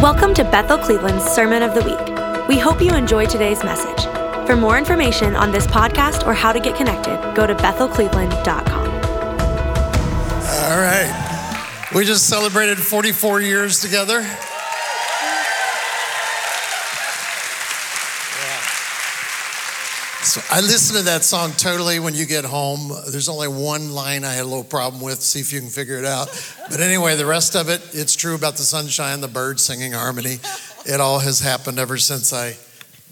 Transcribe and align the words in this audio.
Welcome 0.00 0.32
to 0.34 0.44
Bethel 0.44 0.78
Cleveland's 0.78 1.24
Sermon 1.24 1.60
of 1.60 1.74
the 1.74 1.82
Week. 1.82 2.48
We 2.48 2.56
hope 2.56 2.80
you 2.80 2.94
enjoy 2.94 3.26
today's 3.26 3.64
message. 3.64 4.04
For 4.46 4.54
more 4.54 4.78
information 4.78 5.34
on 5.34 5.50
this 5.50 5.66
podcast 5.66 6.24
or 6.24 6.34
how 6.34 6.52
to 6.52 6.60
get 6.60 6.76
connected, 6.76 7.16
go 7.34 7.48
to 7.48 7.54
bethelcleveland.com. 7.56 8.88
All 10.70 10.78
right. 10.78 11.90
We 11.92 12.04
just 12.04 12.28
celebrated 12.28 12.78
44 12.78 13.40
years 13.40 13.80
together. 13.80 14.20
So 20.28 20.40
I 20.50 20.60
listen 20.60 20.96
to 20.96 21.02
that 21.04 21.24
song 21.24 21.52
totally 21.52 22.00
when 22.00 22.14
you 22.14 22.26
get 22.26 22.44
home. 22.44 22.92
There's 23.10 23.30
only 23.30 23.48
one 23.48 23.94
line 23.94 24.24
I 24.24 24.34
had 24.34 24.42
a 24.42 24.44
little 24.44 24.62
problem 24.62 25.00
with. 25.00 25.22
See 25.22 25.40
if 25.40 25.54
you 25.54 25.60
can 25.60 25.70
figure 25.70 25.96
it 25.96 26.04
out. 26.04 26.28
But 26.68 26.80
anyway, 26.80 27.16
the 27.16 27.24
rest 27.24 27.56
of 27.56 27.70
it, 27.70 27.80
it's 27.94 28.14
true 28.14 28.34
about 28.34 28.56
the 28.56 28.62
sunshine, 28.62 29.22
the 29.22 29.28
birds 29.28 29.62
singing 29.62 29.92
harmony. 29.92 30.36
It 30.84 31.00
all 31.00 31.20
has 31.20 31.40
happened 31.40 31.78
ever 31.78 31.96
since 31.96 32.34
I 32.34 32.58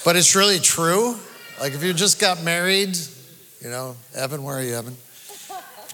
but 0.04 0.16
it's 0.16 0.36
really 0.36 0.58
true. 0.58 1.16
Like 1.60 1.72
if 1.72 1.82
you 1.82 1.92
just 1.92 2.20
got 2.20 2.42
married, 2.42 2.96
you 3.60 3.70
know, 3.70 3.96
Evan, 4.14 4.42
where 4.42 4.58
are 4.58 4.62
you, 4.62 4.74
Evan? 4.74 4.96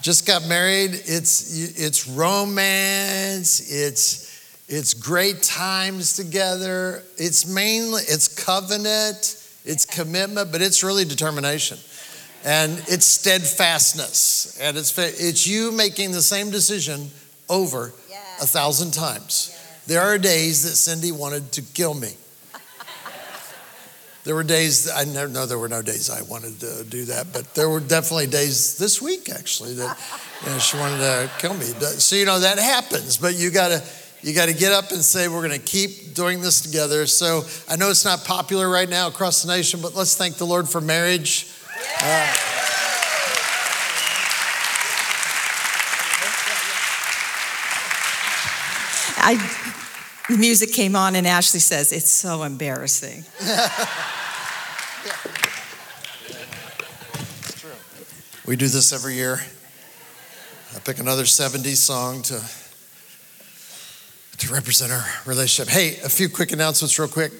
Just 0.01 0.27
got 0.27 0.45
married. 0.47 0.91
It's 0.91 1.79
it's 1.79 2.07
romance. 2.07 3.71
It's 3.71 4.27
it's 4.67 4.93
great 4.93 5.41
times 5.43 6.15
together. 6.15 7.03
It's 7.17 7.47
mainly 7.47 8.03
it's 8.03 8.27
covenant. 8.27 9.43
It's 9.65 9.85
commitment, 9.85 10.51
but 10.51 10.61
it's 10.61 10.81
really 10.83 11.03
determination 11.03 11.77
and 12.45 12.71
it's 12.87 13.05
steadfastness. 13.05 14.57
And 14.61 14.77
it's 14.77 14.97
it's 14.97 15.47
you 15.47 15.71
making 15.71 16.11
the 16.11 16.21
same 16.21 16.49
decision 16.49 17.09
over 17.49 17.93
yes. 18.09 18.43
a 18.43 18.47
thousand 18.47 18.91
times. 18.91 19.49
Yes. 19.51 19.85
there 19.87 20.01
are 20.01 20.17
days 20.17 20.63
that 20.63 20.75
cindy 20.75 21.11
wanted 21.11 21.51
to 21.53 21.61
kill 21.61 21.93
me. 21.93 22.13
There 24.23 24.35
were 24.35 24.43
days 24.43 24.91
i 24.91 25.05
never 25.05 25.29
know 25.31 25.45
there 25.45 25.57
were 25.57 25.69
no 25.69 25.81
days 25.81 26.09
i 26.09 26.21
wanted 26.23 26.59
to 26.59 26.83
do 26.83 27.05
that 27.05 27.31
but 27.31 27.55
there 27.55 27.69
were 27.69 27.79
definitely 27.79 28.27
days 28.27 28.77
this 28.77 29.01
week 29.01 29.29
actually 29.29 29.75
that 29.75 29.97
you 30.43 30.49
know, 30.49 30.59
she 30.59 30.75
wanted 30.75 30.97
to 30.97 31.31
kill 31.39 31.53
me. 31.53 31.63
So 31.63 32.17
you 32.17 32.25
know 32.25 32.37
that 32.37 32.59
happens 32.59 33.15
but 33.15 33.35
you 33.35 33.51
got 33.51 33.69
to 33.69 33.81
you 34.21 34.33
got 34.33 34.47
to 34.47 34.53
get 34.53 34.73
up 34.73 34.91
and 34.91 35.01
say 35.01 35.29
we're 35.29 35.47
going 35.47 35.57
to 35.57 35.65
keep 35.65 36.13
doing 36.13 36.41
this 36.41 36.59
together. 36.59 37.05
So 37.07 37.43
i 37.69 37.77
know 37.77 37.89
it's 37.89 38.03
not 38.03 38.25
popular 38.25 38.67
right 38.67 38.89
now 38.89 39.07
across 39.07 39.43
the 39.43 39.55
nation 39.55 39.79
but 39.81 39.95
let's 39.95 40.17
thank 40.17 40.35
the 40.35 40.45
lord 40.45 40.67
for 40.67 40.81
marriage 40.81 41.47
uh, 42.01 42.47
I, 49.19 49.35
the 50.29 50.37
music 50.37 50.71
came 50.71 50.95
on, 50.95 51.15
and 51.15 51.27
Ashley 51.27 51.59
says, 51.59 51.91
It's 51.91 52.09
so 52.09 52.43
embarrassing. 52.43 53.25
we 58.47 58.55
do 58.55 58.67
this 58.67 58.93
every 58.93 59.15
year. 59.15 59.41
I 60.75 60.79
pick 60.79 60.99
another 60.99 61.23
70s 61.23 61.75
song 61.75 62.21
to, 62.23 62.41
to 64.37 64.53
represent 64.53 64.93
our 64.93 65.05
relationship. 65.25 65.73
Hey, 65.73 65.99
a 66.05 66.09
few 66.09 66.29
quick 66.29 66.53
announcements, 66.53 66.97
real 66.99 67.09
quick. 67.09 67.33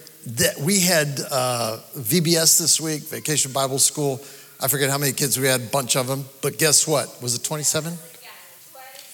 We 0.60 0.82
had 0.82 1.22
uh, 1.32 1.80
VBS 1.96 2.60
this 2.60 2.82
week, 2.82 3.04
Vacation 3.04 3.54
Bible 3.54 3.80
School. 3.80 4.20
I 4.60 4.68
forget 4.68 4.90
how 4.90 4.98
many 4.98 5.12
kids 5.12 5.40
we 5.40 5.48
had, 5.48 5.62
a 5.62 5.66
bunch 5.66 5.96
of 5.96 6.08
them. 6.08 6.26
But 6.42 6.58
guess 6.58 6.88
what? 6.88 7.22
Was 7.22 7.36
it 7.36 7.44
27? 7.44 7.94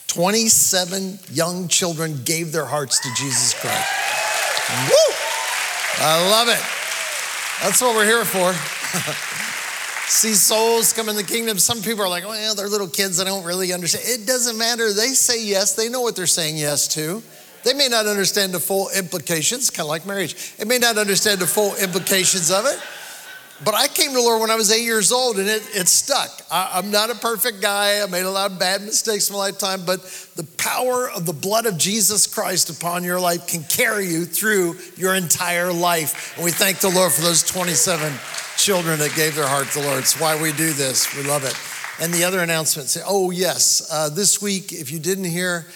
27 0.07 1.19
young 1.31 1.67
children 1.67 2.21
gave 2.23 2.51
their 2.51 2.65
hearts 2.65 2.99
to 2.99 3.09
Jesus 3.17 3.53
Christ. 3.59 3.91
Woo! 4.89 5.15
I 5.99 6.29
love 6.29 6.47
it. 6.49 6.61
That's 7.63 7.81
what 7.81 7.95
we're 7.95 8.05
here 8.05 8.23
for. 8.23 8.53
See 10.09 10.33
souls 10.33 10.93
come 10.93 11.09
in 11.09 11.15
the 11.15 11.23
kingdom. 11.23 11.57
Some 11.57 11.81
people 11.81 12.03
are 12.03 12.09
like, 12.09 12.25
well, 12.25 12.53
they're 12.53 12.67
little 12.67 12.87
kids. 12.87 13.19
I 13.19 13.23
don't 13.23 13.43
really 13.43 13.73
understand. 13.73 14.05
It 14.07 14.27
doesn't 14.27 14.57
matter. 14.57 14.93
They 14.93 15.07
say 15.07 15.43
yes. 15.43 15.73
They 15.73 15.89
know 15.89 16.01
what 16.01 16.15
they're 16.15 16.27
saying 16.27 16.57
yes 16.57 16.87
to. 16.89 17.23
They 17.63 17.73
may 17.73 17.87
not 17.87 18.05
understand 18.05 18.53
the 18.53 18.59
full 18.59 18.89
implications, 18.95 19.69
kind 19.69 19.85
of 19.85 19.89
like 19.89 20.05
marriage. 20.05 20.55
They 20.57 20.65
may 20.65 20.77
not 20.77 20.97
understand 20.97 21.39
the 21.39 21.47
full 21.47 21.75
implications 21.77 22.51
of 22.51 22.65
it. 22.65 22.79
But 23.65 23.75
I 23.75 23.87
came 23.87 24.09
to 24.09 24.15
the 24.15 24.21
Lord 24.21 24.41
when 24.41 24.51
I 24.51 24.55
was 24.55 24.71
eight 24.71 24.83
years 24.83 25.11
old 25.11 25.37
and 25.37 25.47
it, 25.47 25.63
it 25.73 25.87
stuck. 25.87 26.41
I, 26.51 26.79
am 26.79 26.91
not 26.91 27.09
a 27.09 27.15
perfect 27.15 27.61
guy. 27.61 28.01
I 28.01 28.05
made 28.07 28.23
a 28.23 28.29
lot 28.29 28.51
of 28.51 28.59
bad 28.59 28.81
mistakes 28.81 29.29
in 29.29 29.33
my 29.33 29.39
lifetime, 29.39 29.85
but 29.85 30.01
the 30.35 30.43
power 30.57 31.09
of 31.09 31.25
the 31.25 31.33
blood 31.33 31.65
of 31.65 31.77
Jesus 31.77 32.27
Christ 32.27 32.69
upon 32.69 33.03
your 33.03 33.19
life 33.19 33.47
can 33.47 33.63
carry 33.63 34.07
you 34.07 34.25
through 34.25 34.77
your 34.97 35.15
entire 35.15 35.71
life. 35.71 36.35
And 36.35 36.43
we 36.43 36.51
thank 36.51 36.79
the 36.79 36.89
Lord 36.89 37.11
for 37.11 37.21
those 37.21 37.43
27 37.43 38.11
children 38.57 38.99
that 38.99 39.15
gave 39.15 39.35
their 39.35 39.47
heart 39.47 39.67
to 39.67 39.79
the 39.79 39.87
Lord. 39.87 39.99
It's 39.99 40.19
why 40.19 40.41
we 40.41 40.51
do 40.51 40.73
this. 40.73 41.15
We 41.15 41.23
love 41.23 41.45
it. 41.45 41.57
And 42.01 42.13
the 42.13 42.23
other 42.23 42.41
announcement 42.41 42.89
say, 42.89 43.01
oh, 43.05 43.31
yes, 43.31 43.87
uh, 43.91 44.09
this 44.09 44.41
week, 44.41 44.73
if 44.73 44.91
you 44.91 44.99
didn't 44.99 45.25
hear, 45.25 45.67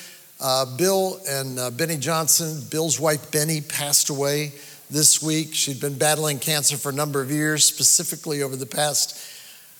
uh, 0.41 0.65
Bill 0.77 1.19
and 1.27 1.59
uh, 1.59 1.71
Beni 1.71 1.97
Johnson, 1.97 2.63
Bill's 2.69 2.99
wife 2.99 3.31
Beni 3.31 3.61
passed 3.61 4.09
away 4.09 4.51
this 4.89 5.21
week. 5.21 5.53
She'd 5.53 5.81
been 5.81 5.97
battling 5.97 6.39
cancer 6.39 6.77
for 6.77 6.89
a 6.89 6.93
number 6.95 7.21
of 7.21 7.29
years, 7.29 7.65
specifically 7.65 8.41
over 8.41 8.55
the 8.55 8.65
past, 8.65 9.17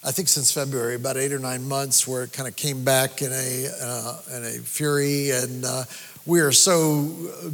I 0.04 0.12
think 0.12 0.28
since 0.28 0.52
February, 0.52 0.96
about 0.96 1.18
eight 1.18 1.32
or 1.32 1.40
nine 1.40 1.68
months, 1.68 2.08
where 2.08 2.24
it 2.24 2.34
kind 2.34 2.48
of 2.48 2.56
came 2.56 2.84
back 2.84 3.22
in 3.22 3.32
a, 3.32 3.70
uh, 3.82 4.20
in 4.36 4.46
a 4.46 4.52
fury. 4.60 5.32
And 5.32 5.64
uh, 5.66 5.84
we 6.26 6.42
are 6.42 6.52
so 6.52 7.10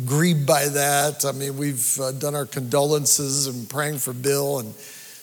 grieved 0.06 0.48
by 0.48 0.68
that. 0.68 1.26
I 1.26 1.32
mean, 1.32 1.58
we've 1.58 2.00
uh, 2.00 2.12
done 2.14 2.36
our 2.36 2.46
condolences 2.46 3.48
and 3.48 3.70
praying 3.70 4.00
for 4.00 4.14
Bill 4.14 4.60
and 4.60 4.74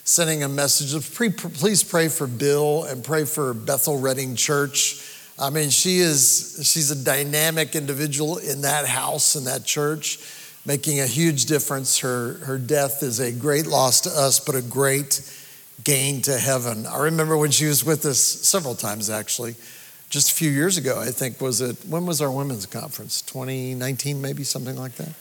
sending 0.04 0.42
a 0.42 0.48
message 0.48 0.94
of 0.94 1.12
please 1.14 1.82
pray 1.82 2.08
for 2.08 2.26
Bill 2.26 2.84
and 2.84 3.02
pray 3.04 3.24
for 3.24 3.54
Bethel 3.54 3.98
Redding 3.98 4.36
Church. 4.36 5.06
I 5.38 5.50
mean, 5.50 5.70
she 5.70 5.98
is, 5.98 6.60
she's 6.62 6.90
a 6.90 7.04
dynamic 7.04 7.74
individual 7.74 8.38
in 8.38 8.62
that 8.62 8.86
house, 8.86 9.36
in 9.36 9.44
that 9.44 9.64
church 9.64 10.18
making 10.70 11.00
a 11.00 11.06
huge 11.06 11.46
difference. 11.46 11.98
Her, 11.98 12.34
her 12.44 12.56
death 12.56 13.02
is 13.02 13.18
a 13.18 13.32
great 13.32 13.66
loss 13.66 14.02
to 14.02 14.10
us, 14.10 14.38
but 14.38 14.54
a 14.54 14.62
great 14.62 15.20
gain 15.82 16.22
to 16.22 16.38
heaven. 16.38 16.86
I 16.86 17.00
remember 17.00 17.36
when 17.36 17.50
she 17.50 17.66
was 17.66 17.84
with 17.84 18.06
us 18.06 18.20
several 18.20 18.76
times, 18.76 19.10
actually. 19.10 19.56
Just 20.10 20.30
a 20.30 20.34
few 20.34 20.48
years 20.48 20.76
ago, 20.76 21.00
I 21.00 21.06
think, 21.06 21.40
was 21.40 21.60
it, 21.60 21.76
when 21.88 22.06
was 22.06 22.22
our 22.22 22.30
women's 22.30 22.66
conference? 22.66 23.20
2019, 23.22 24.22
maybe, 24.22 24.44
something 24.44 24.76
like 24.76 24.94
that? 24.94 25.12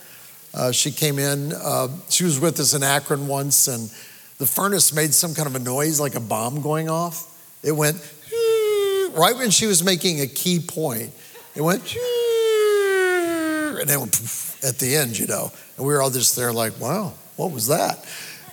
Uh, 0.53 0.71
she 0.71 0.91
came 0.91 1.17
in, 1.17 1.51
uh, 1.53 1.87
she 2.09 2.25
was 2.25 2.39
with 2.39 2.59
us 2.59 2.75
in 2.75 2.83
Akron 2.83 3.27
once, 3.27 3.67
and 3.67 3.89
the 4.37 4.45
furnace 4.45 4.93
made 4.93 5.15
some 5.15 5.33
kind 5.33 5.47
of 5.47 5.55
a 5.55 5.59
noise 5.59 5.99
like 5.99 6.13
a 6.13 6.19
bomb 6.19 6.61
going 6.61 6.91
off. 6.91 7.25
It 7.63 7.71
went, 7.71 7.97
right 9.15 9.35
when 9.35 9.49
she 9.49 9.65
was 9.65 9.83
making 9.83 10.21
a 10.21 10.27
key 10.27 10.59
point, 10.59 11.09
it 11.55 11.63
went, 11.63 11.81
and 13.79 13.89
then 13.89 14.01
at 14.67 14.77
the 14.79 14.95
end, 14.95 15.17
you 15.17 15.27
know. 15.27 15.51
And 15.77 15.85
we 15.85 15.93
were 15.93 16.01
all 16.01 16.09
just 16.09 16.35
there 16.35 16.51
like, 16.53 16.79
wow, 16.79 17.13
what 17.35 17.51
was 17.51 17.67
that? 17.67 18.05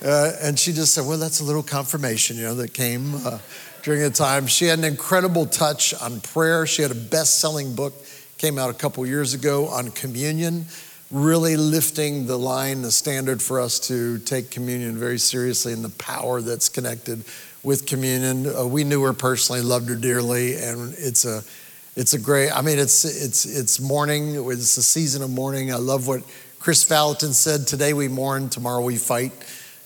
Uh, 0.05 0.33
and 0.43 0.59
she 0.59 0.73
just 0.73 0.95
said, 0.95 1.07
well, 1.07 1.19
that's 1.19 1.41
a 1.41 1.45
little 1.45 1.63
confirmation, 1.63 2.37
you 2.37 2.43
know, 2.43 2.55
that 2.55 2.75
came 2.75 3.15
uh, 3.27 3.39
during 3.83 4.03
the 4.03 4.11
time. 4.11 4.47
She 4.47 4.67
had 4.67 4.79
an 4.79 4.85
incredible 4.85 5.47
touch 5.47 5.95
on 5.95 6.21
prayer. 6.21 6.67
She 6.67 6.83
had 6.83 6.91
a 6.91 6.97
best 6.97 7.41
selling 7.41 7.75
book, 7.75 7.95
came 8.39 8.59
out 8.59 8.71
a 8.71 8.75
couple 8.75 9.07
years 9.07 9.35
ago 9.35 9.67
on 9.67 9.91
communion, 9.91 10.67
really 11.11 11.57
lifting 11.57 12.27
the 12.27 12.39
line, 12.39 12.83
the 12.83 12.91
standard 12.91 13.41
for 13.41 13.61
us 13.61 13.81
to 13.89 14.19
take 14.19 14.51
communion 14.51 14.99
very 14.99 15.19
seriously 15.19 15.73
and 15.73 15.83
the 15.85 15.91
power 15.91 16.41
that's 16.41 16.69
connected 16.69 17.25
with 17.63 17.87
communion. 17.87 18.47
Uh, 18.47 18.67
we 18.67 18.85
knew 18.85 19.03
her 19.03 19.13
personally, 19.13 19.63
loved 19.63 19.89
her 19.89 19.97
dearly, 19.97 20.57
and 20.57 20.95
it's 20.99 21.25
a 21.25 21.43
it's 21.97 22.13
a 22.13 22.19
great, 22.19 22.51
I 22.51 22.61
mean, 22.61 22.79
it's, 22.79 23.07
it's, 23.07 23.47
it's 23.47 23.81
mourning. 23.81 24.35
It's 24.51 24.77
a 24.77 24.83
season 24.83 25.23
of 25.23 25.31
mourning. 25.31 25.73
I 25.73 25.77
love 25.77 26.07
what 26.07 26.23
Kris 26.59 26.85
Vallotton 26.85 27.33
said 27.33 27.67
today 27.67 27.95
we 27.95 28.07
mourn, 28.07 28.51
tomorrow 28.51 28.83
we 28.83 28.97
fight. 28.97 29.33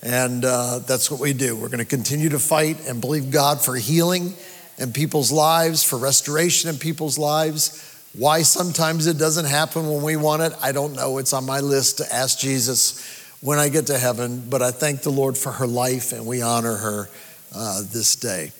And 0.03 0.43
uh, 0.43 0.79
that's 0.79 1.09
what 1.09 1.21
we 1.21 1.31
do. 1.31 1.55
We're 1.55 1.69
going 1.69 1.79
to 1.79 1.85
continue 1.85 2.27
to 2.29 2.39
fight 2.39 2.85
and 2.85 2.99
believe 2.99 3.31
God 3.31 3.61
for 3.61 3.75
healing 3.75 4.33
in 4.77 4.91
people's 4.91 5.31
lives, 5.31 5.83
for 5.83 5.97
restoration 5.97 6.69
in 6.69 6.77
people's 6.77 7.17
lives. 7.17 7.87
Why 8.13 8.41
sometimes 8.41 9.07
it 9.07 9.17
doesn't 9.17 9.45
happen 9.45 9.87
when 9.87 10.01
we 10.01 10.17
want 10.17 10.41
it, 10.41 10.53
I 10.61 10.73
don't 10.73 10.93
know. 10.93 11.17
It's 11.17 11.31
on 11.31 11.45
my 11.45 11.61
list 11.61 11.99
to 11.99 12.13
ask 12.13 12.39
Jesus 12.39 12.99
when 13.39 13.57
I 13.57 13.69
get 13.69 13.87
to 13.87 13.97
heaven. 13.97 14.43
But 14.49 14.61
I 14.61 14.71
thank 14.71 15.03
the 15.03 15.11
Lord 15.11 15.37
for 15.37 15.53
her 15.53 15.67
life 15.67 16.11
and 16.11 16.25
we 16.25 16.41
honor 16.41 16.75
her 16.75 17.09
uh, 17.55 17.83
this 17.89 18.17
day. 18.17 18.51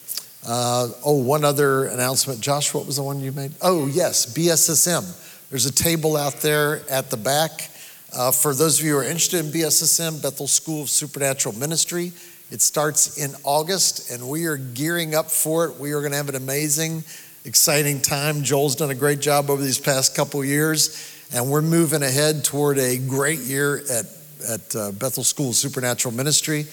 Uh, 0.46 0.90
oh, 1.06 1.22
one 1.22 1.46
other 1.46 1.86
announcement. 1.86 2.42
Josh, 2.42 2.74
what 2.74 2.88
was 2.88 2.96
the 2.96 3.04
one 3.04 3.20
you 3.20 3.32
made? 3.32 3.52
Oh, 3.62 3.86
yes, 3.86 4.26
BSSM. 4.26 5.50
There's 5.50 5.68
a 5.68 5.72
table 5.72 6.18
out 6.18 6.42
there 6.42 6.82
at 6.90 7.12
the 7.12 7.18
back. 7.18 7.70
Uh, 8.14 8.32
for 8.32 8.54
those 8.56 8.80
of 8.80 8.86
you 8.86 8.94
who 8.94 9.00
are 9.00 9.04
interested 9.04 9.46
in 9.46 9.52
BSSM, 9.52 10.22
Bethel 10.22 10.48
School 10.48 10.82
of 10.82 10.90
Supernatural 10.90 11.56
Ministry, 11.56 12.12
it 12.50 12.62
starts 12.62 13.18
in 13.18 13.36
August, 13.44 14.12
and 14.12 14.28
we 14.28 14.46
are 14.46 14.58
gearing 14.58 15.14
up 15.14 15.30
for 15.30 15.66
it. 15.66 15.80
We 15.80 15.94
are 15.94 16.00
going 16.00 16.12
to 16.12 16.18
have 16.18 16.28
an 16.28 16.36
amazing, 16.36 17.04
exciting 17.46 18.02
time. 18.02 18.44
Joel's 18.44 18.76
done 18.76 18.90
a 18.90 18.96
great 18.96 19.22
job 19.22 19.50
over 19.50 19.62
these 19.62 19.80
past 19.80 20.16
couple 20.16 20.44
years, 20.44 21.28
and 21.34 21.50
we're 21.50 21.62
moving 21.62 22.02
ahead 22.02 22.44
toward 22.44 22.80
a 22.80 22.98
great 22.98 23.40
year 23.40 23.84
at, 23.90 24.06
at 24.50 24.76
uh, 24.76 24.92
Bethel 24.92 25.24
School 25.24 25.50
of 25.50 25.56
Supernatural 25.56 26.14
Ministry. 26.14 26.66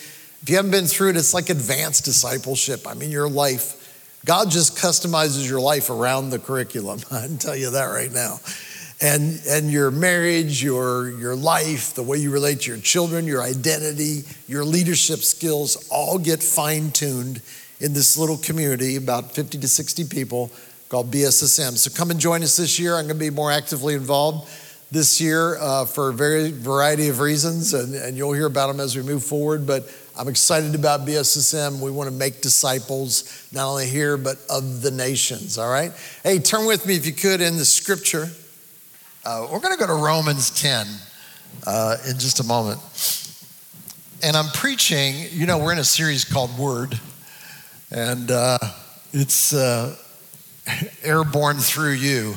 If 0.42 0.50
you 0.50 0.56
haven't 0.56 0.70
been 0.70 0.86
through 0.86 1.10
it, 1.10 1.16
it's 1.16 1.34
like 1.34 1.50
advanced 1.50 2.04
discipleship. 2.04 2.86
I 2.86 2.94
mean, 2.94 3.10
your 3.10 3.28
life, 3.28 4.20
God 4.24 4.50
just 4.50 4.76
customizes 4.76 5.48
your 5.48 5.60
life 5.60 5.90
around 5.90 6.30
the 6.30 6.38
curriculum. 6.38 7.00
I 7.10 7.26
can 7.26 7.38
tell 7.38 7.56
you 7.56 7.70
that 7.70 7.86
right 7.86 8.12
now 8.12 8.38
and, 9.00 9.40
and 9.48 9.70
your 9.70 9.90
marriage, 9.90 10.62
your, 10.62 11.10
your 11.10 11.36
life, 11.36 11.94
the 11.94 12.02
way 12.02 12.18
you 12.18 12.30
relate 12.30 12.62
to 12.62 12.72
your 12.72 12.80
children, 12.80 13.26
your 13.26 13.42
identity, 13.42 14.22
your 14.48 14.64
leadership 14.64 15.20
skills 15.20 15.88
all 15.90 16.18
get 16.18 16.42
fine 16.42 16.90
tuned 16.90 17.40
in 17.80 17.92
this 17.92 18.16
little 18.16 18.36
community, 18.38 18.96
about 18.96 19.32
50 19.32 19.58
to 19.58 19.68
60 19.68 20.04
people 20.06 20.50
called 20.88 21.12
BSSM. 21.12 21.76
So 21.76 21.96
come 21.96 22.10
and 22.10 22.18
join 22.18 22.42
us 22.42 22.56
this 22.56 22.80
year. 22.80 22.96
I'm 22.96 23.06
going 23.06 23.18
to 23.18 23.24
be 23.24 23.30
more 23.30 23.52
actively 23.52 23.94
involved 23.94 24.50
this 24.90 25.20
year 25.20 25.58
uh, 25.58 25.84
for 25.84 26.08
a 26.08 26.12
very 26.12 26.50
variety 26.50 27.08
of 27.08 27.20
reasons, 27.20 27.74
and, 27.74 27.94
and 27.94 28.16
you'll 28.16 28.32
hear 28.32 28.46
about 28.46 28.68
them 28.68 28.80
as 28.80 28.96
we 28.96 29.02
move 29.02 29.22
forward. 29.22 29.66
But 29.66 29.84
I'm 30.18 30.26
excited 30.26 30.74
about 30.74 31.06
BSSM. 31.06 31.78
We 31.78 31.92
want 31.92 32.10
to 32.10 32.14
make 32.14 32.40
disciples, 32.40 33.48
not 33.52 33.68
only 33.68 33.86
here, 33.86 34.16
but 34.16 34.36
of 34.50 34.82
the 34.82 34.90
nations, 34.90 35.58
all 35.58 35.70
right? 35.70 35.92
Hey, 36.24 36.40
turn 36.40 36.66
with 36.66 36.84
me, 36.86 36.96
if 36.96 37.06
you 37.06 37.12
could, 37.12 37.40
in 37.40 37.56
the 37.56 37.64
scripture. 37.64 38.26
Uh, 39.24 39.46
we're 39.48 39.60
going 39.60 39.72
to 39.72 39.78
go 39.78 39.86
to 39.86 39.94
Romans 39.94 40.50
10 40.60 40.88
uh, 41.68 41.98
in 42.08 42.18
just 42.18 42.40
a 42.40 42.42
moment. 42.42 42.80
And 44.24 44.36
I'm 44.36 44.48
preaching, 44.48 45.14
you 45.30 45.46
know, 45.46 45.56
we're 45.58 45.72
in 45.72 45.78
a 45.78 45.84
series 45.84 46.24
called 46.24 46.58
Word, 46.58 46.98
and 47.92 48.28
uh, 48.32 48.58
it's 49.12 49.54
uh, 49.54 49.94
airborne 51.04 51.58
through 51.58 51.92
you. 51.92 52.34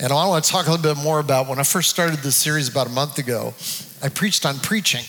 And 0.00 0.12
I 0.12 0.26
want 0.26 0.42
to 0.42 0.50
talk 0.50 0.66
a 0.66 0.70
little 0.72 0.94
bit 0.94 1.00
more 1.00 1.20
about 1.20 1.46
when 1.46 1.60
I 1.60 1.62
first 1.62 1.90
started 1.90 2.18
this 2.18 2.34
series 2.34 2.68
about 2.68 2.88
a 2.88 2.90
month 2.90 3.18
ago, 3.18 3.54
I 4.02 4.08
preached 4.08 4.44
on 4.44 4.58
preaching. 4.58 5.04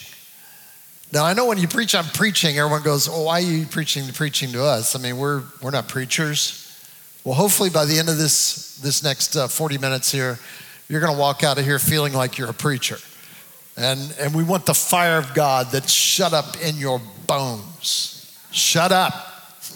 Now, 1.13 1.25
I 1.25 1.33
know 1.33 1.45
when 1.45 1.59
you 1.59 1.67
preach 1.67 1.93
on 1.93 2.05
preaching, 2.05 2.57
everyone 2.57 2.81
goes, 2.81 3.07
Oh, 3.07 3.25
why 3.25 3.37
are 3.37 3.41
you 3.41 3.67
preaching 3.67 4.11
preaching 4.13 4.51
to 4.53 4.63
us? 4.63 4.95
I 4.95 4.99
mean, 4.99 5.17
we're, 5.17 5.43
we're 5.61 5.69
not 5.69 5.87
preachers. 5.87 6.59
Well, 7.23 7.35
hopefully, 7.35 7.69
by 7.69 7.85
the 7.85 7.99
end 7.99 8.09
of 8.09 8.17
this, 8.17 8.77
this 8.77 9.03
next 9.03 9.35
uh, 9.35 9.47
40 9.47 9.77
minutes 9.77 10.11
here, 10.11 10.39
you're 10.89 11.01
going 11.01 11.13
to 11.13 11.19
walk 11.19 11.43
out 11.43 11.59
of 11.59 11.65
here 11.65 11.77
feeling 11.77 12.13
like 12.13 12.39
you're 12.39 12.49
a 12.49 12.53
preacher. 12.53 12.97
And, 13.77 14.11
and 14.19 14.33
we 14.33 14.43
want 14.43 14.65
the 14.65 14.73
fire 14.73 15.19
of 15.19 15.35
God 15.35 15.67
that's 15.71 15.91
shut 15.91 16.33
up 16.33 16.59
in 16.63 16.77
your 16.77 16.99
bones. 17.27 18.35
Shut 18.51 18.91
up 18.91 19.13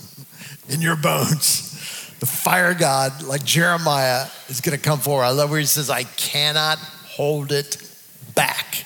in 0.70 0.82
your 0.82 0.96
bones. 0.96 2.16
The 2.20 2.26
fire 2.26 2.72
of 2.72 2.80
God, 2.80 3.22
like 3.22 3.44
Jeremiah, 3.44 4.26
is 4.50 4.60
going 4.60 4.76
to 4.76 4.84
come 4.84 4.98
forward. 4.98 5.26
I 5.26 5.30
love 5.30 5.52
where 5.52 5.60
he 5.60 5.68
says, 5.68 5.92
I 5.92 6.04
cannot 6.04 6.80
hold 6.80 7.52
it 7.52 7.78
back. 8.34 8.86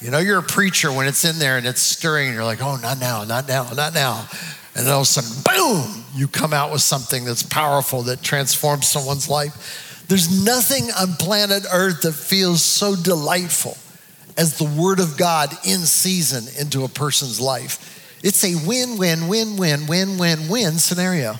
You 0.00 0.10
know, 0.10 0.18
you're 0.18 0.38
a 0.38 0.42
preacher 0.42 0.90
when 0.90 1.06
it's 1.06 1.24
in 1.24 1.38
there 1.38 1.58
and 1.58 1.66
it's 1.66 1.82
stirring, 1.82 2.32
you're 2.32 2.44
like, 2.44 2.62
oh, 2.62 2.76
not 2.76 2.98
now, 2.98 3.24
not 3.24 3.46
now, 3.46 3.70
not 3.72 3.92
now. 3.92 4.26
And 4.74 4.86
then 4.86 4.92
all 4.92 5.00
of 5.00 5.02
a 5.02 5.06
sudden, 5.06 5.42
boom, 5.44 6.04
you 6.14 6.26
come 6.26 6.54
out 6.54 6.72
with 6.72 6.80
something 6.80 7.24
that's 7.24 7.42
powerful 7.42 8.02
that 8.02 8.22
transforms 8.22 8.88
someone's 8.88 9.28
life. 9.28 10.04
There's 10.08 10.44
nothing 10.44 10.84
on 10.98 11.14
planet 11.14 11.64
Earth 11.72 12.02
that 12.02 12.14
feels 12.14 12.62
so 12.62 12.96
delightful 12.96 13.76
as 14.38 14.56
the 14.56 14.64
Word 14.64 15.00
of 15.00 15.18
God 15.18 15.52
in 15.66 15.80
season 15.80 16.44
into 16.58 16.84
a 16.84 16.88
person's 16.88 17.38
life. 17.40 18.18
It's 18.24 18.42
a 18.42 18.54
win, 18.66 18.96
win, 18.96 19.28
win, 19.28 19.56
win, 19.56 19.86
win, 19.86 20.18
win, 20.18 20.48
win 20.48 20.78
scenario. 20.78 21.34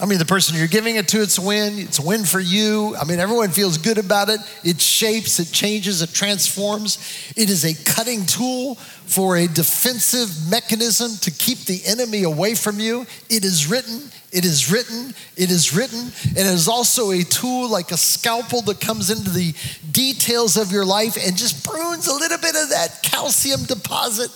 I 0.00 0.06
mean, 0.06 0.18
the 0.18 0.24
person 0.24 0.56
you're 0.56 0.66
giving 0.66 0.96
it 0.96 1.08
to, 1.08 1.20
it's 1.20 1.36
a 1.36 1.42
win. 1.42 1.78
It's 1.78 1.98
a 1.98 2.02
win 2.02 2.24
for 2.24 2.40
you. 2.40 2.96
I 2.96 3.04
mean, 3.04 3.20
everyone 3.20 3.50
feels 3.50 3.76
good 3.76 3.98
about 3.98 4.30
it. 4.30 4.40
It 4.64 4.80
shapes, 4.80 5.38
it 5.38 5.52
changes, 5.52 6.00
it 6.00 6.14
transforms. 6.14 6.96
It 7.36 7.50
is 7.50 7.66
a 7.66 7.84
cutting 7.84 8.24
tool 8.24 8.76
for 8.76 9.36
a 9.36 9.46
defensive 9.46 10.50
mechanism 10.50 11.18
to 11.20 11.30
keep 11.30 11.58
the 11.66 11.82
enemy 11.84 12.22
away 12.22 12.54
from 12.54 12.80
you. 12.80 13.02
It 13.28 13.44
is 13.44 13.66
written, 13.66 14.00
it 14.32 14.46
is 14.46 14.72
written, 14.72 15.12
it 15.36 15.50
is 15.50 15.76
written, 15.76 15.98
and 16.00 16.38
it 16.38 16.46
is 16.46 16.66
also 16.66 17.10
a 17.10 17.22
tool 17.22 17.68
like 17.68 17.90
a 17.90 17.98
scalpel 17.98 18.62
that 18.62 18.80
comes 18.80 19.10
into 19.10 19.28
the 19.28 19.54
details 19.92 20.56
of 20.56 20.72
your 20.72 20.86
life 20.86 21.18
and 21.22 21.36
just 21.36 21.66
prunes 21.68 22.06
a 22.06 22.14
little 22.14 22.38
bit 22.38 22.56
of 22.56 22.70
that 22.70 23.00
calcium 23.02 23.64
deposit 23.64 24.30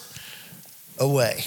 away. 0.98 1.42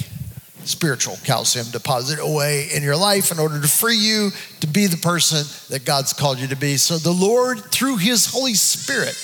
Spiritual 0.68 1.18
calcium 1.24 1.66
deposit 1.72 2.20
away 2.20 2.68
in 2.74 2.84
your 2.84 2.96
life 2.96 3.32
in 3.32 3.40
order 3.40 3.62
to 3.62 3.68
free 3.68 3.98
you 3.98 4.32
to 4.60 4.68
be 4.68 4.88
the 4.88 4.98
person 4.98 5.46
that 5.70 5.86
God's 5.86 6.14
called 6.14 6.40
you 6.40 6.48
to 6.48 6.56
be. 6.56 6.78
So 6.78 6.98
the 6.98 7.12
Lord, 7.12 7.60
through 7.66 7.98
His 7.98 8.26
Holy 8.26 8.54
Spirit, 8.54 9.16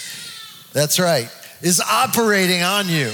that's 0.72 1.00
right, 1.00 1.30
is 1.62 1.82
operating 1.82 2.64
on 2.64 2.88
you 2.88 3.12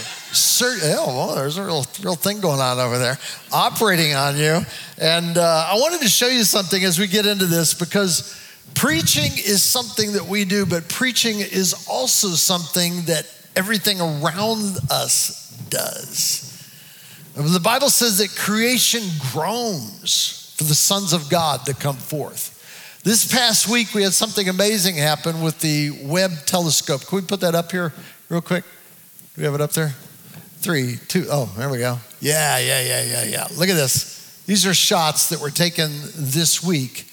oh, 0.62 1.06
well, 1.08 1.36
there's 1.36 1.58
a 1.58 1.64
real, 1.64 1.86
real 2.04 2.16
thing 2.16 2.40
going 2.40 2.60
on 2.60 2.80
over 2.80 2.98
there, 2.98 3.18
operating 3.52 4.14
on 4.14 4.38
you. 4.38 4.62
And 5.00 5.38
uh, 5.38 5.68
I 5.72 5.76
wanted 5.76 6.02
to 6.02 6.10
show 6.10 6.28
you 6.28 6.44
something 6.44 6.84
as 6.84 7.00
we 7.00 7.08
get 7.08 7.26
into 7.26 7.46
this 7.46 7.74
because 7.74 8.40
preaching 8.76 9.32
is 9.34 9.64
something 9.64 10.14
that 10.14 10.26
we 10.26 10.46
do, 10.46 10.66
but 10.66 10.88
preaching 10.88 11.40
is 11.40 11.86
also 11.90 12.30
something 12.30 13.04
that 13.04 13.26
everything 13.56 14.00
around 14.00 14.78
us 14.92 15.58
does. 15.70 16.49
The 17.48 17.60
Bible 17.60 17.90
says 17.90 18.18
that 18.18 18.36
creation 18.36 19.02
groans 19.32 20.54
for 20.58 20.66
the 20.66 20.76
sons 20.76 21.14
of 21.14 21.30
God 21.30 21.66
to 21.68 21.74
come 21.74 21.96
forth. 21.96 22.58
This 23.04 23.32
past 23.32 23.70
week, 23.70 23.94
we 23.94 24.04
had 24.04 24.12
something 24.12 24.50
amazing 24.50 24.96
happen 24.96 25.42
with 25.42 25.62
the 25.62 25.92
Webb 26.04 26.32
telescope. 26.46 27.06
Can 27.06 27.16
we 27.16 27.22
put 27.22 27.40
that 27.40 27.56
up 27.56 27.72
here 27.72 27.94
real 28.28 28.42
quick? 28.42 28.66
Do 28.66 29.42
we 29.42 29.44
have 29.46 29.56
it 29.56 29.62
up 29.62 29.72
there? 29.72 29.96
Three, 30.58 30.98
two, 31.08 31.28
oh. 31.32 31.50
There 31.58 31.70
we 31.70 31.78
go. 31.78 31.98
Yeah, 32.20 32.60
yeah, 32.60 32.82
yeah, 32.82 33.04
yeah, 33.04 33.24
yeah. 33.24 33.48
Look 33.58 33.70
at 33.70 33.76
this. 33.76 34.44
These 34.46 34.68
are 34.68 34.74
shots 34.74 35.30
that 35.30 35.40
were 35.40 35.50
taken 35.50 35.92
this 36.18 36.62
week 36.62 37.08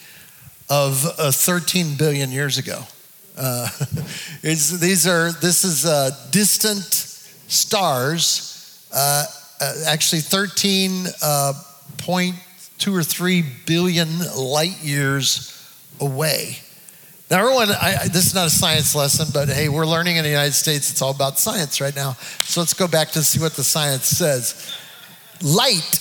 of 0.69 1.07
uh, 1.19 1.31
13 1.31 1.97
billion 1.97 2.33
years 2.33 2.59
ago. 2.59 2.83
Uh, 3.39 3.69
these 4.43 5.07
are, 5.07 5.31
this 5.31 5.63
is 5.63 5.87
uh, 5.87 6.11
distant 6.33 6.83
stars, 6.83 8.89
uh, 8.93 9.25
actually 9.87 10.21
13.2 10.21 11.13
uh, 11.23 12.93
or 12.93 13.03
3 13.03 13.45
billion 13.67 14.09
light 14.37 14.83
years 14.83 15.53
away. 16.01 16.59
Now, 17.31 17.41
everyone, 17.41 17.71
I, 17.71 18.07
this 18.07 18.27
is 18.27 18.35
not 18.35 18.47
a 18.47 18.51
science 18.51 18.95
lesson, 18.95 19.29
but 19.35 19.49
hey, 19.49 19.69
we're 19.69 19.87
learning 19.87 20.17
in 20.17 20.23
the 20.23 20.31
United 20.31 20.53
States. 20.53 20.93
It's 20.93 21.03
all 21.03 21.11
about 21.11 21.39
science 21.39 21.81
right 21.81 21.95
now. 21.95 22.13
So 22.43 22.61
let's 22.61 22.75
go 22.75 22.87
back 22.87 23.11
to 23.13 23.23
see 23.23 23.41
what 23.41 23.55
the 23.55 23.65
science 23.65 24.07
says. 24.07 24.73
Light, 25.43 26.01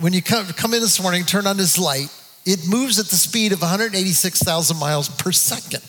when 0.00 0.12
you 0.12 0.20
come, 0.20 0.46
come 0.46 0.74
in 0.74 0.80
this 0.80 1.00
morning, 1.00 1.24
turn 1.24 1.46
on 1.46 1.56
this 1.56 1.78
light, 1.78 2.12
it 2.44 2.66
moves 2.66 2.98
at 2.98 3.06
the 3.06 3.16
speed 3.16 3.52
of 3.52 3.60
186,000 3.60 4.76
miles 4.76 5.08
per 5.08 5.30
second. 5.30 5.82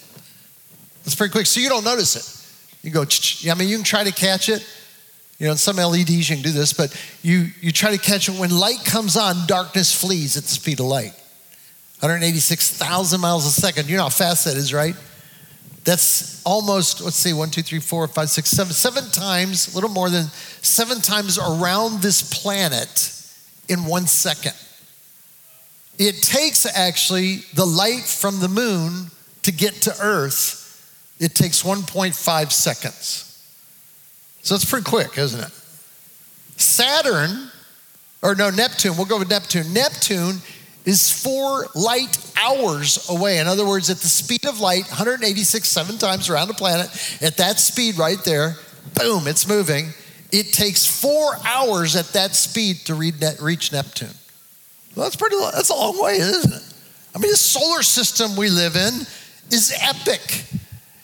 That's 1.03 1.15
pretty 1.15 1.31
quick. 1.31 1.47
So 1.47 1.59
you 1.59 1.69
don't 1.69 1.83
notice 1.83 2.15
it. 2.15 2.85
You 2.85 2.91
go, 2.91 3.05
I 3.49 3.55
mean, 3.55 3.67
you 3.67 3.77
can 3.77 3.83
try 3.83 4.03
to 4.03 4.11
catch 4.11 4.47
it. 4.47 4.63
You 5.39 5.45
know, 5.45 5.53
in 5.53 5.57
some 5.57 5.77
LEDs 5.77 6.29
you 6.29 6.35
can 6.35 6.43
do 6.43 6.51
this, 6.51 6.73
but 6.73 6.93
you, 7.21 7.47
you 7.61 7.71
try 7.71 7.95
to 7.95 7.97
catch 7.97 8.27
it. 8.27 8.37
When 8.37 8.51
light 8.51 8.83
comes 8.83 9.15
on, 9.15 9.47
darkness 9.47 9.99
flees 9.99 10.35
at 10.35 10.43
the 10.43 10.49
speed 10.49 10.79
of 10.81 10.85
light. 10.85 11.13
186,000 12.01 13.19
miles 13.19 13.45
a 13.45 13.49
second. 13.49 13.89
You 13.89 13.97
know 13.97 14.03
how 14.03 14.09
fast 14.09 14.45
that 14.45 14.57
is, 14.57 14.73
right? 14.73 14.95
That's 15.85 16.43
almost, 16.45 17.01
let's 17.01 17.15
see, 17.15 17.33
one, 17.33 17.49
two, 17.49 17.61
three, 17.61 17.79
four, 17.79 18.05
five, 18.07 18.29
six, 18.29 18.49
seven, 18.49 18.73
seven 18.73 19.09
times, 19.11 19.71
a 19.71 19.75
little 19.75 19.89
more 19.89 20.09
than 20.09 20.25
seven 20.61 20.99
times 20.99 21.39
around 21.39 22.01
this 22.01 22.21
planet 22.41 23.15
in 23.69 23.85
one 23.85 24.07
second. 24.07 24.55
It 25.97 26.21
takes 26.21 26.65
actually 26.65 27.37
the 27.53 27.65
light 27.65 28.03
from 28.03 28.39
the 28.39 28.49
moon 28.49 29.07
to 29.43 29.51
get 29.51 29.73
to 29.83 29.95
Earth, 30.01 31.15
it 31.19 31.33
takes 31.33 31.63
1.5 31.63 32.51
seconds. 32.51 33.28
So 34.41 34.55
it's 34.55 34.65
pretty 34.65 34.85
quick, 34.85 35.17
isn't 35.17 35.39
it? 35.39 35.51
Saturn, 36.57 37.49
or 38.21 38.35
no, 38.35 38.49
Neptune, 38.49 38.95
we'll 38.97 39.05
go 39.05 39.19
with 39.19 39.29
Neptune. 39.29 39.73
Neptune 39.73 40.37
is 40.85 41.11
four 41.11 41.67
light 41.75 42.17
hours 42.41 43.09
away. 43.09 43.39
In 43.39 43.47
other 43.47 43.65
words, 43.65 43.89
at 43.89 43.97
the 43.97 44.07
speed 44.07 44.45
of 44.45 44.59
light, 44.59 44.87
186, 44.87 45.67
seven 45.67 45.97
times 45.97 46.29
around 46.29 46.47
the 46.47 46.53
planet, 46.53 46.87
at 47.21 47.37
that 47.37 47.59
speed 47.59 47.97
right 47.97 48.21
there, 48.25 48.55
boom, 48.97 49.27
it's 49.27 49.47
moving. 49.47 49.89
It 50.31 50.53
takes 50.53 50.85
four 50.85 51.35
hours 51.45 51.95
at 51.95 52.07
that 52.13 52.35
speed 52.35 52.77
to 52.85 52.95
reach 52.95 53.71
Neptune. 53.71 54.09
Well, 54.95 55.05
that's 55.05 55.15
pretty. 55.15 55.37
That's 55.53 55.69
a 55.69 55.75
long 55.75 56.01
way, 56.01 56.17
isn't 56.17 56.53
it? 56.53 56.73
I 57.15 57.19
mean, 57.19 57.31
the 57.31 57.37
solar 57.37 57.83
system 57.83 58.35
we 58.35 58.49
live 58.49 58.75
in 58.75 58.93
is 59.51 59.73
epic. 59.81 60.45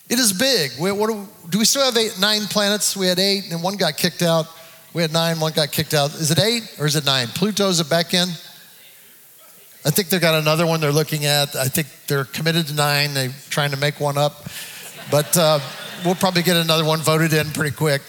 It 0.08 0.20
is 0.20 0.34
big. 0.34 0.72
We, 0.80 0.92
do, 0.92 1.28
do, 1.50 1.60
we 1.60 1.66
still 1.66 1.84
have 1.84 1.98
eight, 1.98 2.18
nine 2.20 2.44
planets? 2.44 2.96
We 2.96 3.08
had 3.08 3.20
eight, 3.20 3.52
and 3.52 3.64
one 3.64 3.76
got 3.76 3.98
kicked 3.98 4.22
out. 4.22 4.46
We 4.94 5.02
had 5.02 5.12
nine, 5.12 5.40
one 5.40 5.52
got 5.52 5.72
kicked 5.72 5.94
out. 5.94 6.14
Is 6.14 6.32
it 6.32 6.40
eight 6.40 6.76
or 6.80 6.86
is 6.86 6.96
it 6.96 7.06
nine? 7.06 7.28
Pluto's 7.28 7.80
it 7.80 7.90
back 7.90 8.14
in? 8.14 8.30
I 9.84 9.90
think 9.90 10.10
they've 10.10 10.22
got 10.22 10.36
another 10.36 10.66
one 10.66 10.80
they're 10.80 10.92
looking 10.92 11.26
at. 11.26 11.56
I 11.56 11.68
think 11.68 11.88
they're 12.08 12.26
committed 12.26 12.68
to 12.68 12.74
nine. 12.74 13.14
They're 13.14 13.34
trying 13.50 13.72
to 13.72 13.78
make 13.78 14.00
one 14.00 14.18
up. 14.18 14.46
But 15.12 15.38
uh, 15.38 15.60
we'll 16.04 16.16
probably 16.16 16.44
get 16.44 16.56
another 16.56 16.86
one 16.86 17.00
voted 17.00 17.34
in 17.34 17.52
pretty 17.52 17.76
quick. 17.76 18.02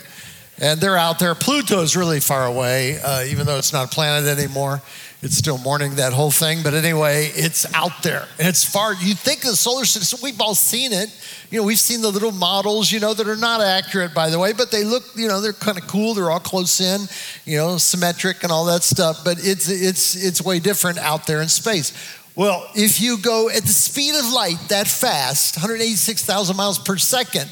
And 0.58 0.80
they're 0.80 0.96
out 0.96 1.18
there. 1.18 1.34
Pluto's 1.34 1.96
really 1.96 2.20
far 2.20 2.46
away, 2.46 2.98
uh, 3.04 3.24
even 3.24 3.46
though 3.46 3.58
it's 3.58 3.72
not 3.72 3.86
a 3.86 3.94
planet 3.94 4.38
anymore. 4.38 4.80
It's 5.26 5.36
still 5.36 5.58
morning, 5.58 5.96
that 5.96 6.12
whole 6.12 6.30
thing. 6.30 6.62
But 6.62 6.72
anyway, 6.72 7.32
it's 7.34 7.66
out 7.74 8.04
there. 8.04 8.28
And 8.38 8.46
it's 8.46 8.64
far. 8.64 8.94
You 8.94 9.12
think 9.12 9.40
the 9.40 9.56
solar 9.56 9.84
system, 9.84 10.20
we've 10.22 10.40
all 10.40 10.54
seen 10.54 10.92
it. 10.92 11.10
You 11.50 11.58
know, 11.58 11.66
we've 11.66 11.80
seen 11.80 12.00
the 12.00 12.10
little 12.10 12.30
models, 12.30 12.92
you 12.92 13.00
know, 13.00 13.12
that 13.12 13.26
are 13.26 13.34
not 13.34 13.60
accurate, 13.60 14.14
by 14.14 14.30
the 14.30 14.38
way, 14.38 14.52
but 14.52 14.70
they 14.70 14.84
look, 14.84 15.02
you 15.16 15.26
know, 15.26 15.40
they're 15.40 15.52
kind 15.52 15.78
of 15.78 15.88
cool. 15.88 16.14
They're 16.14 16.30
all 16.30 16.38
close 16.38 16.80
in, 16.80 17.08
you 17.44 17.56
know, 17.58 17.76
symmetric 17.76 18.44
and 18.44 18.52
all 18.52 18.66
that 18.66 18.84
stuff. 18.84 19.24
But 19.24 19.38
it's, 19.40 19.68
it's, 19.68 20.14
it's 20.14 20.40
way 20.40 20.60
different 20.60 20.98
out 20.98 21.26
there 21.26 21.42
in 21.42 21.48
space. 21.48 21.92
Well, 22.36 22.64
if 22.76 23.00
you 23.00 23.18
go 23.18 23.50
at 23.50 23.62
the 23.62 23.68
speed 23.72 24.14
of 24.14 24.32
light 24.32 24.58
that 24.68 24.86
fast, 24.86 25.56
186,000 25.56 26.56
miles 26.56 26.78
per 26.78 26.98
second, 26.98 27.50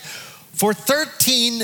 for 0.52 0.74
13 0.74 1.62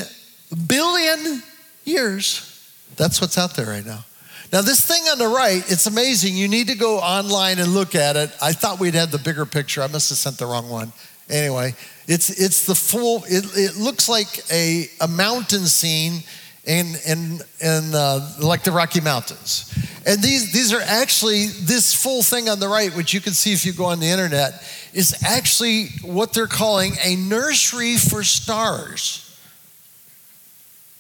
billion 0.67 1.41
years. 1.85 2.69
That's 2.97 3.21
what's 3.21 3.39
out 3.39 3.55
there 3.55 3.67
right 3.67 3.87
now. 3.87 4.05
Now, 4.53 4.63
this 4.63 4.85
thing 4.85 5.03
on 5.05 5.19
the 5.19 5.29
right, 5.29 5.63
it's 5.71 5.87
amazing. 5.87 6.37
You 6.37 6.49
need 6.49 6.69
to 6.69 6.75
go 6.75 6.99
online 6.99 7.61
and 7.61 7.73
look 7.73 7.95
at 7.95 8.17
it. 8.17 8.31
I 8.43 8.53
thought 8.53 8.81
we'd 8.81 8.95
had 8.95 9.11
the 9.11 9.19
bigger 9.19 9.47
picture. 9.47 9.81
I 9.81 9.87
must 9.87 10.09
have 10.09 10.19
sent 10.19 10.39
the 10.39 10.47
wrong 10.47 10.69
one. 10.69 10.93
Anyway, 11.29 11.75
it's, 12.09 12.31
it's 12.31 12.67
the 12.67 12.75
full, 12.75 13.23
it, 13.29 13.45
it 13.57 13.77
looks 13.77 14.09
like 14.09 14.27
a, 14.51 14.91
a 15.01 15.07
mountain 15.07 15.67
scene 15.67 16.25
in, 16.65 16.95
in, 17.07 17.39
in 17.61 17.95
uh, 17.95 18.35
like 18.41 18.65
the 18.65 18.73
Rocky 18.73 19.01
Mountains. 19.01 19.73
And 20.05 20.21
these, 20.21 20.53
these 20.53 20.73
are 20.73 20.81
actually, 20.81 21.47
this 21.47 21.95
full 21.95 22.25
thing 22.25 22.49
on 22.49 22.59
the 22.59 22.69
right, 22.69 22.95
which 22.97 23.15
you 23.15 23.21
can 23.21 23.35
see 23.35 23.53
if 23.53 23.65
you 23.65 23.73
go 23.73 23.85
on 23.85 24.01
the 24.01 24.09
internet, 24.09 24.55
is 24.93 25.23
actually 25.25 25.91
what 26.03 26.33
they're 26.33 26.49
calling 26.49 26.95
a 27.05 27.15
nursery 27.15 27.97
for 27.97 28.25
stars. 28.25 29.27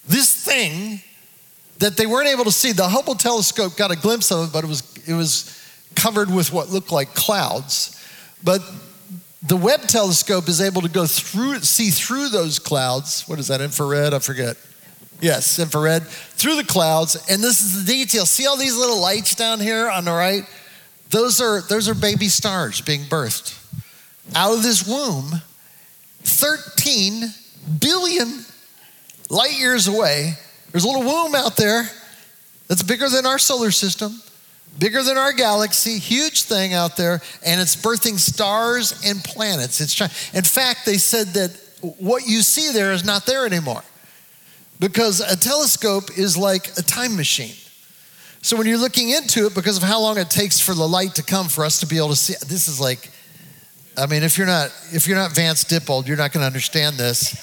This 0.06 0.32
thing 0.32 1.02
that 1.80 1.96
they 1.96 2.06
weren't 2.06 2.28
able 2.28 2.44
to 2.44 2.52
see, 2.52 2.72
the 2.72 2.88
Hubble 2.88 3.14
telescope 3.14 3.76
got 3.76 3.90
a 3.90 3.96
glimpse 3.96 4.30
of 4.30 4.48
it, 4.48 4.52
but 4.52 4.64
it 4.64 4.68
was, 4.68 4.82
it 5.06 5.14
was 5.14 5.58
covered 5.94 6.32
with 6.32 6.52
what 6.52 6.68
looked 6.68 6.92
like 6.92 7.14
clouds. 7.14 7.96
But 8.44 8.62
the 9.42 9.56
Webb 9.56 9.82
telescope 9.82 10.48
is 10.48 10.60
able 10.60 10.82
to 10.82 10.88
go 10.88 11.06
through, 11.06 11.60
see 11.60 11.90
through 11.90 12.28
those 12.28 12.58
clouds. 12.58 13.26
What 13.26 13.38
is 13.38 13.48
that, 13.48 13.60
infrared? 13.60 14.14
I 14.14 14.18
forget. 14.18 14.56
Yes, 15.20 15.58
infrared, 15.58 16.06
through 16.06 16.56
the 16.56 16.64
clouds. 16.64 17.16
And 17.28 17.42
this 17.42 17.62
is 17.62 17.84
the 17.84 17.92
detail. 17.92 18.24
See 18.24 18.46
all 18.46 18.56
these 18.56 18.76
little 18.76 19.00
lights 19.00 19.34
down 19.34 19.60
here 19.60 19.88
on 19.88 20.04
the 20.04 20.12
right? 20.12 20.44
Those 21.10 21.40
are, 21.40 21.62
those 21.62 21.88
are 21.88 21.94
baby 21.94 22.28
stars 22.28 22.80
being 22.80 23.02
birthed. 23.02 23.56
Out 24.34 24.54
of 24.54 24.62
this 24.62 24.86
womb, 24.86 25.42
13 26.22 27.24
billion 27.80 28.44
light 29.28 29.58
years 29.58 29.88
away, 29.88 30.34
there's 30.72 30.84
a 30.84 30.88
little 30.88 31.02
womb 31.02 31.34
out 31.34 31.56
there 31.56 31.84
that's 32.68 32.82
bigger 32.82 33.08
than 33.08 33.26
our 33.26 33.38
solar 33.38 33.70
system, 33.70 34.20
bigger 34.78 35.02
than 35.02 35.18
our 35.18 35.32
galaxy, 35.32 35.98
huge 35.98 36.44
thing 36.44 36.72
out 36.72 36.96
there, 36.96 37.20
and 37.44 37.60
it's 37.60 37.74
birthing 37.76 38.18
stars 38.18 39.02
and 39.04 39.22
planets. 39.24 39.80
It's 39.80 39.94
trying, 39.94 40.10
in 40.32 40.44
fact, 40.44 40.86
they 40.86 40.96
said 40.96 41.28
that 41.28 41.58
what 41.98 42.26
you 42.26 42.42
see 42.42 42.70
there 42.72 42.92
is 42.92 43.04
not 43.04 43.26
there 43.26 43.46
anymore 43.46 43.82
because 44.78 45.20
a 45.20 45.36
telescope 45.36 46.16
is 46.16 46.36
like 46.36 46.68
a 46.78 46.82
time 46.82 47.16
machine. 47.16 47.54
So 48.42 48.56
when 48.56 48.66
you're 48.66 48.78
looking 48.78 49.10
into 49.10 49.46
it, 49.46 49.54
because 49.54 49.76
of 49.76 49.82
how 49.82 50.00
long 50.00 50.16
it 50.16 50.30
takes 50.30 50.58
for 50.58 50.74
the 50.74 50.88
light 50.88 51.16
to 51.16 51.22
come 51.22 51.48
for 51.48 51.64
us 51.64 51.80
to 51.80 51.86
be 51.86 51.98
able 51.98 52.08
to 52.08 52.16
see, 52.16 52.34
this 52.46 52.68
is 52.68 52.80
like, 52.80 53.10
I 53.98 54.06
mean, 54.06 54.22
if 54.22 54.38
you're 54.38 54.46
not 54.46 54.72
if 54.92 55.06
you're 55.06 55.18
not 55.18 55.32
Vance 55.32 55.64
Dippold, 55.64 56.06
you're 56.06 56.16
not 56.16 56.32
going 56.32 56.42
to 56.42 56.46
understand 56.46 56.96
this. 56.96 57.36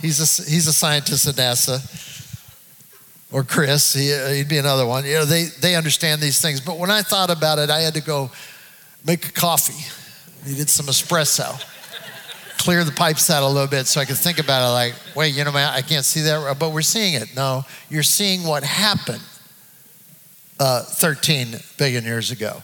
He's 0.00 0.20
a, 0.20 0.50
he's 0.50 0.66
a 0.66 0.72
scientist 0.72 1.26
at 1.26 1.34
NASA. 1.34 2.06
Or 3.32 3.44
Chris, 3.44 3.94
he, 3.94 4.10
would 4.10 4.48
be 4.48 4.58
another 4.58 4.86
one. 4.86 5.04
You 5.04 5.14
know, 5.14 5.24
they, 5.24 5.44
they 5.60 5.76
understand 5.76 6.20
these 6.20 6.40
things. 6.40 6.60
But 6.60 6.78
when 6.78 6.90
I 6.90 7.02
thought 7.02 7.30
about 7.30 7.58
it, 7.58 7.70
I 7.70 7.80
had 7.80 7.94
to 7.94 8.00
go 8.00 8.30
make 9.06 9.26
a 9.26 9.32
coffee. 9.32 9.86
Needed 10.48 10.68
some 10.68 10.86
espresso. 10.86 11.64
Clear 12.58 12.82
the 12.82 12.92
pipes 12.92 13.30
out 13.30 13.42
a 13.42 13.46
little 13.46 13.68
bit 13.68 13.86
so 13.86 14.00
I 14.00 14.04
could 14.04 14.18
think 14.18 14.38
about 14.38 14.68
it 14.68 14.72
like, 14.72 14.94
wait, 15.14 15.34
you 15.34 15.44
know, 15.44 15.52
man, 15.52 15.72
I 15.72 15.80
can't 15.80 16.04
see 16.04 16.22
that, 16.22 16.58
but 16.58 16.72
we're 16.72 16.82
seeing 16.82 17.14
it. 17.14 17.34
No, 17.36 17.64
you're 17.88 18.02
seeing 18.02 18.44
what 18.44 18.64
happened 18.64 19.22
uh, 20.58 20.82
13 20.82 21.56
billion 21.78 22.04
years 22.04 22.30
ago. 22.30 22.62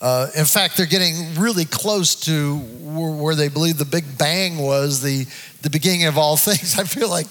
Uh, 0.00 0.28
in 0.36 0.44
fact, 0.44 0.76
they're 0.76 0.84
getting 0.84 1.34
really 1.36 1.64
close 1.64 2.14
to 2.14 2.58
where 2.58 3.34
they 3.34 3.48
believe 3.48 3.78
the 3.78 3.86
Big 3.86 4.18
Bang 4.18 4.58
was 4.58 5.00
the, 5.00 5.26
the 5.62 5.70
beginning 5.70 6.04
of 6.04 6.18
all 6.18 6.36
things. 6.36 6.78
I 6.78 6.84
feel 6.84 7.08
like 7.08 7.28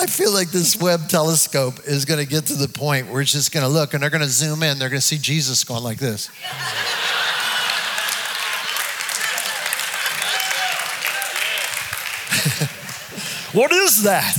I 0.00 0.06
feel 0.06 0.32
like 0.32 0.50
this 0.50 0.80
Webb 0.80 1.08
telescope 1.08 1.80
is 1.84 2.04
going 2.04 2.20
to 2.20 2.26
get 2.26 2.46
to 2.46 2.54
the 2.54 2.68
point 2.68 3.08
where 3.08 3.20
it's 3.20 3.32
just 3.32 3.50
going 3.50 3.66
to 3.66 3.72
look 3.72 3.94
and 3.94 4.02
they're 4.02 4.10
going 4.10 4.22
to 4.22 4.28
zoom 4.28 4.62
in. 4.62 4.78
They're 4.78 4.90
going 4.90 5.00
to 5.00 5.06
see 5.06 5.18
Jesus 5.18 5.64
going 5.64 5.82
like 5.82 5.98
this. 5.98 6.28
what 13.52 13.72
is 13.72 14.04
that? 14.04 14.36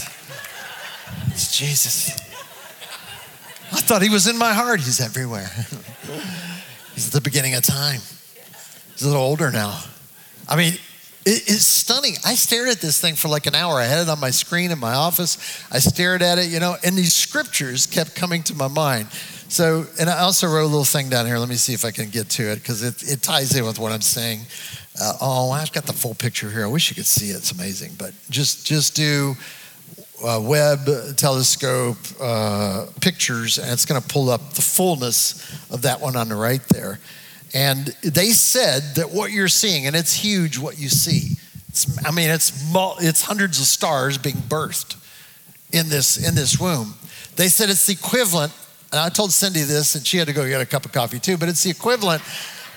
It's 1.27 1.57
Jesus. 1.57 2.11
I 3.73 3.81
thought 3.81 4.01
he 4.01 4.07
was 4.07 4.27
in 4.27 4.37
my 4.37 4.53
heart. 4.53 4.79
He's 4.79 5.01
everywhere. 5.01 5.51
He's 6.99 7.07
at 7.07 7.13
the 7.13 7.21
beginning 7.21 7.55
of 7.55 7.63
time. 7.63 8.01
He's 8.91 9.03
a 9.03 9.07
little 9.07 9.21
older 9.21 9.51
now. 9.51 9.79
I 10.49 10.57
mean, 10.57 10.73
it's 11.25 11.65
stunning. 11.65 12.15
I 12.25 12.35
stared 12.35 12.67
at 12.67 12.81
this 12.81 12.99
thing 12.99 13.15
for 13.15 13.29
like 13.29 13.45
an 13.45 13.55
hour. 13.55 13.75
I 13.75 13.85
had 13.85 14.01
it 14.01 14.09
on 14.09 14.19
my 14.19 14.31
screen 14.31 14.69
in 14.69 14.79
my 14.79 14.95
office. 14.95 15.37
I 15.71 15.79
stared 15.79 16.21
at 16.21 16.39
it, 16.39 16.49
you 16.49 16.59
know, 16.59 16.75
and 16.83 16.97
these 16.97 17.13
scriptures 17.13 17.85
kept 17.85 18.15
coming 18.15 18.43
to 18.43 18.53
my 18.53 18.67
mind. 18.67 19.09
So, 19.47 19.85
and 19.97 20.09
I 20.09 20.19
also 20.19 20.47
wrote 20.47 20.65
a 20.65 20.67
little 20.67 20.83
thing 20.83 21.07
down 21.07 21.25
here. 21.25 21.37
Let 21.37 21.47
me 21.47 21.55
see 21.55 21.71
if 21.73 21.85
I 21.85 21.91
can 21.91 22.09
get 22.09 22.27
to 22.31 22.51
it 22.51 22.55
because 22.55 22.83
it, 22.83 23.01
it 23.09 23.21
ties 23.21 23.55
in 23.55 23.63
with 23.63 23.79
what 23.79 23.93
I'm 23.93 24.01
saying. 24.01 24.41
Uh, 25.01 25.13
oh, 25.21 25.51
I've 25.51 25.71
got 25.71 25.85
the 25.85 25.93
full 25.93 26.15
picture 26.15 26.49
here. 26.49 26.65
I 26.65 26.67
wish 26.67 26.89
you 26.89 26.95
could 26.95 27.05
see 27.05 27.29
it. 27.29 27.37
It's 27.37 27.53
amazing. 27.53 27.93
But 27.97 28.11
just 28.29 28.67
just 28.67 28.93
do 28.93 29.37
uh, 30.23 31.13
telescope 31.15 31.97
uh, 32.21 32.87
pictures, 33.01 33.57
and 33.57 33.71
it's 33.71 33.85
going 33.85 34.01
to 34.01 34.07
pull 34.07 34.29
up 34.29 34.53
the 34.53 34.61
fullness 34.61 35.71
of 35.71 35.81
that 35.83 36.01
one 36.01 36.15
on 36.15 36.29
the 36.29 36.35
right 36.35 36.61
there. 36.69 36.99
And 37.53 37.87
they 38.03 38.29
said 38.29 38.95
that 38.95 39.11
what 39.11 39.31
you're 39.31 39.47
seeing, 39.47 39.87
and 39.87 39.95
it's 39.95 40.13
huge 40.13 40.57
what 40.57 40.77
you 40.79 40.89
see. 40.89 41.37
It's, 41.69 42.05
I 42.05 42.11
mean, 42.11 42.29
it's 42.29 42.51
it's 43.01 43.23
hundreds 43.23 43.59
of 43.59 43.65
stars 43.65 44.17
being 44.17 44.35
birthed 44.35 44.97
in 45.71 45.89
this 45.89 46.17
in 46.27 46.35
this 46.35 46.59
womb. 46.59 46.95
They 47.35 47.47
said 47.47 47.69
it's 47.69 47.85
the 47.85 47.93
equivalent. 47.93 48.53
And 48.91 48.99
I 48.99 49.09
told 49.09 49.31
Cindy 49.31 49.61
this, 49.61 49.93
and 49.93 50.05
she 50.05 50.17
had 50.17 50.27
to 50.27 50.33
go 50.33 50.47
get 50.47 50.61
a 50.61 50.65
cup 50.65 50.83
of 50.83 50.91
coffee 50.91 51.19
too. 51.19 51.37
But 51.37 51.47
it's 51.47 51.63
the 51.63 51.69
equivalent 51.69 52.23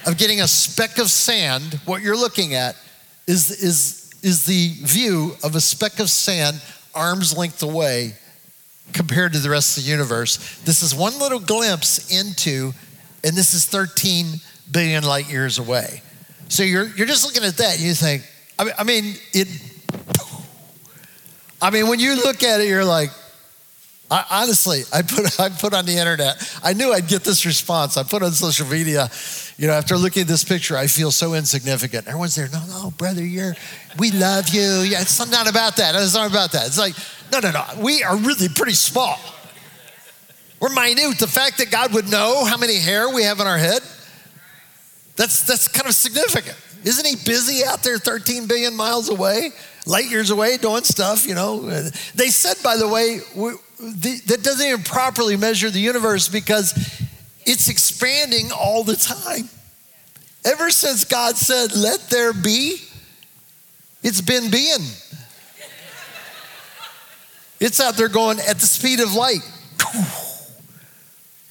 of 0.06 0.18
getting 0.18 0.42
a 0.42 0.48
speck 0.48 0.98
of 0.98 1.10
sand. 1.10 1.80
What 1.86 2.02
you're 2.02 2.16
looking 2.16 2.54
at 2.54 2.76
is 3.26 3.50
is 3.50 4.10
is 4.22 4.46
the 4.46 4.74
view 4.82 5.36
of 5.42 5.56
a 5.56 5.60
speck 5.60 5.98
of 5.98 6.10
sand 6.10 6.60
arm's 6.94 7.36
length 7.36 7.62
away 7.62 8.14
compared 8.92 9.32
to 9.32 9.38
the 9.38 9.50
rest 9.50 9.76
of 9.76 9.84
the 9.84 9.90
universe. 9.90 10.60
This 10.64 10.82
is 10.82 10.94
one 10.94 11.18
little 11.18 11.40
glimpse 11.40 12.10
into, 12.10 12.72
and 13.24 13.34
this 13.36 13.54
is 13.54 13.64
13 13.66 14.26
billion 14.70 15.04
light 15.04 15.30
years 15.30 15.58
away. 15.58 16.02
So 16.48 16.62
you're, 16.62 16.86
you're 16.96 17.06
just 17.06 17.24
looking 17.24 17.44
at 17.44 17.56
that 17.56 17.76
and 17.76 17.82
you 17.82 17.94
think, 17.94 18.28
I 18.58 18.64
mean, 18.64 18.74
I 18.78 18.84
mean, 18.84 19.14
it, 19.32 19.48
I 21.60 21.70
mean, 21.70 21.88
when 21.88 22.00
you 22.00 22.16
look 22.16 22.42
at 22.42 22.60
it, 22.60 22.68
you're 22.68 22.84
like, 22.84 23.10
I, 24.10 24.24
honestly, 24.30 24.82
I 24.92 25.02
put, 25.02 25.40
I 25.40 25.48
put 25.48 25.72
on 25.72 25.86
the 25.86 25.96
internet, 25.96 26.58
I 26.62 26.74
knew 26.74 26.92
I'd 26.92 27.08
get 27.08 27.24
this 27.24 27.46
response. 27.46 27.96
I 27.96 28.02
put 28.02 28.22
on 28.22 28.32
social 28.32 28.66
media, 28.66 29.08
you 29.56 29.66
know, 29.66 29.74
after 29.74 29.96
looking 29.96 30.22
at 30.22 30.28
this 30.28 30.44
picture, 30.44 30.76
I 30.76 30.86
feel 30.86 31.10
so 31.10 31.34
insignificant. 31.34 32.06
Everyone's 32.06 32.34
there, 32.34 32.48
no, 32.52 32.64
no, 32.66 32.90
brother, 32.92 33.24
you're, 33.24 33.54
we 33.98 34.10
love 34.10 34.48
you. 34.48 34.62
Yeah, 34.62 35.02
it's 35.02 35.18
not 35.30 35.48
about 35.48 35.76
that. 35.76 35.94
It's 35.94 36.14
not 36.14 36.30
about 36.30 36.52
that. 36.52 36.66
It's 36.66 36.78
like, 36.78 36.94
no, 37.30 37.40
no, 37.40 37.50
no. 37.50 37.64
We 37.82 38.02
are 38.02 38.16
really 38.16 38.48
pretty 38.48 38.74
small. 38.74 39.18
We're 40.60 40.72
minute. 40.72 41.18
The 41.18 41.26
fact 41.26 41.58
that 41.58 41.70
God 41.70 41.92
would 41.94 42.10
know 42.10 42.44
how 42.44 42.56
many 42.56 42.76
hair 42.76 43.12
we 43.12 43.24
have 43.24 43.40
on 43.40 43.46
our 43.46 43.58
head, 43.58 43.82
that's, 45.16 45.46
that's 45.46 45.68
kind 45.68 45.88
of 45.88 45.94
significant. 45.94 46.56
Isn't 46.84 47.06
he 47.06 47.16
busy 47.24 47.64
out 47.64 47.82
there 47.82 47.98
13 47.98 48.46
billion 48.46 48.74
miles 48.74 49.08
away? 49.08 49.50
light 49.86 50.10
years 50.10 50.30
away 50.30 50.56
doing 50.56 50.84
stuff, 50.84 51.26
you 51.26 51.34
know. 51.34 51.60
They 52.14 52.28
said, 52.28 52.56
by 52.62 52.76
the 52.76 52.88
way, 52.88 53.20
we, 53.34 53.52
that 53.80 54.40
doesn't 54.42 54.66
even 54.66 54.82
properly 54.82 55.36
measure 55.36 55.70
the 55.70 55.80
universe 55.80 56.28
because 56.28 56.72
it's 57.46 57.68
expanding 57.68 58.50
all 58.52 58.84
the 58.84 58.96
time. 58.96 59.48
Ever 60.44 60.70
since 60.70 61.04
God 61.04 61.36
said, 61.36 61.74
let 61.76 62.00
there 62.08 62.32
be, 62.32 62.78
it's 64.02 64.20
been 64.20 64.50
being. 64.50 64.84
It's 67.60 67.78
out 67.80 67.96
there 67.96 68.08
going 68.08 68.40
at 68.40 68.58
the 68.58 68.66
speed 68.66 68.98
of 69.00 69.14
light. 69.14 69.48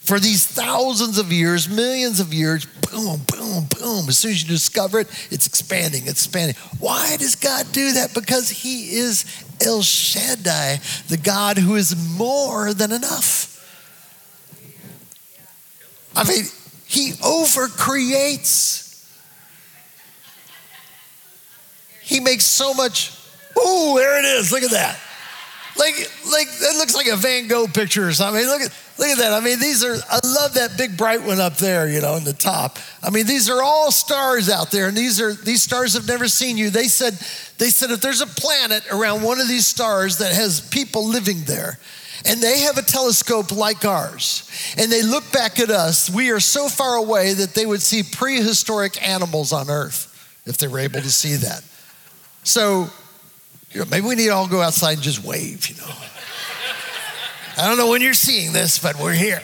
For 0.02 0.20
these 0.20 0.46
thousands 0.46 1.18
of 1.18 1.32
years, 1.32 1.70
millions 1.70 2.20
of 2.20 2.34
years, 2.34 2.66
boom, 2.66 3.22
boom, 3.28 3.68
boom. 3.80 4.10
As 4.10 4.18
soon 4.18 4.32
as 4.32 4.44
you 4.44 4.50
discover 4.50 5.00
it, 5.00 5.08
it's 5.32 5.48
expanding, 5.48 6.02
it's 6.02 6.26
expanding. 6.26 6.58
Why 6.80 7.16
does 7.18 7.36
God 7.36 7.72
do 7.72 7.94
that? 7.94 8.14
Because 8.14 8.50
He 8.50 8.98
is 8.98 9.24
El 9.66 9.82
Shaddai, 9.82 10.82
the 11.08 11.16
God 11.16 11.58
who 11.58 11.76
is 11.76 11.96
more 12.18 12.74
than 12.74 12.92
enough. 12.92 13.51
I 16.16 16.24
mean, 16.28 16.46
He 16.86 17.12
overcreates. 17.14 18.82
He 22.02 22.20
makes 22.20 22.44
so 22.44 22.74
much. 22.74 23.18
Ooh, 23.58 23.94
there 23.96 24.20
it 24.20 24.26
is. 24.26 24.52
Look 24.52 24.64
at 24.64 24.72
that. 24.72 25.00
Like, 25.78 25.96
like 26.30 26.48
it 26.48 26.78
looks 26.78 26.94
like 26.94 27.08
a 27.08 27.16
Van 27.16 27.48
Gogh 27.48 27.68
picture 27.68 28.06
or 28.08 28.12
something. 28.12 28.46
Look 28.46 28.62
at, 28.62 28.74
look 28.98 29.08
at 29.08 29.20
that. 29.20 29.32
I 29.32 29.40
mean, 29.40 29.60
these 29.60 29.86
are. 29.86 29.96
I 30.10 30.20
love 30.26 30.56
that 30.56 30.78
big 30.78 30.98
bright 30.98 31.24
one 31.24 31.40
up 31.40 31.56
there. 31.56 31.88
You 31.88 32.02
know, 32.02 32.18
in 32.18 32.26
the 32.26 32.34
top. 32.34 32.78
I 33.02 33.10
mean, 33.10 33.26
these 33.26 33.50
are 33.50 33.64
all 33.64 33.90
stars 33.92 34.50
out 34.50 34.72
there, 34.72 34.90
and 34.90 34.98
these 34.98 35.22
are 35.22 35.34
these 35.34 35.64
stars 35.64 35.94
have 35.94 36.08
never 36.08 36.28
seen 36.28 36.58
you. 36.58 36.70
They 36.70 36.90
said, 36.90 37.14
they 37.58 37.70
said 37.70 37.92
if 37.92 38.02
there's 38.02 38.20
a 38.20 38.28
planet 38.28 38.84
around 38.92 39.24
one 39.24 39.40
of 39.40 39.48
these 39.48 39.66
stars 39.66 40.18
that 40.18 40.34
has 40.34 40.60
people 40.60 41.08
living 41.08 41.44
there, 41.46 41.80
and 42.26 42.42
they 42.42 42.60
have 42.62 42.78
a 42.78 42.82
telescope 42.82 43.52
like 43.52 43.86
ours, 43.86 44.50
and 44.78 44.92
they 44.92 45.02
look 45.02 45.32
back 45.32 45.60
at 45.60 45.70
us, 45.70 46.10
we 46.10 46.32
are 46.32 46.40
so 46.40 46.68
far 46.68 46.96
away 46.96 47.34
that 47.34 47.54
they 47.54 47.66
would 47.66 47.82
see 47.82 48.04
prehistoric 48.04 49.02
animals 49.08 49.54
on 49.54 49.70
Earth 49.70 50.08
if 50.46 50.58
they 50.58 50.68
were 50.68 50.80
able 50.80 51.02
to 51.02 51.12
see 51.12 51.36
that. 51.36 51.64
So 52.44 52.90
you 53.72 53.80
know, 53.80 53.86
maybe 53.90 54.08
we 54.08 54.16
need 54.16 54.28
to 54.28 54.32
all 54.32 54.48
go 54.48 54.62
outside 54.62 54.94
and 54.94 55.02
just 55.02 55.24
wave, 55.24 55.68
you 55.70 55.76
know. 55.78 55.94
I 57.58 57.68
don't 57.68 57.78
know 57.78 57.90
when 57.90 58.02
you're 58.02 58.14
seeing 58.14 58.54
this, 58.54 58.80
but 58.80 58.98
we're 59.00 59.14
here. 59.14 59.42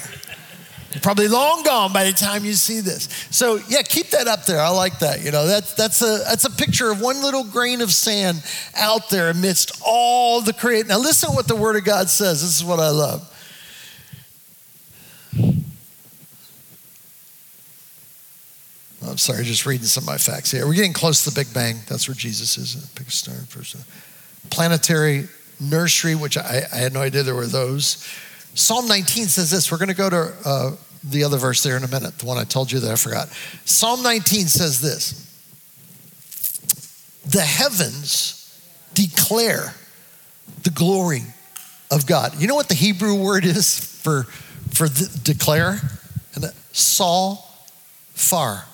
Probably 1.02 1.28
long 1.28 1.64
gone 1.64 1.92
by 1.92 2.06
the 2.06 2.14
time 2.14 2.46
you 2.46 2.54
see 2.54 2.80
this. 2.80 3.10
So 3.30 3.60
yeah, 3.68 3.82
keep 3.82 4.08
that 4.12 4.28
up 4.28 4.46
there. 4.46 4.62
I 4.62 4.70
like 4.70 5.00
that. 5.00 5.24
You 5.24 5.32
know, 5.32 5.46
that's 5.46 5.74
that's 5.74 6.02
a 6.02 6.20
that's 6.26 6.46
a 6.46 6.50
picture 6.50 6.90
of 6.90 7.02
one 7.02 7.22
little 7.22 7.44
grain 7.44 7.82
of 7.82 7.92
sand 7.92 8.44
out 8.76 9.10
there 9.10 9.30
amidst 9.30 9.82
all 9.86 10.42
the 10.42 10.54
create. 10.54 10.88
Now 10.88 10.98
listen 10.98 11.30
to 11.30 11.36
what 11.36 11.48
the 11.48 11.56
Word 11.56 11.76
of 11.76 11.84
God 11.84 12.10
says. 12.10 12.42
This 12.42 12.56
is 12.56 12.64
what 12.64 12.80
I 12.80 12.90
love. 12.90 13.34
Oh, 19.04 19.12
I'm 19.12 19.18
sorry, 19.18 19.44
just 19.44 19.66
reading 19.66 19.86
some 19.86 20.04
of 20.04 20.08
my 20.08 20.18
facts 20.18 20.52
here. 20.52 20.66
We're 20.66 20.74
getting 20.74 20.94
close 20.94 21.24
to 21.24 21.30
the 21.30 21.36
Big 21.36 21.54
Bang. 21.54 21.78
That's 21.88 22.08
where 22.08 22.16
Jesus 22.16 22.58
is. 22.58 22.90
Pick 22.96 23.08
A 23.08 23.12
star 23.12 23.36
first. 23.48 23.76
Planetary 24.50 25.28
nursery, 25.60 26.16
which 26.16 26.38
I, 26.38 26.64
I, 26.72 26.78
had 26.78 26.94
no 26.94 27.02
idea 27.02 27.24
there 27.24 27.36
were 27.36 27.46
those. 27.46 28.08
Psalm 28.58 28.88
19 28.88 29.28
says 29.28 29.52
this. 29.52 29.72
We're 29.72 29.78
going 29.78 29.90
to 29.90 29.94
go 29.94 30.10
to 30.10 30.34
uh, 30.44 30.72
the 31.04 31.24
other 31.24 31.38
verse 31.38 31.62
there 31.62 31.78
in 31.78 31.84
a 31.84 31.88
minute, 31.88 32.18
the 32.18 32.26
one 32.26 32.40
I 32.40 32.44
told 32.44 32.72
you 32.72 32.80
that 32.80 32.92
I 32.92 32.96
forgot. 32.96 33.30
Psalm 33.66 34.02
19 34.02 34.48
says 34.48 34.82
this 34.82 35.24
The 37.28 37.42
heavens 37.42 38.60
declare 38.96 39.76
the 40.64 40.72
glory 40.72 41.22
of 41.92 42.08
God. 42.08 42.42
You 42.42 42.48
know 42.48 42.56
what 42.56 42.68
the 42.68 42.74
Hebrew 42.74 43.14
word 43.14 43.46
is 43.46 43.80
for, 43.80 44.24
for 44.74 44.90
the, 44.90 45.08
declare? 45.24 45.80
And 46.34 46.46
Saul 46.72 47.48
far. 48.16 48.66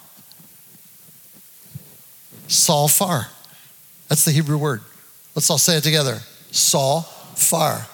Saul 2.48 2.88
far. 2.88 3.28
That's 4.08 4.24
the 4.24 4.32
Hebrew 4.32 4.58
word. 4.58 4.80
Let's 5.36 5.50
all 5.50 5.58
say 5.58 5.76
it 5.76 5.84
together. 5.84 6.20
Saul 6.52 7.02
far. 7.02 7.86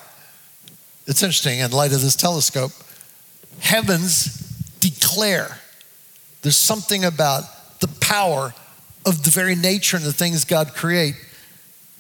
It's 1.10 1.24
interesting 1.24 1.58
in 1.58 1.72
light 1.72 1.92
of 1.92 2.02
this 2.02 2.16
telescope. 2.16 2.72
Heavens 3.62 4.26
declare. 4.80 5.58
There's 6.44 6.56
something 6.56 7.04
about 7.04 7.80
the 7.80 7.88
power 8.00 8.54
of 9.08 9.24
the 9.24 9.32
very 9.32 9.56
nature 9.56 9.98
and 9.98 10.06
the 10.06 10.14
things 10.14 10.46
God 10.46 10.76
create, 10.76 11.16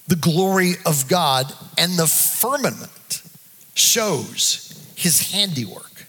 the 0.08 0.16
glory 0.16 0.74
of 0.86 1.08
God, 1.08 1.52
and 1.76 1.98
the 1.98 2.06
firmament 2.06 3.24
shows 3.74 4.80
his 4.96 5.32
handiwork. 5.32 6.06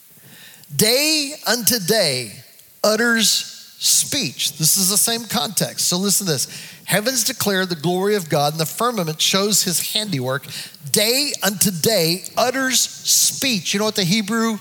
Day 0.76 1.32
unto 1.46 1.78
day 1.78 2.32
utters 2.84 3.49
speech. 3.82 4.58
This 4.58 4.76
is 4.76 4.90
the 4.90 4.98
same 4.98 5.24
context. 5.24 5.88
So 5.88 5.96
listen 5.96 6.26
to 6.26 6.32
this. 6.32 6.46
Heavens 6.84 7.24
declare 7.24 7.64
the 7.64 7.74
glory 7.74 8.14
of 8.14 8.28
God, 8.28 8.52
and 8.52 8.60
the 8.60 8.66
firmament 8.66 9.22
shows 9.22 9.62
his 9.62 9.94
handiwork. 9.94 10.44
Day 10.92 11.32
unto 11.42 11.70
day 11.70 12.24
utters 12.36 12.78
speech. 12.78 13.72
You 13.72 13.78
know 13.78 13.86
what 13.86 13.96
the 13.96 14.04
Hebrew 14.04 14.58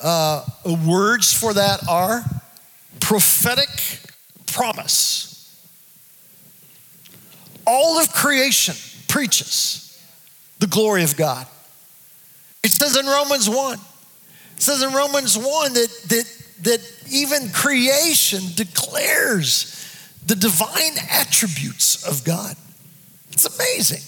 uh, 0.00 0.44
words 0.84 1.32
for 1.32 1.54
that 1.54 1.88
are? 1.88 2.24
Prophetic 2.98 3.68
promise. 4.46 5.26
All 7.64 8.00
of 8.00 8.12
creation 8.12 8.74
preaches 9.06 10.02
the 10.58 10.66
glory 10.66 11.04
of 11.04 11.16
God. 11.16 11.46
It 12.64 12.72
says 12.72 12.96
in 12.96 13.06
Romans 13.06 13.48
1, 13.48 13.78
it 14.56 14.62
says 14.62 14.82
in 14.82 14.92
Romans 14.92 15.38
1 15.38 15.74
that, 15.74 15.88
that, 16.08 16.37
that 16.62 16.80
even 17.10 17.50
creation 17.50 18.42
declares 18.54 19.74
the 20.26 20.34
divine 20.34 20.98
attributes 21.10 22.04
of 22.06 22.24
God. 22.24 22.56
It's 23.30 23.46
amazing 23.46 24.02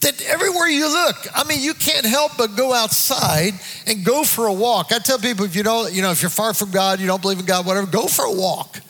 that 0.00 0.22
everywhere 0.22 0.68
you 0.68 0.88
look, 0.88 1.16
I 1.34 1.44
mean, 1.44 1.62
you 1.62 1.74
can't 1.74 2.06
help 2.06 2.32
but 2.38 2.56
go 2.56 2.72
outside 2.72 3.52
and 3.86 4.04
go 4.04 4.24
for 4.24 4.46
a 4.46 4.52
walk. 4.52 4.92
I 4.92 4.98
tell 4.98 5.18
people 5.18 5.44
if 5.44 5.54
you 5.54 5.62
don't, 5.62 5.92
you 5.92 6.00
know, 6.00 6.10
if 6.10 6.22
you're 6.22 6.30
far 6.30 6.54
from 6.54 6.70
God, 6.70 7.00
you 7.00 7.06
don't 7.06 7.20
believe 7.20 7.38
in 7.38 7.44
God, 7.44 7.66
whatever, 7.66 7.86
go 7.86 8.06
for 8.06 8.24
a 8.24 8.32
walk 8.32 8.80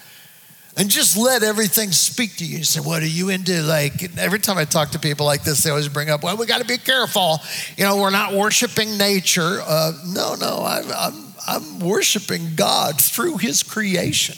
and 0.76 0.88
just 0.88 1.16
let 1.16 1.42
everything 1.42 1.90
speak 1.90 2.36
to 2.36 2.44
you. 2.44 2.58
You 2.58 2.64
say, 2.64 2.80
What 2.80 3.02
are 3.02 3.06
you 3.06 3.28
into? 3.28 3.60
Like, 3.62 4.16
every 4.18 4.38
time 4.38 4.56
I 4.56 4.64
talk 4.64 4.90
to 4.90 4.98
people 4.98 5.26
like 5.26 5.42
this, 5.42 5.64
they 5.64 5.70
always 5.70 5.88
bring 5.88 6.10
up, 6.10 6.22
Well, 6.22 6.36
we 6.36 6.46
got 6.46 6.60
to 6.60 6.66
be 6.66 6.78
careful. 6.78 7.40
You 7.76 7.84
know, 7.84 7.96
we're 7.96 8.10
not 8.10 8.34
worshiping 8.34 8.96
nature. 8.96 9.60
Uh, 9.66 9.92
no, 10.06 10.36
no, 10.36 10.64
I'm, 10.64 10.90
I'm, 10.92 11.29
I'm 11.46 11.80
worshiping 11.80 12.54
God 12.56 13.00
through 13.00 13.38
His 13.38 13.62
creation. 13.62 14.36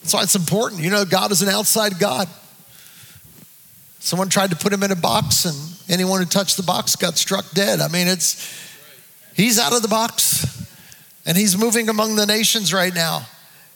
That's 0.00 0.14
why 0.14 0.22
it's 0.22 0.34
important. 0.34 0.82
You 0.82 0.90
know, 0.90 1.04
God 1.04 1.30
is 1.30 1.42
an 1.42 1.48
outside 1.48 1.98
God. 1.98 2.28
Someone 3.98 4.30
tried 4.30 4.50
to 4.50 4.56
put 4.56 4.72
him 4.72 4.82
in 4.82 4.90
a 4.90 4.96
box, 4.96 5.44
and 5.44 5.56
anyone 5.90 6.20
who 6.20 6.26
touched 6.26 6.56
the 6.56 6.62
box 6.62 6.96
got 6.96 7.18
struck 7.18 7.50
dead. 7.50 7.80
I 7.80 7.88
mean, 7.88 8.08
it's 8.08 8.50
he's 9.34 9.58
out 9.58 9.74
of 9.74 9.82
the 9.82 9.88
box, 9.88 10.66
and 11.26 11.36
he's 11.36 11.56
moving 11.56 11.90
among 11.90 12.16
the 12.16 12.24
nations 12.24 12.72
right 12.72 12.94
now. 12.94 13.26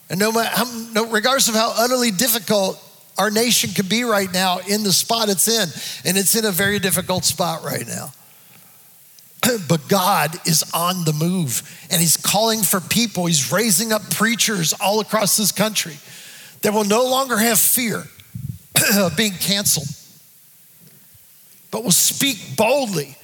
And 0.09 0.19
no 0.19 0.31
matter, 0.31 0.63
no, 0.93 1.05
regardless 1.05 1.47
of 1.47 1.53
how 1.53 1.73
utterly 1.77 2.09
difficult 2.09 2.81
our 3.17 3.29
nation 3.29 3.69
could 3.71 3.87
be 3.87 4.03
right 4.03 4.31
now 4.33 4.59
in 4.67 4.83
the 4.83 4.91
spot 4.91 5.29
it's 5.29 5.47
in, 5.47 5.69
and 6.09 6.17
it's 6.17 6.35
in 6.35 6.45
a 6.45 6.51
very 6.51 6.79
difficult 6.79 7.23
spot 7.23 7.63
right 7.63 7.87
now. 7.87 8.11
but 9.67 9.87
God 9.87 10.35
is 10.47 10.63
on 10.73 11.03
the 11.03 11.13
move, 11.13 11.61
and 11.89 11.99
He's 11.99 12.17
calling 12.17 12.61
for 12.61 12.79
people. 12.79 13.25
He's 13.25 13.51
raising 13.51 13.91
up 13.91 14.09
preachers 14.11 14.73
all 14.73 14.99
across 14.99 15.37
this 15.37 15.51
country 15.51 15.97
that 16.61 16.73
will 16.73 16.83
no 16.83 17.03
longer 17.05 17.37
have 17.37 17.59
fear 17.59 18.03
of 18.95 19.15
being 19.15 19.33
canceled, 19.33 19.87
but 21.71 21.83
will 21.83 21.91
speak 21.91 22.55
boldly 22.57 23.17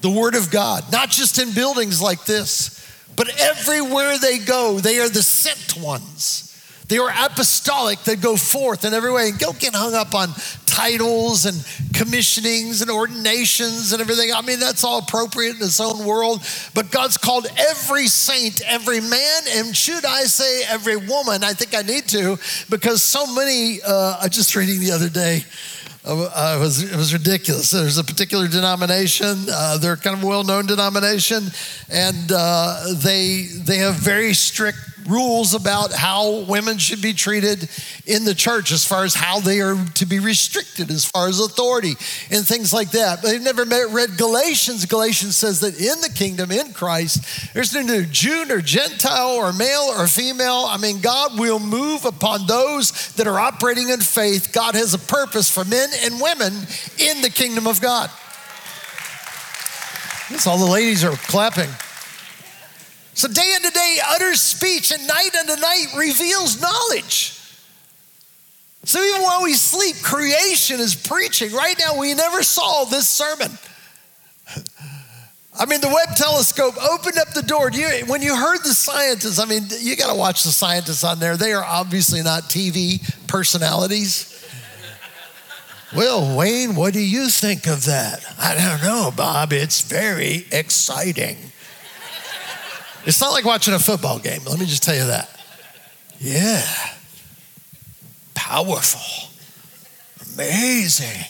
the 0.00 0.10
word 0.10 0.34
of 0.34 0.50
God, 0.50 0.84
not 0.92 1.08
just 1.08 1.38
in 1.38 1.52
buildings 1.52 2.02
like 2.02 2.24
this, 2.24 2.80
but 3.16 3.28
everywhere 3.40 4.18
they 4.18 4.38
go, 4.38 4.78
they 4.78 4.98
are 4.98 5.08
the 5.08 5.22
sent 5.22 5.82
ones. 5.82 6.50
They 6.88 6.98
are 6.98 7.08
apostolic 7.08 8.00
that 8.00 8.20
go 8.20 8.36
forth 8.36 8.84
in 8.84 8.92
every 8.92 9.10
way. 9.10 9.30
And 9.30 9.38
don't 9.38 9.58
get 9.58 9.74
hung 9.74 9.94
up 9.94 10.14
on 10.14 10.28
titles 10.74 11.46
and 11.46 11.56
commissionings 11.94 12.82
and 12.82 12.90
ordinations 12.90 13.92
and 13.92 14.02
everything. 14.02 14.32
I 14.34 14.42
mean, 14.42 14.58
that's 14.58 14.82
all 14.82 14.98
appropriate 14.98 15.56
in 15.56 15.62
its 15.62 15.80
own 15.80 16.04
world. 16.04 16.42
But 16.74 16.90
God's 16.90 17.16
called 17.16 17.46
every 17.56 18.08
saint, 18.08 18.60
every 18.66 19.00
man, 19.00 19.42
and 19.52 19.76
should 19.76 20.04
I 20.04 20.22
say 20.22 20.64
every 20.68 20.96
woman? 20.96 21.44
I 21.44 21.52
think 21.52 21.76
I 21.76 21.82
need 21.82 22.08
to 22.08 22.38
because 22.70 23.02
so 23.02 23.24
many, 23.34 23.78
uh, 23.86 24.18
I 24.20 24.28
just 24.28 24.56
reading 24.56 24.80
the 24.80 24.90
other 24.90 25.08
day, 25.08 25.44
uh, 26.04 26.56
it, 26.58 26.60
was, 26.60 26.82
it 26.82 26.96
was 26.96 27.12
ridiculous. 27.12 27.70
There's 27.70 27.96
a 27.96 28.04
particular 28.04 28.48
denomination, 28.48 29.46
uh, 29.50 29.78
they're 29.78 29.96
kind 29.96 30.16
of 30.16 30.24
a 30.24 30.26
well 30.26 30.42
known 30.42 30.66
denomination, 30.66 31.44
and 31.88 32.32
uh, 32.34 32.94
they, 32.96 33.42
they 33.42 33.78
have 33.78 33.94
very 33.94 34.34
strict 34.34 34.78
rules 35.06 35.54
about 35.54 35.92
how 35.92 36.40
women 36.40 36.78
should 36.78 37.02
be 37.02 37.12
treated 37.12 37.68
in 38.06 38.24
the 38.24 38.34
church 38.34 38.72
as 38.72 38.84
far 38.86 39.04
as 39.04 39.14
how 39.14 39.40
they 39.40 39.60
are 39.60 39.76
to 39.94 40.06
be 40.06 40.18
restricted 40.18 40.90
as 40.90 41.04
far 41.04 41.28
as 41.28 41.40
authority 41.40 41.94
and 42.30 42.46
things 42.46 42.72
like 42.72 42.90
that. 42.92 43.22
But 43.22 43.30
they've 43.30 43.42
never 43.42 43.64
read 43.64 44.16
Galatians. 44.16 44.86
Galatians 44.86 45.36
says 45.36 45.60
that 45.60 45.80
in 45.80 46.00
the 46.00 46.10
kingdom, 46.14 46.50
in 46.50 46.72
Christ, 46.72 47.54
there's 47.54 47.74
no 47.74 47.82
new 47.82 48.04
Jew 48.04 48.46
or 48.50 48.60
Gentile 48.60 49.30
or 49.30 49.52
male 49.52 49.92
or 49.96 50.06
female. 50.06 50.66
I 50.68 50.76
mean, 50.76 51.00
God 51.00 51.38
will 51.38 51.60
move 51.60 52.04
upon 52.04 52.46
those 52.46 53.12
that 53.14 53.26
are 53.26 53.38
operating 53.38 53.88
in 53.90 54.00
faith. 54.00 54.52
God 54.52 54.74
has 54.74 54.94
a 54.94 54.98
purpose 54.98 55.50
for 55.50 55.64
men 55.64 55.88
and 56.02 56.20
women 56.20 56.52
in 56.98 57.22
the 57.22 57.30
kingdom 57.30 57.66
of 57.66 57.80
God. 57.80 58.10
That's 60.30 60.46
all 60.46 60.58
the 60.58 60.70
ladies 60.70 61.04
are 61.04 61.12
clapping. 61.12 61.70
So 63.14 63.28
day 63.28 63.54
unto 63.56 63.70
day 63.70 63.98
utters 64.04 64.40
speech, 64.40 64.92
and 64.92 65.06
night 65.06 65.30
unto 65.38 65.60
night 65.60 65.86
reveals 65.96 66.60
knowledge. 66.60 67.40
So 68.84 69.02
even 69.02 69.22
while 69.22 69.42
we 69.42 69.54
sleep, 69.54 69.96
creation 70.02 70.80
is 70.80 70.94
preaching. 70.94 71.52
Right 71.52 71.76
now, 71.78 71.98
we 71.98 72.12
never 72.12 72.42
saw 72.42 72.84
this 72.84 73.08
sermon. 73.08 73.50
I 75.56 75.66
mean, 75.66 75.80
the 75.80 75.88
Webb 75.88 76.16
telescope 76.16 76.74
opened 76.90 77.16
up 77.18 77.32
the 77.32 77.42
door. 77.42 77.70
You, 77.70 77.88
when 78.06 78.20
you 78.20 78.34
heard 78.34 78.58
the 78.58 78.74
scientists, 78.74 79.38
I 79.38 79.46
mean, 79.46 79.62
you 79.78 79.96
got 79.96 80.12
to 80.12 80.18
watch 80.18 80.42
the 80.42 80.50
scientists 80.50 81.04
on 81.04 81.20
there. 81.20 81.36
They 81.36 81.52
are 81.52 81.64
obviously 81.64 82.22
not 82.22 82.44
TV 82.44 83.00
personalities. 83.28 84.44
well, 85.96 86.36
Wayne, 86.36 86.74
what 86.74 86.92
do 86.92 87.00
you 87.00 87.28
think 87.28 87.68
of 87.68 87.84
that? 87.84 88.24
I 88.38 88.54
don't 88.54 88.82
know, 88.82 89.12
Bob. 89.16 89.52
It's 89.52 89.80
very 89.80 90.44
exciting. 90.50 91.36
It's 93.06 93.20
not 93.20 93.32
like 93.32 93.44
watching 93.44 93.74
a 93.74 93.78
football 93.78 94.18
game. 94.18 94.40
Let 94.46 94.58
me 94.58 94.66
just 94.66 94.82
tell 94.82 94.94
you 94.94 95.06
that. 95.06 95.28
Yeah. 96.18 96.62
Powerful. 98.34 99.30
Amazing. 100.34 101.24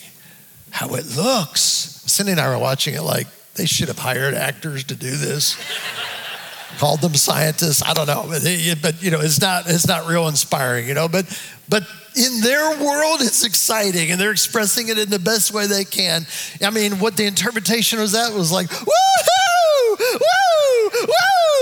How 0.71 0.95
it 0.95 1.17
looks. 1.17 1.61
Cindy 2.07 2.33
and 2.33 2.41
I 2.41 2.49
were 2.49 2.59
watching 2.59 2.95
it 2.95 3.03
like 3.03 3.27
they 3.55 3.67
should 3.67 3.89
have 3.89 3.99
hired 3.99 4.35
actors 4.35 4.85
to 4.85 4.97
do 4.97 5.11
this. 5.11 5.57
Called 6.79 7.01
them 7.01 7.15
scientists. 7.15 7.83
I 7.85 7.95
don't 7.95 8.09
know, 8.09 8.27
but, 8.29 8.43
but 8.83 9.01
you 9.01 9.13
know, 9.13 9.21
it's 9.21 9.41
not 9.41 9.69
it's 9.69 9.87
not 9.87 10.09
real 10.09 10.27
inspiring, 10.27 10.89
you 10.89 10.95
know. 10.95 11.09
But 11.09 11.27
but 11.69 11.85
in 12.17 12.41
their 12.41 12.71
world, 12.81 13.21
it's 13.21 13.45
exciting, 13.45 14.11
and 14.11 14.21
they're 14.21 14.33
expressing 14.33 14.89
it 14.89 14.99
in 14.99 15.09
the 15.09 15.21
best 15.21 15.53
way 15.53 15.69
they 15.69 15.85
can. 15.85 16.27
I 16.61 16.71
mean, 16.71 16.99
what 16.99 17.17
the 17.17 17.27
interpretation 17.27 18.01
was 18.01 18.11
that 18.13 18.33
was 18.33 18.51
like, 18.51 18.69
woohoo, 18.71 19.99
woo, 20.01 20.91
woo. 21.07 21.54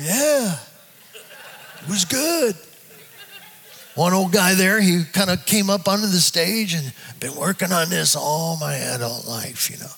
Yeah, 0.00 0.56
it 1.82 1.88
was 1.88 2.06
good. 2.06 2.56
One 3.94 4.14
old 4.14 4.32
guy 4.32 4.54
there, 4.54 4.80
he 4.80 5.04
kind 5.12 5.28
of 5.28 5.44
came 5.44 5.68
up 5.68 5.86
onto 5.86 6.06
the 6.06 6.20
stage 6.20 6.72
and 6.72 6.92
been 7.18 7.34
working 7.34 7.70
on 7.70 7.90
this 7.90 8.16
all 8.16 8.56
my 8.56 8.74
adult 8.74 9.26
life, 9.26 9.68
you 9.70 9.76
know. 9.76 9.92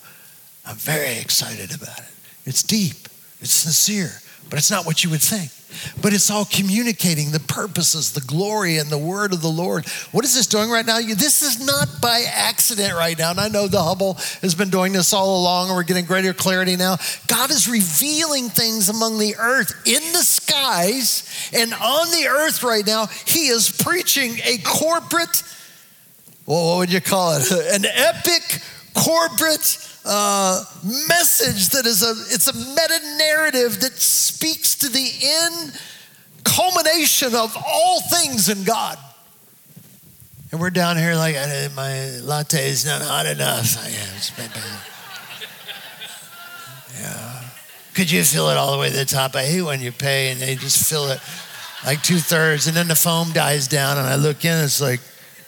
I'm 0.67 0.77
very 0.77 1.19
excited 1.19 1.75
about 1.75 1.99
it. 1.99 2.05
It's 2.45 2.65
deep, 2.65 3.09
it's 3.41 3.53
sincere, 3.53 4.11
but 4.51 4.59
it's 4.59 4.71
not 4.71 4.87
what 4.87 5.05
you 5.05 5.11
would 5.11 5.23
think. 5.23 5.53
But 6.01 6.13
it's 6.13 6.31
all 6.31 6.45
communicating 6.45 7.31
the 7.31 7.41
purposes, 7.41 8.13
the 8.13 8.21
glory, 8.21 8.79
and 8.79 8.91
the 8.91 8.99
word 8.99 9.33
of 9.33 9.43
the 9.43 9.49
Lord. 9.49 9.87
What 10.13 10.25
is 10.25 10.35
this 10.35 10.47
doing 10.47 10.71
right 10.71 10.87
now? 10.87 11.01
This 11.01 11.43
is 11.43 11.65
not 11.65 12.01
by 12.01 12.25
accident 12.33 12.95
right 12.95 13.19
now. 13.19 13.31
And 13.31 13.41
I 13.41 13.49
know 13.49 13.69
the 13.69 13.83
Hubble 13.83 14.15
has 14.43 14.55
been 14.55 14.71
doing 14.71 14.93
this 14.93 15.13
all 15.13 15.41
along, 15.41 15.69
and 15.69 15.77
we're 15.77 15.83
getting 15.83 16.05
greater 16.05 16.33
clarity 16.33 16.77
now. 16.77 16.97
God 17.27 17.51
is 17.51 17.69
revealing 17.69 18.49
things 18.49 18.89
among 18.89 19.19
the 19.19 19.37
earth 19.39 19.73
in 19.87 20.03
the 20.13 20.25
skies 20.25 21.51
and 21.55 21.73
on 21.75 22.11
the 22.11 22.27
earth 22.29 22.63
right 22.63 22.87
now. 22.87 23.07
He 23.27 23.49
is 23.49 23.71
preaching 23.71 24.39
a 24.45 24.59
corporate, 24.59 25.43
well, 26.47 26.71
what 26.71 26.79
would 26.79 26.93
you 26.93 27.01
call 27.01 27.37
it? 27.37 27.51
An 27.75 27.85
epic 27.85 28.63
corporate 28.95 29.89
message 30.05 31.69
that 31.71 31.87
is 31.87 32.03
a 32.03 32.11
it's 32.35 32.49
a 32.49 32.55
meta 32.55 33.01
narrative 33.19 33.81
that 33.81 33.93
speaks 33.93 34.75
to 34.77 34.89
the 34.89 35.11
end 35.23 35.81
culmination 36.45 37.35
of 37.35 37.57
all 37.67 38.01
things 38.01 38.49
in 38.49 38.65
God. 38.65 38.99
And 40.51 40.61
we're 40.61 40.71
down 40.71 40.97
here 40.99 41.15
like 41.15 41.35
my 41.75 42.19
latte 42.21 42.69
is 42.69 42.85
not 42.85 43.01
hot 43.01 43.27
enough. 43.27 43.79
I 43.79 43.89
am. 43.89 44.21
Yeah. 47.01 47.43
Could 47.95 48.11
you 48.11 48.23
fill 48.23 48.51
it 48.51 48.57
all 48.57 48.73
the 48.73 48.79
way 48.79 48.91
to 48.91 48.97
the 48.97 49.05
top? 49.05 49.35
I 49.35 49.45
hate 49.45 49.63
when 49.63 49.81
you 49.81 49.93
pay 49.93 50.31
and 50.31 50.41
they 50.41 50.55
just 50.55 50.89
fill 50.89 51.11
it 51.11 51.21
like 51.85 52.03
two 52.03 52.19
thirds, 52.19 52.67
and 52.69 52.77
then 52.77 52.87
the 52.87 52.95
foam 52.95 53.33
dies 53.33 53.67
down, 53.67 53.99
and 53.99 54.07
I 54.07 54.15
look 54.15 54.45
in, 54.45 54.53
and 54.53 54.65
it's 54.65 54.81
like 54.81 55.01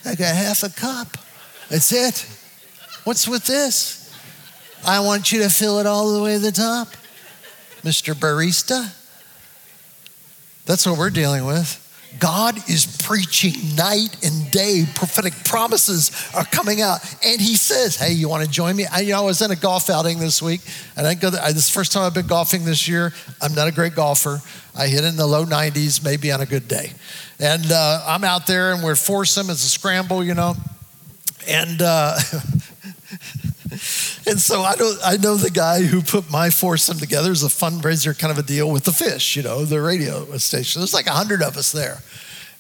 I 0.05 0.15
got 0.15 0.35
half 0.35 0.63
a 0.65 0.69
cup. 0.69 1.17
That's 1.69 1.93
it. 1.93 2.27
What's 3.05 3.29
with 3.29 3.47
this? 3.47 4.04
I 4.87 5.01
want 5.01 5.33
you 5.33 5.43
to 5.43 5.49
fill 5.49 5.79
it 5.79 5.87
all 5.87 6.13
the 6.13 6.23
way 6.23 6.35
to 6.35 6.39
the 6.39 6.53
top, 6.53 6.89
Mr. 7.83 8.15
Barista. 8.15 8.93
That's 10.67 10.87
what 10.87 10.99
we're 10.99 11.11
dealing 11.11 11.45
with. 11.45 11.81
God 12.19 12.57
is 12.69 12.99
preaching 13.03 13.75
night 13.77 14.25
and 14.25 14.51
day. 14.51 14.85
Prophetic 14.95 15.33
promises 15.45 16.11
are 16.35 16.45
coming 16.45 16.81
out. 16.81 17.01
And 17.25 17.41
he 17.41 17.57
says, 17.57 17.97
Hey, 17.97 18.13
you 18.13 18.29
want 18.29 18.45
to 18.45 18.51
join 18.51 18.77
me? 18.77 18.87
I, 18.87 19.01
you 19.01 19.13
know, 19.13 19.23
I 19.23 19.25
was 19.25 19.43
in 19.43 19.51
a 19.51 19.57
golf 19.57 19.91
outing 19.91 20.19
this 20.19 20.41
week. 20.41 20.61
And 20.97 21.07
I 21.07 21.15
go 21.15 21.31
this 21.31 21.57
is 21.57 21.67
the 21.67 21.73
first 21.73 21.93
time 21.93 22.05
I've 22.05 22.15
been 22.15 22.27
golfing 22.27 22.65
this 22.65 22.87
year. 22.87 23.13
I'm 23.43 23.55
not 23.55 23.67
a 23.67 23.73
great 23.73 23.95
golfer. 23.95 24.41
I 24.77 24.87
hit 24.87 25.05
in 25.05 25.17
the 25.17 25.27
low 25.27 25.45
90s, 25.45 26.05
maybe 26.05 26.31
on 26.31 26.41
a 26.41 26.47
good 26.47 26.69
day. 26.69 26.93
And 27.41 27.71
uh, 27.71 28.05
I'm 28.07 28.23
out 28.23 28.47
there 28.47 28.73
and 28.73 28.83
we're 28.83 28.97
foursome. 28.97 29.51
It's 29.51 29.65
a 29.65 29.69
scramble, 29.69 30.23
you 30.23 30.35
know. 30.35 30.55
And 31.49 31.83
uh, 31.83 32.17
and 34.27 34.41
so 34.41 34.63
I 34.63 34.75
know, 34.77 34.95
I 35.05 35.17
know 35.17 35.37
the 35.37 35.51
guy 35.51 35.83
who 35.83 36.03
put 36.03 36.31
my 36.31 36.51
foursome 36.51 36.99
together 36.99 37.33
is 37.33 37.43
a 37.43 37.49
fundraiser 37.49 38.19
kind 38.19 38.31
of 38.31 38.39
a 38.39 38.47
deal 38.47 38.71
with 38.71 38.85
the 38.85 38.93
fish, 38.93 39.37
you 39.37 39.43
know, 39.43 39.65
the 39.65 39.81
radio 39.81 40.25
station. 40.39 40.81
There's 40.81 40.95
like 40.95 41.07
100 41.07 41.43
of 41.43 41.57
us 41.57 41.73
there. 41.73 41.99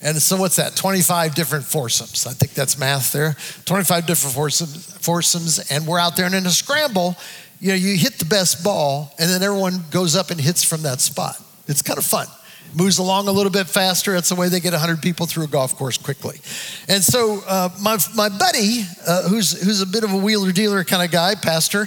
And 0.01 0.21
so 0.21 0.37
what's 0.37 0.57
that? 0.57 0.77
25 0.77 1.35
different 1.35 1.65
foursomes. 1.65 2.27
I 2.27 2.33
think 2.33 2.53
that's 2.53 2.79
math 2.79 3.13
there. 3.13 3.37
25 3.65 4.07
different 4.07 4.35
foursomes, 4.35 4.99
foursomes 4.99 5.71
and 5.71 5.87
we're 5.87 5.99
out 5.99 6.17
there 6.17 6.27
and 6.27 6.35
in 6.35 6.47
a 6.47 6.51
scramble, 6.51 7.17
you 7.61 7.69
know, 7.69 7.75
you 7.75 7.97
hit 7.97 8.15
the 8.19 8.27
best 8.27 8.63
ball 8.63 9.15
and 9.19 9.31
then 9.31 9.43
everyone 9.43 9.85
goes 9.91 10.15
up 10.15 10.31
and 10.31 10.41
hits 10.41 10.63
from 10.63 10.83
that 10.83 11.01
spot. 11.01 11.41
It's 11.67 11.81
kind 11.81 11.99
of 11.99 12.05
fun 12.05 12.27
moves 12.75 12.99
along 12.99 13.29
a 13.29 13.33
little 13.33 13.53
bit 13.53 13.67
faster. 13.67 14.13
That's 14.13 14.29
the 14.29 14.35
way 14.35 14.49
they 14.49 14.61
get 14.61 14.73
100 14.73 15.01
people 15.01 15.27
through 15.27 15.45
a 15.45 15.49
golf 15.49 15.77
course 15.77 15.97
quickly. 15.97 16.41
And 16.89 17.03
so 17.03 17.41
uh, 17.47 17.71
my, 17.81 17.99
my 18.15 18.29
buddy, 18.29 18.85
uh, 19.07 19.29
who's, 19.29 19.63
who's 19.63 19.81
a 19.81 19.87
bit 19.87 20.05
of 20.05 20.13
a 20.13 20.17
wheeler 20.17 20.53
dealer 20.53 20.85
kind 20.85 21.03
of 21.03 21.11
guy, 21.11 21.35
pastor, 21.35 21.87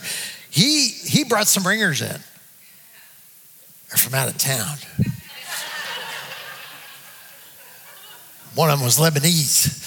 he, 0.50 0.88
he 0.88 1.24
brought 1.24 1.48
some 1.48 1.66
ringers 1.66 2.02
in. 2.02 2.08
They're 3.90 3.98
from 3.98 4.16
out 4.16 4.30
of 4.30 4.38
town. 4.38 4.78
One 8.56 8.70
of 8.70 8.80
them 8.80 8.86
was 8.86 8.98
Lebanese. 8.98 9.84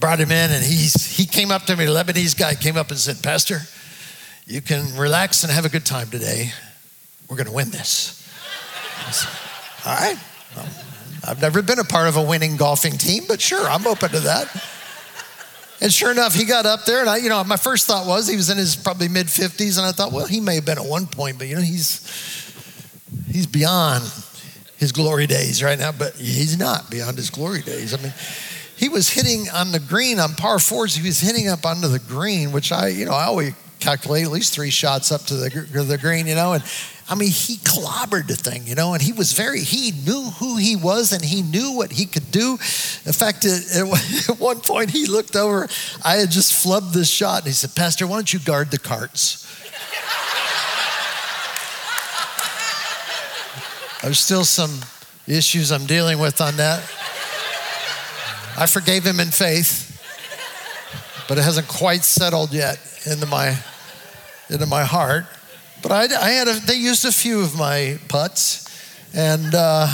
Brought 0.00 0.18
him 0.18 0.32
in, 0.32 0.50
and 0.50 0.64
he's, 0.64 1.16
he 1.16 1.24
came 1.24 1.52
up 1.52 1.62
to 1.66 1.76
me, 1.76 1.86
Lebanese 1.86 2.36
guy 2.36 2.54
came 2.56 2.76
up 2.76 2.90
and 2.90 2.98
said, 2.98 3.22
Pastor, 3.22 3.60
you 4.46 4.60
can 4.60 4.96
relax 4.96 5.44
and 5.44 5.52
have 5.52 5.64
a 5.64 5.68
good 5.68 5.86
time 5.86 6.10
today. 6.10 6.52
We're 7.28 7.36
going 7.36 7.46
to 7.46 7.52
win 7.52 7.70
this. 7.70 8.20
All 9.86 9.94
right. 9.94 10.16
Well, 10.56 10.68
I've 11.26 11.40
never 11.40 11.62
been 11.62 11.78
a 11.78 11.84
part 11.84 12.08
of 12.08 12.16
a 12.16 12.22
winning 12.22 12.56
golfing 12.56 12.92
team, 12.92 13.24
but 13.28 13.40
sure, 13.40 13.66
I'm 13.66 13.86
open 13.86 14.10
to 14.10 14.20
that. 14.20 14.48
And 15.80 15.92
sure 15.92 16.10
enough, 16.10 16.34
he 16.34 16.44
got 16.44 16.64
up 16.64 16.84
there, 16.84 17.00
and 17.00 17.10
I, 17.10 17.18
you 17.18 17.28
know, 17.28 17.42
my 17.44 17.56
first 17.56 17.86
thought 17.86 18.06
was 18.06 18.26
he 18.26 18.36
was 18.36 18.48
in 18.48 18.56
his 18.56 18.76
probably 18.76 19.08
mid 19.08 19.26
50s, 19.26 19.76
and 19.76 19.86
I 19.86 19.92
thought, 19.92 20.12
well, 20.12 20.26
he 20.26 20.40
may 20.40 20.54
have 20.54 20.64
been 20.64 20.78
at 20.78 20.84
one 20.84 21.06
point, 21.06 21.38
but 21.38 21.46
you 21.46 21.56
know, 21.56 21.60
he's 21.60 22.00
he's 23.30 23.46
beyond 23.46 24.04
his 24.78 24.92
glory 24.92 25.26
days 25.26 25.62
right 25.62 25.78
now, 25.78 25.92
but 25.92 26.14
he's 26.14 26.58
not 26.58 26.90
beyond 26.90 27.16
his 27.16 27.30
glory 27.30 27.62
days. 27.62 27.92
I 27.92 28.02
mean, 28.02 28.12
he 28.76 28.88
was 28.88 29.10
hitting 29.10 29.48
on 29.50 29.72
the 29.72 29.80
green 29.80 30.18
on 30.18 30.34
par 30.34 30.58
fours. 30.58 30.94
He 30.94 31.06
was 31.06 31.20
hitting 31.20 31.48
up 31.48 31.64
onto 31.66 31.88
the 31.88 31.98
green, 31.98 32.52
which 32.52 32.72
I, 32.72 32.88
you 32.88 33.04
know, 33.04 33.12
I 33.12 33.24
always 33.24 33.54
calculate 33.80 34.24
at 34.24 34.30
least 34.30 34.54
three 34.54 34.70
shots 34.70 35.12
up 35.12 35.22
to 35.22 35.34
the, 35.34 35.48
the 35.48 35.98
green, 35.98 36.26
you 36.26 36.34
know, 36.34 36.54
and 36.54 36.64
I 37.06 37.14
mean, 37.16 37.28
he 37.28 37.56
clobbered 37.56 38.28
the 38.28 38.36
thing, 38.36 38.66
you 38.66 38.74
know, 38.74 38.94
and 38.94 39.02
he 39.02 39.12
was 39.12 39.32
very, 39.34 39.60
he 39.60 39.92
knew 40.06 40.30
who 40.38 40.56
he 40.56 40.74
was 40.74 41.12
and 41.12 41.22
he 41.22 41.42
knew 41.42 41.72
what 41.72 41.92
he 41.92 42.06
could 42.06 42.30
do. 42.30 42.52
In 42.52 43.12
fact, 43.12 43.44
at, 43.44 44.38
one 44.38 44.60
point 44.60 44.90
he 44.90 45.06
looked 45.06 45.36
over, 45.36 45.68
I 46.02 46.14
had 46.16 46.30
just 46.30 46.52
flubbed 46.52 46.92
this 46.92 47.10
shot, 47.10 47.40
and 47.40 47.48
he 47.48 47.52
said, 47.52 47.74
Pastor, 47.74 48.06
why 48.06 48.16
don't 48.16 48.32
you 48.32 48.38
guard 48.38 48.70
the 48.70 48.78
carts? 48.78 49.42
There's 54.02 54.20
still 54.20 54.44
some 54.44 54.80
issues 55.26 55.72
I'm 55.72 55.86
dealing 55.86 56.18
with 56.18 56.40
on 56.40 56.56
that. 56.56 56.80
I 58.56 58.66
forgave 58.66 59.04
him 59.04 59.18
in 59.18 59.28
faith, 59.28 59.90
but 61.28 61.38
it 61.38 61.42
hasn't 61.42 61.68
quite 61.68 62.04
settled 62.04 62.52
yet 62.52 62.78
into 63.06 63.26
my, 63.26 63.56
into 64.48 64.66
my 64.66 64.84
heart. 64.84 65.24
But 65.84 65.92
I, 65.92 66.16
I 66.16 66.30
had 66.30 66.48
a, 66.48 66.54
they 66.60 66.76
used 66.76 67.04
a 67.04 67.12
few 67.12 67.42
of 67.42 67.58
my 67.58 67.98
putts, 68.08 68.64
and 69.14 69.54
uh, 69.54 69.86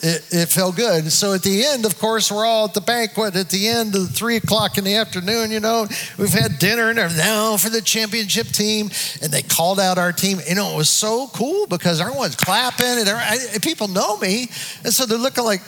it, 0.00 0.24
it 0.30 0.48
felt 0.48 0.76
good. 0.76 1.10
So 1.10 1.34
at 1.34 1.42
the 1.42 1.64
end, 1.64 1.84
of 1.84 1.98
course, 1.98 2.30
we're 2.30 2.46
all 2.46 2.66
at 2.66 2.74
the 2.74 2.80
banquet 2.80 3.34
at 3.34 3.50
the 3.50 3.66
end 3.66 3.96
of 3.96 4.10
three 4.10 4.36
o'clock 4.36 4.78
in 4.78 4.84
the 4.84 4.94
afternoon. 4.94 5.50
You 5.50 5.58
know, 5.58 5.88
we've 6.16 6.32
had 6.32 6.60
dinner 6.60 6.90
and 6.90 6.98
they're 6.98 7.08
now 7.08 7.56
for 7.56 7.70
the 7.70 7.80
championship 7.80 8.46
team. 8.48 8.90
And 9.20 9.32
they 9.32 9.42
called 9.42 9.80
out 9.80 9.98
our 9.98 10.12
team. 10.12 10.38
You 10.48 10.54
know, 10.54 10.74
it 10.74 10.76
was 10.76 10.88
so 10.88 11.26
cool 11.28 11.66
because 11.66 12.00
everyone's 12.00 12.36
clapping 12.36 12.86
and, 12.86 13.08
and 13.08 13.62
people 13.62 13.88
know 13.88 14.16
me. 14.18 14.48
And 14.84 14.92
so 14.92 15.06
they're 15.06 15.18
looking 15.18 15.44
like, 15.44 15.62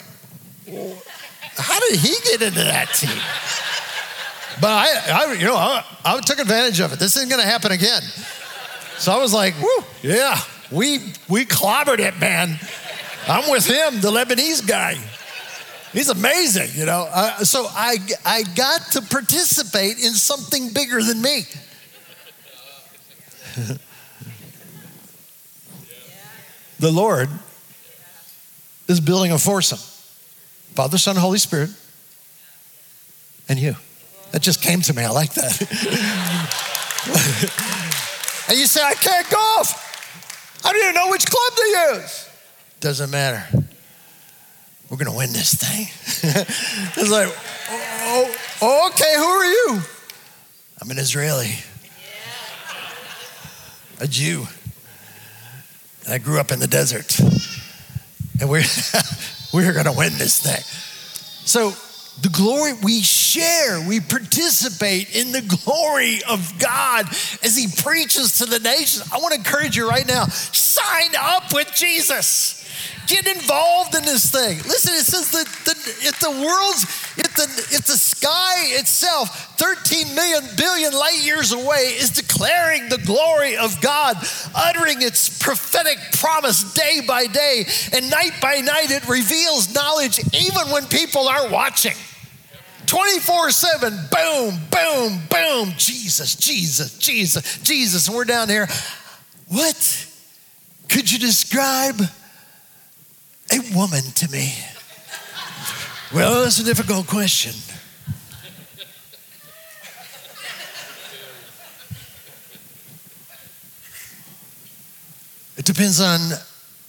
how 1.57 1.81
did 1.89 1.99
he 1.99 2.15
get 2.31 2.43
into 2.43 2.63
that 2.63 2.93
team? 2.95 3.21
But 4.61 4.71
I, 4.71 4.87
I 5.13 5.33
you 5.35 5.45
know, 5.45 5.57
I, 5.57 5.85
I 6.05 6.21
took 6.21 6.39
advantage 6.39 6.81
of 6.81 6.93
it. 6.93 7.01
This 7.01 7.17
isn't 7.17 7.29
going 7.29 7.43
to 7.43 7.49
happen 7.49 7.73
again. 7.73 8.03
So 8.99 9.13
I 9.13 9.19
was 9.19 9.33
like, 9.35 9.55
whoo, 9.61 9.85
yeah, 10.03 10.39
we, 10.71 10.99
we 11.29 11.45
clobbered 11.45 11.99
it, 11.99 12.19
man. 12.19 12.59
I'm 13.27 13.51
with 13.51 13.67
him, 13.67 14.01
the 14.01 14.11
Lebanese 14.11 14.67
guy. 14.67 14.97
He's 15.93 16.09
amazing, 16.09 16.71
you 16.75 16.87
know. 16.87 17.09
Uh, 17.11 17.45
so 17.45 17.67
I, 17.71 17.99
I 18.25 18.43
got 18.55 18.81
to 18.93 19.03
participate 19.03 19.99
in 19.99 20.13
something 20.13 20.73
bigger 20.73 21.03
than 21.03 21.23
me. 21.23 21.43
the 26.81 26.91
Lord 26.91 27.29
is 28.89 29.01
building 29.01 29.31
a 29.33 29.39
foursome 29.39 29.79
Father, 30.75 30.99
Son, 30.99 31.15
Holy 31.15 31.39
Spirit, 31.39 31.71
and 33.49 33.59
you. 33.61 33.77
That 34.33 34.43
just 34.43 34.61
came 34.61 34.81
to 34.81 34.93
me. 34.93 35.05
I 35.05 35.11
like 35.11 35.33
that. 35.35 35.61
and 38.49 38.59
you 38.59 38.67
say, 38.67 38.83
I 38.83 38.95
can't 38.95 39.29
golf. 39.31 40.63
I 40.65 40.73
don't 40.73 40.83
even 40.83 40.95
know 40.95 41.11
which 41.11 41.27
club 41.27 41.53
to 41.57 41.63
use. 41.63 42.29
Doesn't 42.81 43.11
matter. 43.11 43.45
We're 44.91 44.97
going 44.97 45.11
to 45.11 45.17
win 45.17 45.33
this 45.33 45.55
thing. 45.55 45.87
it's 46.97 47.11
like, 47.11 47.29
oh, 47.71 48.37
oh, 48.63 48.91
okay, 48.91 49.15
who 49.17 49.25
are 49.25 49.45
you? 49.45 49.83
I'm 50.81 50.91
an 50.91 50.99
Israeli, 50.99 51.55
a 54.01 54.07
Jew. 54.07 54.47
And 56.05 56.13
I 56.13 56.19
grew 56.19 56.39
up 56.39 56.53
in 56.53 56.59
the 56.59 56.67
desert. 56.67 57.19
And 58.41 58.51
we're, 58.51 58.65
we're 59.55 59.73
going 59.73 59.87
to 59.87 59.95
win 59.97 60.13
this 60.19 60.41
thing. 60.41 60.63
So, 61.47 61.73
the 62.23 62.29
glory 62.29 62.73
we 62.83 63.01
share, 63.01 63.87
we 63.87 64.01
participate 64.01 65.15
in 65.15 65.33
the 65.33 65.43
glory 65.65 66.21
of 66.29 66.59
God 66.59 67.07
as 67.43 67.57
He 67.57 67.67
preaches 67.83 68.39
to 68.39 68.47
the 68.47 68.61
nations. 68.61 69.11
I 69.13 69.19
want 69.19 69.35
to 69.35 69.39
encourage 69.39 69.77
you 69.77 69.89
right 69.89 70.07
now 70.07 70.27
sign 70.27 71.11
up 71.19 71.53
with 71.53 71.73
Jesus. 71.75 72.61
Get 73.07 73.27
involved 73.27 73.95
in 73.95 74.03
this 74.05 74.31
thing. 74.31 74.59
Listen, 74.59 74.95
it 74.95 75.05
says 75.05 75.31
that 75.33 75.47
the, 75.65 76.09
if 76.09 76.21
the 76.21 76.31
world's, 76.31 76.85
if 77.17 77.35
the, 77.37 77.83
the 77.87 77.99
sky 77.99 78.55
itself, 78.79 79.57
13 79.59 80.15
million 80.15 80.45
billion 80.57 80.93
light 80.93 81.23
years 81.23 81.53
away, 81.53 81.95
is 81.97 82.11
declaring 82.11 82.89
the 82.89 82.99
glory 82.99 83.57
of 83.57 83.81
God, 83.81 84.17
uttering 84.55 85.03
its 85.03 85.39
prophetic 85.39 85.99
promise 86.15 86.75
day 86.75 87.01
by 87.07 87.27
day, 87.27 87.67
and 87.93 88.11
night 88.11 88.33
by 88.41 88.57
night, 88.57 88.91
it 88.91 89.07
reveals 89.09 89.73
knowledge 89.75 90.19
even 90.35 90.71
when 90.71 90.87
people 90.87 91.29
aren't 91.29 91.53
watching. 91.53 91.95
24 92.87 93.51
7, 93.51 93.93
boom, 94.11 94.59
boom, 94.71 95.21
boom, 95.31 95.75
Jesus, 95.77 96.35
Jesus, 96.35 96.99
Jesus, 96.99 97.63
Jesus. 97.63 98.09
And 98.09 98.17
we're 98.17 98.25
down 98.25 98.49
here. 98.49 98.67
What 99.49 100.07
could 100.89 101.11
you 101.11 101.19
describe 101.19 102.01
a 103.53 103.75
woman 103.75 104.03
to 104.17 104.31
me? 104.31 104.55
Well, 106.15 106.45
that's 106.45 106.61
a 106.61 106.65
difficult 106.65 107.09
question. 107.09 107.55
It 115.57 115.65
depends 115.65 116.01
on 116.01 116.21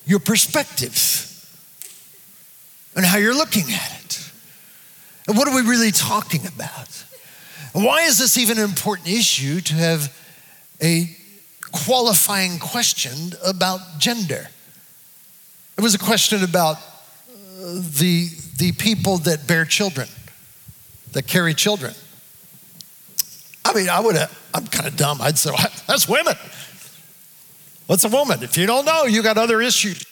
your 0.06 0.20
perspective 0.20 1.50
and 2.96 3.04
how 3.04 3.18
you're 3.18 3.34
looking 3.34 3.64
at 3.72 4.00
it. 4.04 4.32
And 5.28 5.36
what 5.36 5.48
are 5.48 5.56
we 5.56 5.68
really 5.68 5.92
talking 5.92 6.46
about? 6.46 7.04
And 7.74 7.84
why 7.84 8.02
is 8.02 8.20
this 8.20 8.38
even 8.38 8.60
an 8.60 8.66
important 8.66 9.08
issue 9.08 9.60
to 9.60 9.74
have 9.74 10.16
a 10.84 11.10
qualifying 11.72 12.60
question 12.60 13.34
about 13.44 13.80
gender? 13.98 14.50
It 15.80 15.82
was 15.82 15.96
a 15.96 16.00
question 16.00 16.44
about 16.44 16.78
uh, 16.78 17.82
the, 17.98 18.30
the 18.58 18.72
people 18.72 19.18
that 19.20 19.48
bear 19.48 19.66
children, 19.66 20.08
that 21.12 21.28
carry 21.28 21.54
children. 21.54 21.94
I 23.64 23.74
mean, 23.74 23.90
I 23.90 24.00
would 24.00 24.16
have, 24.16 24.38
I'm 24.54 24.68
kind 24.68 24.88
of 24.88 24.96
dumb. 24.96 25.22
I'd 25.22 25.38
say, 25.38 25.50
well, 25.58 25.72
that's 25.88 26.08
women. 26.08 26.36
What's 27.88 28.04
a 28.04 28.10
woman? 28.10 28.42
If 28.44 28.58
you 28.58 28.66
don't 28.66 28.86
know, 28.86 29.06
you 29.06 29.22
got 29.22 29.38
other 29.38 29.62
issues. 29.62 30.06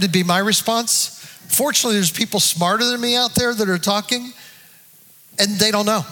To 0.00 0.08
be 0.08 0.22
my 0.22 0.38
response. 0.38 1.16
Fortunately, 1.48 1.96
there's 1.96 2.12
people 2.12 2.38
smarter 2.38 2.84
than 2.84 3.00
me 3.00 3.16
out 3.16 3.34
there 3.34 3.52
that 3.52 3.68
are 3.68 3.78
talking, 3.78 4.32
and 5.38 5.56
they 5.56 5.72
don't 5.72 5.86
know. 5.86 6.04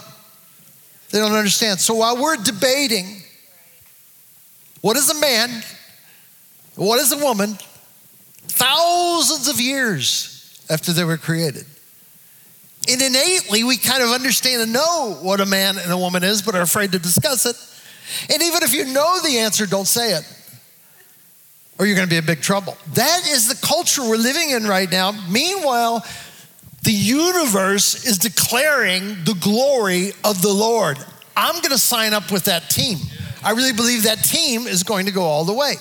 They 1.11 1.19
don't 1.19 1.31
understand. 1.31 1.79
So 1.79 1.95
while 1.95 2.21
we're 2.21 2.35
debating 2.35 3.23
what 4.81 4.97
is 4.97 5.09
a 5.09 5.19
man, 5.19 5.63
what 6.75 6.99
is 6.99 7.11
a 7.13 7.17
woman, 7.17 7.57
thousands 8.47 9.47
of 9.47 9.59
years 9.61 10.38
after 10.69 10.93
they 10.93 11.03
were 11.03 11.17
created. 11.17 11.65
And 12.89 13.01
innately, 13.01 13.63
we 13.63 13.77
kind 13.77 14.01
of 14.01 14.09
understand 14.09 14.61
and 14.61 14.73
know 14.73 15.17
what 15.21 15.41
a 15.41 15.45
man 15.45 15.77
and 15.77 15.91
a 15.91 15.97
woman 15.97 16.23
is, 16.23 16.41
but 16.41 16.55
are 16.55 16.61
afraid 16.61 16.91
to 16.93 16.99
discuss 16.99 17.45
it. 17.45 17.55
And 18.33 18.41
even 18.41 18.63
if 18.63 18.73
you 18.73 18.85
know 18.85 19.19
the 19.21 19.39
answer, 19.39 19.65
don't 19.65 19.87
say 19.87 20.13
it, 20.13 20.23
or 21.77 21.85
you're 21.85 21.95
going 21.95 22.07
to 22.07 22.11
be 22.11 22.17
in 22.17 22.25
big 22.25 22.41
trouble. 22.41 22.77
That 22.93 23.27
is 23.27 23.47
the 23.47 23.65
culture 23.65 24.01
we're 24.01 24.17
living 24.17 24.49
in 24.49 24.65
right 24.65 24.89
now. 24.89 25.11
Meanwhile, 25.29 26.05
the 26.83 26.91
universe 26.91 28.05
is 28.05 28.17
declaring 28.17 29.09
the 29.23 29.37
glory 29.39 30.13
of 30.23 30.41
the 30.41 30.51
Lord. 30.51 30.97
I'm 31.35 31.55
going 31.55 31.71
to 31.71 31.77
sign 31.77 32.13
up 32.13 32.31
with 32.31 32.45
that 32.45 32.69
team. 32.69 32.97
I 33.43 33.51
really 33.51 33.73
believe 33.73 34.03
that 34.03 34.23
team 34.23 34.67
is 34.67 34.83
going 34.83 35.05
to 35.05 35.11
go 35.11 35.21
all 35.21 35.45
the 35.45 35.53
way. 35.53 35.73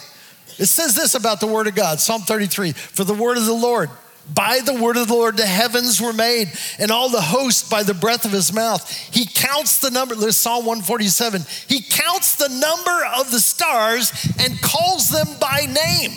It 0.59 0.67
says 0.67 0.95
this 0.95 1.15
about 1.15 1.41
the 1.41 1.47
word 1.47 1.67
of 1.67 1.75
God 1.75 2.01
Psalm 2.01 2.23
33 2.23 2.73
For 2.73 3.05
the 3.05 3.15
word 3.15 3.37
of 3.37 3.47
the 3.47 3.55
Lord, 3.55 3.91
by 4.33 4.61
the 4.65 4.75
word 4.75 4.97
of 4.97 5.09
the 5.09 5.15
Lord, 5.15 5.37
the 5.37 5.47
heavens 5.47 6.01
were 6.01 6.13
made, 6.13 6.53
and 6.79 6.91
all 6.91 7.09
the 7.09 7.21
host 7.21 7.71
by 7.71 7.83
the 7.83 7.95
breath 7.95 8.25
of 8.25 8.33
his 8.33 8.53
mouth. 8.53 8.91
He 9.13 9.27
counts 9.27 9.81
the 9.81 9.91
number, 9.91 10.15
there's 10.15 10.37
Psalm 10.37 10.67
147. 10.67 11.43
He 11.67 11.81
counts 11.83 12.37
the 12.37 12.49
number 12.49 13.07
of 13.17 13.31
the 13.31 13.41
stars 13.41 14.13
and 14.39 14.61
calls 14.61 15.09
them 15.11 15.27
by 15.41 15.67
name. 15.67 16.13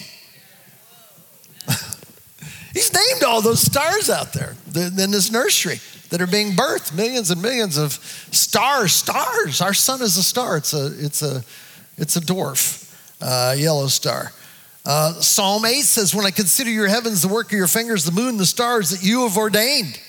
He's 2.73 2.93
named 2.93 3.23
all 3.23 3.41
those 3.41 3.61
stars 3.61 4.09
out 4.09 4.33
there 4.33 4.55
in 4.75 5.11
this 5.11 5.31
nursery 5.31 5.79
that 6.09 6.21
are 6.21 6.27
being 6.27 6.51
birthed, 6.51 6.93
millions 6.95 7.31
and 7.31 7.41
millions 7.41 7.77
of 7.77 7.93
stars, 8.31 8.91
stars. 8.91 9.61
Our 9.61 9.73
sun 9.73 10.01
is 10.01 10.17
a 10.17 10.23
star. 10.23 10.57
It's 10.57 10.73
a, 10.73 10.87
it's 10.97 11.21
a, 11.21 11.43
it's 11.97 12.17
a 12.17 12.21
dwarf 12.21 12.93
uh, 13.21 13.55
yellow 13.57 13.87
star. 13.87 14.31
Uh, 14.85 15.13
Psalm 15.13 15.63
8 15.65 15.81
says, 15.81 16.15
When 16.15 16.25
I 16.25 16.31
consider 16.31 16.69
your 16.69 16.87
heavens, 16.87 17.21
the 17.21 17.27
work 17.27 17.47
of 17.47 17.57
your 17.57 17.67
fingers, 17.67 18.03
the 18.03 18.11
moon, 18.11 18.37
the 18.37 18.45
stars 18.45 18.89
that 18.89 19.03
you 19.03 19.27
have 19.27 19.37
ordained. 19.37 19.99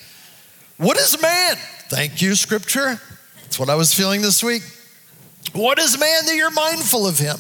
What 0.79 0.97
is 0.97 1.21
man? 1.21 1.57
Thank 1.89 2.23
you, 2.23 2.35
Scripture. 2.35 3.01
That's 3.43 3.59
what 3.59 3.69
I 3.69 3.75
was 3.75 3.93
feeling 3.93 4.23
this 4.23 4.43
week. 4.43 4.63
What 5.53 5.79
is 5.79 5.99
man 5.99 6.25
that 6.27 6.35
you're 6.35 6.51
mindful 6.51 7.07
of 7.07 7.19
him? 7.19 7.37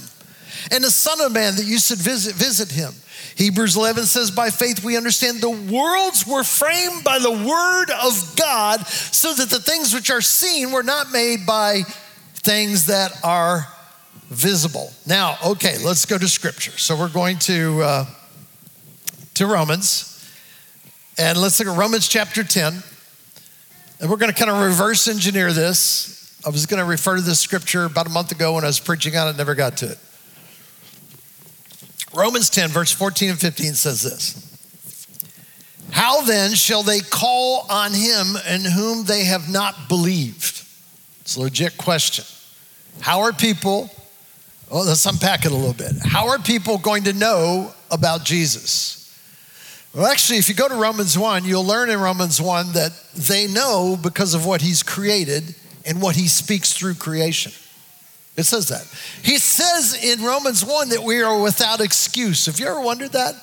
And 0.70 0.84
the 0.84 0.90
Son 0.90 1.20
of 1.22 1.32
Man 1.32 1.56
that 1.56 1.64
you 1.64 1.78
should 1.78 1.98
visit, 1.98 2.34
visit 2.34 2.70
him. 2.70 2.92
Hebrews 3.36 3.76
11 3.76 4.04
says, 4.04 4.30
By 4.30 4.50
faith 4.50 4.84
we 4.84 4.96
understand 4.96 5.40
the 5.40 5.50
worlds 5.50 6.26
were 6.26 6.44
framed 6.44 7.02
by 7.02 7.18
the 7.18 7.30
word 7.30 7.90
of 7.90 8.36
God, 8.36 8.86
so 8.86 9.32
that 9.32 9.48
the 9.48 9.58
things 9.58 9.94
which 9.94 10.10
are 10.10 10.20
seen 10.20 10.70
were 10.70 10.82
not 10.82 11.10
made 11.10 11.46
by 11.46 11.82
things 12.34 12.86
that 12.86 13.18
are 13.24 13.66
visible. 14.32 14.92
Now, 15.06 15.36
okay, 15.44 15.76
let's 15.84 16.06
go 16.06 16.18
to 16.18 16.28
scripture. 16.28 16.72
So 16.72 16.96
we're 16.96 17.08
going 17.08 17.38
to 17.40 17.82
uh, 17.82 18.06
to 19.34 19.46
Romans, 19.46 20.30
and 21.18 21.38
let's 21.38 21.58
look 21.58 21.68
at 21.68 21.78
Romans 21.78 22.08
chapter 22.08 22.42
10. 22.42 22.82
And 24.00 24.10
we're 24.10 24.16
going 24.16 24.32
to 24.32 24.38
kind 24.38 24.50
of 24.50 24.60
reverse 24.60 25.06
engineer 25.06 25.52
this. 25.52 26.40
I 26.44 26.50
was 26.50 26.66
going 26.66 26.80
to 26.80 26.84
refer 26.84 27.16
to 27.16 27.22
this 27.22 27.38
scripture 27.38 27.84
about 27.84 28.06
a 28.06 28.10
month 28.10 28.32
ago 28.32 28.54
when 28.54 28.64
I 28.64 28.66
was 28.66 28.80
preaching 28.80 29.16
on 29.16 29.28
it, 29.28 29.36
never 29.36 29.54
got 29.54 29.76
to 29.78 29.92
it. 29.92 29.98
Romans 32.12 32.50
10, 32.50 32.70
verse 32.70 32.92
14 32.92 33.30
and 33.30 33.38
15 33.38 33.74
says 33.74 34.02
this 34.02 34.58
How 35.92 36.22
then 36.22 36.54
shall 36.54 36.82
they 36.82 37.00
call 37.00 37.66
on 37.70 37.92
him 37.92 38.36
in 38.48 38.64
whom 38.64 39.04
they 39.04 39.24
have 39.24 39.48
not 39.48 39.88
believed? 39.88 40.66
It's 41.20 41.36
a 41.36 41.42
legit 41.42 41.78
question. 41.78 42.24
How 43.00 43.20
are 43.20 43.32
people 43.32 43.88
well, 44.72 44.86
let's 44.86 45.04
unpack 45.04 45.44
it 45.44 45.52
a 45.52 45.54
little 45.54 45.74
bit. 45.74 45.92
How 46.02 46.28
are 46.28 46.38
people 46.38 46.78
going 46.78 47.04
to 47.04 47.12
know 47.12 47.74
about 47.90 48.24
Jesus? 48.24 48.98
Well, 49.94 50.06
actually, 50.06 50.38
if 50.38 50.48
you 50.48 50.54
go 50.54 50.66
to 50.66 50.74
Romans 50.74 51.18
1, 51.18 51.44
you'll 51.44 51.66
learn 51.66 51.90
in 51.90 52.00
Romans 52.00 52.40
1 52.40 52.72
that 52.72 52.92
they 53.14 53.46
know 53.46 53.98
because 54.02 54.32
of 54.32 54.46
what 54.46 54.62
he's 54.62 54.82
created 54.82 55.54
and 55.84 56.00
what 56.00 56.16
he 56.16 56.26
speaks 56.26 56.72
through 56.72 56.94
creation. 56.94 57.52
It 58.34 58.44
says 58.44 58.68
that. 58.68 58.86
He 59.22 59.36
says 59.36 60.02
in 60.02 60.24
Romans 60.24 60.64
1 60.64 60.88
that 60.88 61.02
we 61.02 61.20
are 61.20 61.42
without 61.42 61.82
excuse. 61.82 62.46
Have 62.46 62.58
you 62.58 62.66
ever 62.66 62.80
wondered 62.80 63.12
that? 63.12 63.34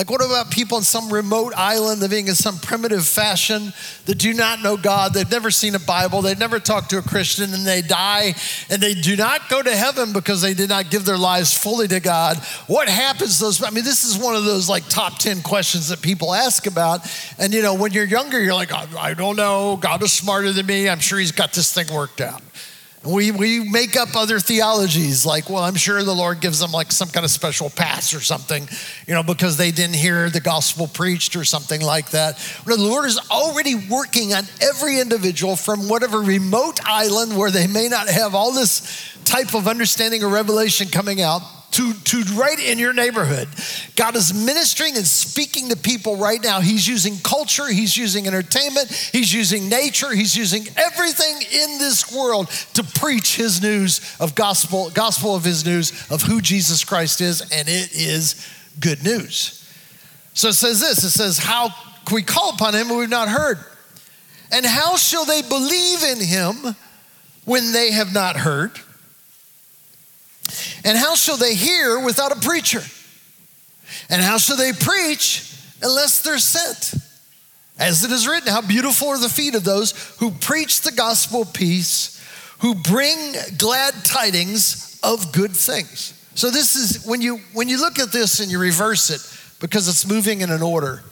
Like, 0.00 0.08
what 0.08 0.24
about 0.24 0.50
people 0.50 0.78
in 0.78 0.84
some 0.84 1.12
remote 1.12 1.52
island 1.54 2.00
living 2.00 2.28
in 2.28 2.34
some 2.34 2.56
primitive 2.56 3.06
fashion 3.06 3.74
that 4.06 4.14
do 4.14 4.32
not 4.32 4.62
know 4.62 4.78
God? 4.78 5.12
They've 5.12 5.30
never 5.30 5.50
seen 5.50 5.74
a 5.74 5.78
Bible, 5.78 6.22
they've 6.22 6.38
never 6.38 6.58
talked 6.58 6.88
to 6.88 6.98
a 6.98 7.02
Christian, 7.02 7.52
and 7.52 7.66
they 7.66 7.82
die 7.82 8.34
and 8.70 8.80
they 8.80 8.94
do 8.94 9.14
not 9.14 9.50
go 9.50 9.62
to 9.62 9.76
heaven 9.76 10.14
because 10.14 10.40
they 10.40 10.54
did 10.54 10.70
not 10.70 10.90
give 10.90 11.04
their 11.04 11.18
lives 11.18 11.52
fully 11.52 11.86
to 11.88 12.00
God. 12.00 12.38
What 12.66 12.88
happens 12.88 13.36
to 13.36 13.44
those? 13.44 13.62
I 13.62 13.68
mean, 13.68 13.84
this 13.84 14.06
is 14.06 14.16
one 14.16 14.34
of 14.34 14.46
those 14.46 14.70
like 14.70 14.88
top 14.88 15.18
10 15.18 15.42
questions 15.42 15.88
that 15.88 16.00
people 16.00 16.32
ask 16.32 16.66
about. 16.66 17.06
And, 17.36 17.52
you 17.52 17.60
know, 17.60 17.74
when 17.74 17.92
you're 17.92 18.06
younger, 18.06 18.40
you're 18.40 18.54
like, 18.54 18.72
I, 18.72 18.86
I 18.98 19.12
don't 19.12 19.36
know. 19.36 19.76
God 19.76 20.02
is 20.02 20.14
smarter 20.14 20.50
than 20.50 20.64
me. 20.64 20.88
I'm 20.88 21.00
sure 21.00 21.18
he's 21.18 21.30
got 21.30 21.52
this 21.52 21.74
thing 21.74 21.94
worked 21.94 22.22
out. 22.22 22.40
We, 23.02 23.30
we 23.30 23.60
make 23.60 23.96
up 23.96 24.14
other 24.14 24.38
theologies 24.38 25.24
like, 25.24 25.48
well, 25.48 25.62
I'm 25.62 25.74
sure 25.74 26.02
the 26.02 26.14
Lord 26.14 26.40
gives 26.40 26.58
them 26.58 26.70
like 26.70 26.92
some 26.92 27.08
kind 27.08 27.24
of 27.24 27.30
special 27.30 27.70
pass 27.70 28.12
or 28.12 28.20
something, 28.20 28.68
you 29.06 29.14
know, 29.14 29.22
because 29.22 29.56
they 29.56 29.70
didn't 29.70 29.96
hear 29.96 30.28
the 30.28 30.40
gospel 30.40 30.86
preached 30.86 31.34
or 31.34 31.44
something 31.44 31.80
like 31.80 32.10
that. 32.10 32.36
the 32.66 32.76
Lord 32.76 33.06
is 33.06 33.18
already 33.30 33.74
working 33.74 34.34
on 34.34 34.44
every 34.60 35.00
individual 35.00 35.56
from 35.56 35.88
whatever 35.88 36.20
remote 36.20 36.78
island 36.84 37.38
where 37.38 37.50
they 37.50 37.66
may 37.66 37.88
not 37.88 38.06
have 38.06 38.34
all 38.34 38.52
this 38.52 39.16
type 39.24 39.54
of 39.54 39.66
understanding 39.66 40.22
or 40.22 40.28
revelation 40.28 40.88
coming 40.88 41.22
out 41.22 41.40
to, 41.72 41.92
to 41.92 42.22
right 42.34 42.58
in 42.58 42.78
your 42.78 42.92
neighborhood. 42.92 43.48
God 43.96 44.16
is 44.16 44.34
ministering 44.34 44.96
and 44.96 45.06
speaking 45.06 45.68
to 45.68 45.76
people 45.76 46.16
right 46.16 46.42
now. 46.42 46.60
He's 46.60 46.86
using 46.86 47.18
culture, 47.18 47.68
He's 47.68 47.96
using 47.96 48.26
entertainment, 48.26 48.90
He's 49.12 49.32
using 49.32 49.68
nature, 49.68 50.12
He's 50.12 50.36
using 50.36 50.66
everything 50.76 51.36
in 51.52 51.78
this 51.78 52.12
world 52.12 52.48
to 52.74 52.82
preach 52.82 53.36
His 53.36 53.62
news 53.62 54.16
of 54.18 54.34
gospel, 54.34 54.90
gospel 54.90 55.34
of 55.36 55.44
His 55.44 55.64
news 55.64 56.10
of 56.10 56.22
who 56.22 56.40
Jesus 56.40 56.84
Christ 56.84 57.20
is, 57.20 57.40
and 57.40 57.68
it 57.68 57.92
is 57.92 58.46
good 58.80 59.04
news. 59.04 59.56
So 60.34 60.48
it 60.48 60.54
says 60.54 60.80
this 60.80 61.04
it 61.04 61.10
says, 61.10 61.38
How 61.38 61.68
can 62.04 62.14
we 62.14 62.22
call 62.22 62.54
upon 62.54 62.74
Him 62.74 62.88
we've 62.88 63.08
not 63.08 63.28
heard? 63.28 63.58
And 64.52 64.66
how 64.66 64.96
shall 64.96 65.24
they 65.24 65.42
believe 65.42 66.02
in 66.02 66.20
Him 66.20 66.74
when 67.44 67.72
they 67.72 67.92
have 67.92 68.12
not 68.12 68.36
heard? 68.36 68.72
And 70.84 70.96
how 70.96 71.14
shall 71.14 71.36
they 71.36 71.54
hear 71.54 72.00
without 72.00 72.32
a 72.32 72.40
preacher? 72.40 72.82
And 74.08 74.22
how 74.22 74.38
shall 74.38 74.56
they 74.56 74.72
preach 74.72 75.54
unless 75.82 76.22
they're 76.22 76.38
sent? 76.38 76.94
As 77.78 78.04
it 78.04 78.10
is 78.10 78.28
written, 78.28 78.52
how 78.52 78.60
beautiful 78.60 79.08
are 79.08 79.18
the 79.18 79.28
feet 79.28 79.54
of 79.54 79.64
those 79.64 79.92
who 80.18 80.30
preach 80.30 80.82
the 80.82 80.92
gospel 80.92 81.42
of 81.42 81.52
peace, 81.54 82.22
who 82.58 82.74
bring 82.74 83.34
glad 83.56 83.94
tidings 84.04 85.00
of 85.02 85.32
good 85.32 85.52
things. 85.52 86.14
So 86.34 86.50
this 86.50 86.76
is 86.76 87.06
when 87.06 87.22
you 87.22 87.38
when 87.54 87.68
you 87.68 87.80
look 87.80 87.98
at 87.98 88.12
this 88.12 88.40
and 88.40 88.50
you 88.50 88.58
reverse 88.58 89.10
it 89.10 89.20
because 89.60 89.88
it's 89.88 90.06
moving 90.06 90.42
in 90.42 90.50
an 90.50 90.62
order. 90.62 91.02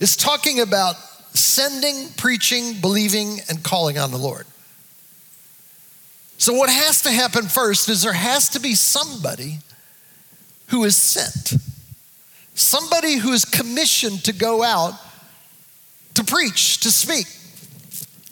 It's 0.00 0.16
talking 0.16 0.60
about 0.60 0.96
sending, 1.34 2.08
preaching, 2.16 2.80
believing 2.80 3.38
and 3.48 3.62
calling 3.62 3.98
on 3.98 4.10
the 4.10 4.18
Lord. 4.18 4.46
So, 6.42 6.54
what 6.54 6.70
has 6.70 7.02
to 7.02 7.10
happen 7.12 7.46
first 7.46 7.88
is 7.88 8.02
there 8.02 8.12
has 8.12 8.48
to 8.48 8.58
be 8.58 8.74
somebody 8.74 9.58
who 10.70 10.82
is 10.82 10.96
sent, 10.96 11.54
somebody 12.56 13.14
who 13.14 13.30
is 13.30 13.44
commissioned 13.44 14.24
to 14.24 14.32
go 14.32 14.60
out 14.60 14.94
to 16.14 16.24
preach, 16.24 16.80
to 16.80 16.90
speak. 16.90 17.28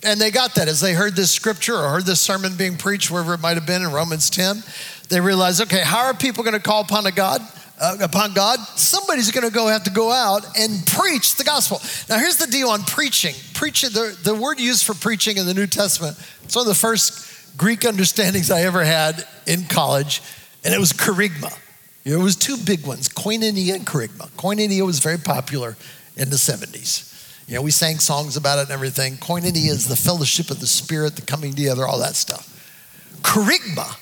And 0.02 0.20
they 0.20 0.32
got 0.32 0.56
that 0.56 0.66
as 0.66 0.80
they 0.80 0.92
heard 0.92 1.14
this 1.14 1.30
scripture 1.30 1.76
or 1.76 1.88
heard 1.88 2.04
this 2.04 2.20
sermon 2.20 2.56
being 2.56 2.76
preached, 2.76 3.12
wherever 3.12 3.32
it 3.34 3.40
might 3.40 3.54
have 3.54 3.64
been 3.64 3.80
in 3.80 3.92
Romans 3.92 4.28
10. 4.28 4.64
They 5.08 5.20
realized, 5.20 5.62
okay, 5.62 5.82
how 5.82 6.06
are 6.06 6.14
people 6.14 6.42
going 6.42 6.54
to 6.54 6.60
call 6.60 6.80
upon 6.80 7.06
a 7.06 7.12
God? 7.12 7.40
Uh, 7.80 7.98
upon 8.00 8.34
God, 8.34 8.58
somebody's 8.74 9.30
going 9.30 9.46
to 9.46 9.54
go 9.54 9.68
have 9.68 9.84
to 9.84 9.92
go 9.92 10.10
out 10.10 10.58
and 10.58 10.84
preach 10.84 11.36
the 11.36 11.44
gospel. 11.44 11.80
Now, 12.08 12.18
here's 12.18 12.38
the 12.38 12.48
deal 12.48 12.70
on 12.70 12.82
preaching. 12.82 13.36
Preaching, 13.54 13.90
the, 13.90 14.18
the 14.24 14.34
word 14.34 14.58
used 14.58 14.84
for 14.84 14.94
preaching 14.94 15.36
in 15.36 15.46
the 15.46 15.54
New 15.54 15.68
Testament, 15.68 16.18
it's 16.42 16.56
one 16.56 16.64
of 16.64 16.68
the 16.68 16.74
first 16.74 17.29
Greek 17.56 17.84
understandings 17.84 18.50
I 18.50 18.62
ever 18.62 18.84
had 18.84 19.26
in 19.46 19.64
college, 19.64 20.22
and 20.64 20.74
it 20.74 20.80
was 20.80 20.92
kerygma. 20.92 21.56
It 22.04 22.16
was 22.16 22.36
two 22.36 22.56
big 22.56 22.86
ones, 22.86 23.08
koinonia 23.08 23.74
and 23.74 23.86
kerygma. 23.86 24.30
Koinonia 24.30 24.86
was 24.86 25.00
very 25.00 25.18
popular 25.18 25.76
in 26.16 26.30
the 26.30 26.36
70s. 26.36 27.06
You 27.46 27.56
know, 27.56 27.62
we 27.62 27.70
sang 27.70 27.98
songs 27.98 28.36
about 28.36 28.58
it 28.58 28.62
and 28.62 28.70
everything. 28.70 29.16
Koinonia 29.16 29.70
is 29.70 29.88
the 29.88 29.96
fellowship 29.96 30.50
of 30.50 30.60
the 30.60 30.66
Spirit, 30.66 31.16
the 31.16 31.22
coming 31.22 31.52
together, 31.52 31.86
all 31.86 31.98
that 31.98 32.14
stuff. 32.14 32.46
Kerygma 33.22 33.96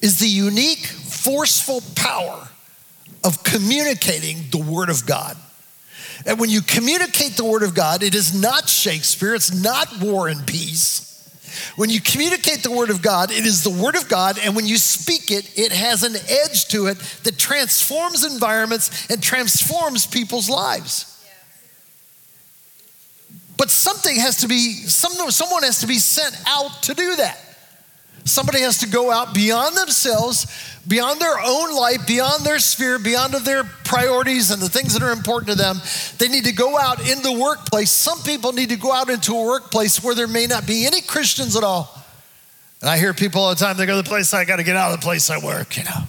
is 0.00 0.18
the 0.18 0.28
unique, 0.28 0.86
forceful 0.86 1.82
power 1.94 2.48
of 3.24 3.42
communicating 3.42 4.44
the 4.50 4.58
Word 4.58 4.88
of 4.88 5.04
God. 5.04 5.36
And 6.26 6.38
when 6.38 6.50
you 6.50 6.62
communicate 6.62 7.36
the 7.36 7.44
Word 7.44 7.62
of 7.62 7.74
God, 7.74 8.02
it 8.02 8.14
is 8.14 8.40
not 8.40 8.68
Shakespeare, 8.68 9.34
it's 9.34 9.52
not 9.52 10.00
War 10.00 10.28
and 10.28 10.46
Peace. 10.46 11.09
When 11.76 11.90
you 11.90 12.00
communicate 12.00 12.62
the 12.62 12.70
Word 12.70 12.90
of 12.90 13.02
God, 13.02 13.30
it 13.30 13.46
is 13.46 13.62
the 13.62 13.70
Word 13.70 13.96
of 13.96 14.08
God, 14.08 14.38
and 14.42 14.56
when 14.56 14.66
you 14.66 14.76
speak 14.76 15.30
it, 15.30 15.58
it 15.58 15.72
has 15.72 16.02
an 16.02 16.16
edge 16.28 16.66
to 16.68 16.86
it 16.86 16.98
that 17.24 17.38
transforms 17.38 18.24
environments 18.24 19.10
and 19.10 19.22
transforms 19.22 20.06
people's 20.06 20.48
lives. 20.48 21.06
But 23.56 23.68
something 23.70 24.16
has 24.16 24.38
to 24.38 24.48
be, 24.48 24.72
someone 24.72 25.62
has 25.62 25.80
to 25.80 25.86
be 25.86 25.98
sent 25.98 26.34
out 26.46 26.82
to 26.84 26.94
do 26.94 27.16
that. 27.16 27.38
Somebody 28.24 28.60
has 28.60 28.78
to 28.78 28.88
go 28.88 29.10
out 29.10 29.34
beyond 29.34 29.76
themselves, 29.76 30.46
beyond 30.86 31.20
their 31.20 31.38
own 31.44 31.74
life, 31.74 32.06
beyond 32.06 32.44
their 32.44 32.58
sphere, 32.58 32.98
beyond 32.98 33.32
their 33.32 33.64
priorities 33.84 34.50
and 34.50 34.60
the 34.60 34.68
things 34.68 34.92
that 34.92 35.02
are 35.02 35.12
important 35.12 35.50
to 35.50 35.56
them. 35.56 35.76
They 36.18 36.28
need 36.28 36.44
to 36.44 36.52
go 36.52 36.78
out 36.78 37.00
in 37.00 37.22
the 37.22 37.32
workplace. 37.32 37.90
Some 37.90 38.20
people 38.22 38.52
need 38.52 38.68
to 38.68 38.76
go 38.76 38.92
out 38.92 39.08
into 39.08 39.32
a 39.32 39.46
workplace 39.46 40.02
where 40.02 40.14
there 40.14 40.28
may 40.28 40.46
not 40.46 40.66
be 40.66 40.86
any 40.86 41.00
Christians 41.00 41.56
at 41.56 41.64
all. 41.64 41.96
And 42.80 42.88
I 42.88 42.98
hear 42.98 43.12
people 43.12 43.42
all 43.42 43.50
the 43.50 43.56
time, 43.56 43.76
they 43.76 43.86
go 43.86 43.96
to 43.96 44.02
the 44.02 44.08
place, 44.08 44.32
I 44.32 44.44
got 44.44 44.56
to 44.56 44.62
get 44.62 44.76
out 44.76 44.92
of 44.92 45.00
the 45.00 45.04
place 45.04 45.28
I 45.28 45.44
work, 45.44 45.76
you 45.76 45.84
know. 45.84 46.04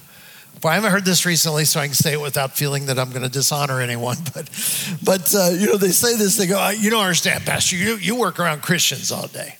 But 0.62 0.69
I 0.69 0.76
haven't 0.76 0.91
heard 0.91 1.06
this 1.06 1.26
recently, 1.26 1.65
so 1.65 1.80
I 1.80 1.88
can 1.88 1.95
say 1.95 2.13
it 2.13 2.21
without 2.21 2.56
feeling 2.56 2.86
that 2.86 3.00
I'm 3.00 3.10
going 3.10 3.24
to 3.24 3.30
dishonor 3.30 3.82
anyone. 3.82 4.17
But, 4.34 4.50
but 5.04 5.36
uh, 5.36 5.50
you 5.50 5.65
know, 5.65 5.78
they 5.78 5.89
say 5.89 6.15
this. 6.15 6.38
They 6.38 6.45
go, 6.45 6.69
"You 6.69 6.89
don't 6.91 7.02
understand, 7.02 7.45
Pastor. 7.45 7.76
You 7.76 7.95
you 7.95 8.15
work 8.15 8.39
around 8.39 8.62
Christians 8.62 9.12
all 9.12 9.28
day." 9.28 9.56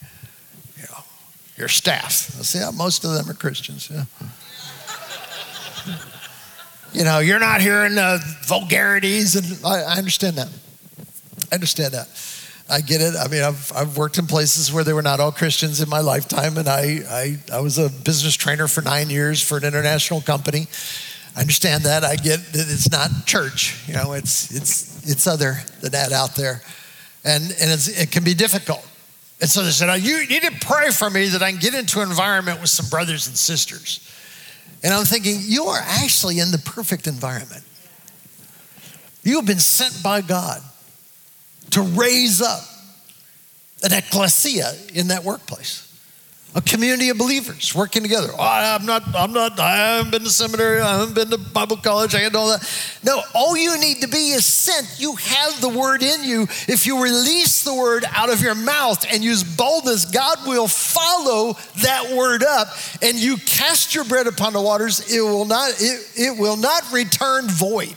Your 1.62 1.70
staff. 1.70 2.12
See 2.12 2.58
how 2.58 2.72
most 2.72 3.06
of 3.06 3.14
them 3.14 3.30
are 3.30 3.36
Christians. 3.36 3.88
Yeah. 3.88 4.06
you 6.92 7.04
know, 7.04 7.20
you're 7.20 7.40
not 7.40 7.62
hearing 7.62 7.94
the 7.94 8.20
vulgarities, 8.48 9.36
and 9.36 9.64
I, 9.64 9.84
I 9.84 9.98
understand 9.98 10.38
that. 10.38 10.50
I 11.52 11.56
understand 11.56 11.94
that. 11.94 12.10
I 12.68 12.82
get 12.82 13.00
it. 13.00 13.14
I 13.16 13.28
mean, 13.28 13.44
I've, 13.44 13.72
I've 13.76 13.96
worked 13.96 14.18
in 14.18 14.26
places 14.26 14.74
where 14.74 14.84
they 14.84 14.94
were 14.94 15.04
not 15.04 15.20
all 15.20 15.32
Christians 15.32 15.82
in 15.82 15.88
my 15.88 16.00
lifetime, 16.00 16.58
and 16.58 16.68
I, 16.68 17.02
I, 17.08 17.38
I 17.54 17.60
was 17.60 17.78
a 17.78 17.90
business 17.90 18.34
trainer 18.34 18.68
for 18.68 18.82
nine 18.82 19.12
years 19.12 19.40
for 19.40 19.58
an 19.58 19.64
international 19.64 20.22
company. 20.22 20.66
I 21.36 21.42
understand 21.42 21.84
that. 21.84 22.04
I 22.04 22.16
get 22.16 22.40
that 22.54 22.68
it's 22.72 22.92
not 22.92 23.12
church. 23.28 23.88
You 23.88 23.94
know, 23.94 24.14
it's, 24.14 24.50
it's, 24.50 25.08
it's 25.08 25.28
other 25.28 25.58
than 25.82 25.92
that 25.92 26.12
out 26.12 26.36
there. 26.36 26.64
And, 27.24 27.44
and 27.62 27.70
it 27.88 28.10
can 28.12 28.24
be 28.24 28.34
difficult. 28.34 28.84
And 29.42 29.50
so 29.50 29.64
they 29.64 29.72
said, 29.72 29.90
oh, 29.90 29.96
You 29.96 30.26
need 30.28 30.44
to 30.44 30.52
pray 30.62 30.92
for 30.92 31.10
me 31.10 31.28
that 31.30 31.42
I 31.42 31.52
can 31.52 31.60
get 31.60 31.74
into 31.74 32.02
an 32.02 32.10
environment 32.10 32.62
with 32.62 32.70
some 32.70 32.88
brothers 32.90 33.28
and 33.28 33.36
sisters. 33.36 34.08
And 34.84 34.94
I'm 34.94 35.04
thinking, 35.04 35.38
You 35.40 35.66
are 35.66 35.82
actually 35.84 36.40
in 36.40 36.52
the 36.52 36.60
perfect 36.60 37.08
environment. 37.08 37.64
You 39.24 39.36
have 39.36 39.46
been 39.46 39.60
sent 39.60 40.02
by 40.04 40.22
God 40.22 40.62
to 41.72 41.82
raise 41.82 42.42
up 42.42 42.62
an 43.84 43.94
ecclesia 43.94 44.74
in 44.94 45.08
that 45.08 45.24
workplace 45.24 45.91
a 46.54 46.62
community 46.62 47.10
of 47.10 47.18
believers 47.18 47.74
working 47.74 48.04
together. 48.04 48.28
Oh, 48.34 48.42
I'm 48.42 48.86
not, 48.86 49.04
I'm 49.16 49.32
not, 49.32 49.60
I 49.60 49.96
haven't 49.96 50.12
been 50.12 50.24
to 50.24 50.30
seminary, 50.30 50.82
I 50.82 51.00
haven't 51.00 51.16
been 51.16 51.30
to 51.30 51.38
Bible 51.38 51.78
college, 51.78 52.14
I 52.14 52.20
had 52.20 52.36
all 52.36 52.50
that. 52.50 52.98
No, 53.04 53.22
all 53.34 53.56
you 53.56 53.80
need 53.80 54.02
to 54.02 54.08
be 54.08 54.32
is 54.32 54.46
sent. 54.46 55.00
You 55.00 55.16
have 55.16 55.62
the 55.62 55.70
word 55.70 56.04
in 56.04 56.24
you. 56.24 56.44
If 56.68 56.86
you 56.86 57.02
release 57.02 57.64
the 57.64 57.74
word 57.74 58.04
out 58.10 58.30
of 58.30 58.42
your 58.42 58.56
mouth 58.56 59.06
and 59.12 59.24
use 59.24 59.44
boldness, 59.44 60.06
God 60.06 60.40
will 60.46 60.68
follow 60.68 61.54
that 61.82 62.14
word 62.16 62.44
up 62.44 62.68
and 63.02 63.18
you 63.18 63.38
cast 63.38 63.96
your 63.96 64.04
bread 64.04 64.28
upon 64.28 64.54
the 64.54 64.62
waters, 64.62 65.12
it 65.14 65.22
will 65.22 65.46
not, 65.46 65.72
it, 65.80 66.12
it 66.18 66.38
will 66.38 66.58
not 66.58 66.92
return 66.92 67.48
void. 67.48 67.96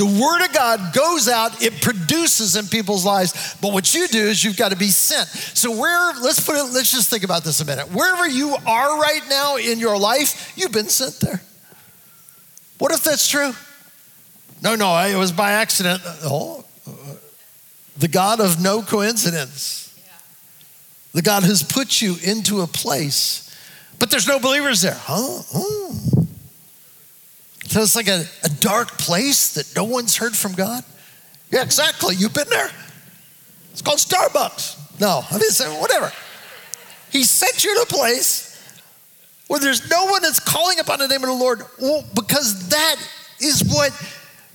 The 0.00 0.06
word 0.06 0.42
of 0.42 0.54
God 0.54 0.94
goes 0.94 1.28
out, 1.28 1.62
it 1.62 1.82
produces 1.82 2.56
in 2.56 2.68
people's 2.68 3.04
lives. 3.04 3.54
But 3.60 3.74
what 3.74 3.92
you 3.92 4.08
do 4.08 4.28
is 4.28 4.42
you've 4.42 4.56
got 4.56 4.70
to 4.70 4.76
be 4.78 4.88
sent. 4.88 5.28
So 5.28 5.78
where, 5.78 6.14
let's 6.22 6.40
put 6.40 6.56
it, 6.56 6.72
let's 6.72 6.90
just 6.90 7.10
think 7.10 7.22
about 7.22 7.44
this 7.44 7.60
a 7.60 7.66
minute. 7.66 7.92
Wherever 7.92 8.26
you 8.26 8.56
are 8.66 8.98
right 8.98 9.20
now 9.28 9.56
in 9.56 9.78
your 9.78 9.98
life, 9.98 10.54
you've 10.56 10.72
been 10.72 10.88
sent 10.88 11.20
there. 11.20 11.42
What 12.78 12.92
if 12.92 13.04
that's 13.04 13.28
true? 13.28 13.52
No, 14.62 14.74
no, 14.74 14.96
it 15.04 15.16
was 15.16 15.32
by 15.32 15.52
accident. 15.52 16.00
Oh, 16.24 16.64
uh, 16.88 16.92
the 17.98 18.08
God 18.08 18.40
of 18.40 18.58
no 18.58 18.80
coincidence. 18.80 19.94
The 21.12 21.20
God 21.20 21.42
who's 21.42 21.62
put 21.62 22.00
you 22.00 22.16
into 22.24 22.62
a 22.62 22.66
place, 22.66 23.54
but 23.98 24.10
there's 24.10 24.26
no 24.26 24.40
believers 24.40 24.80
there. 24.80 24.96
Huh? 24.98 25.42
Oh. 25.54 26.26
So 27.70 27.80
it's 27.82 27.94
like 27.94 28.08
a, 28.08 28.24
a 28.42 28.48
dark 28.58 28.98
place 28.98 29.54
that 29.54 29.76
no 29.76 29.84
one's 29.84 30.16
heard 30.16 30.34
from 30.34 30.54
God. 30.54 30.82
Yeah, 31.52 31.62
exactly. 31.62 32.16
You've 32.16 32.34
been 32.34 32.48
there. 32.48 32.68
It's 33.70 33.80
called 33.80 34.00
Starbucks. 34.00 35.00
No, 35.00 35.22
I 35.30 35.38
mean, 35.38 35.80
whatever. 35.80 36.10
He 37.12 37.22
sent 37.22 37.62
you 37.62 37.72
to 37.76 37.82
a 37.82 37.86
place 37.86 38.60
where 39.46 39.60
there's 39.60 39.88
no 39.88 40.06
one 40.06 40.20
that's 40.20 40.40
calling 40.40 40.80
upon 40.80 40.98
the 40.98 41.06
name 41.06 41.22
of 41.22 41.28
the 41.28 41.34
Lord 41.34 41.62
well, 41.80 42.04
because 42.12 42.70
that 42.70 42.96
is 43.40 43.62
what 43.62 43.92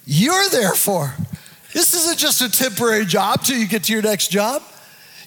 you're 0.05 0.49
there 0.49 0.73
for. 0.73 1.15
This 1.71 1.93
isn't 1.93 2.17
just 2.17 2.41
a 2.41 2.51
temporary 2.51 3.05
job 3.05 3.43
till 3.43 3.57
you 3.57 3.65
get 3.65 3.85
to 3.85 3.93
your 3.93 4.01
next 4.01 4.27
job. 4.27 4.61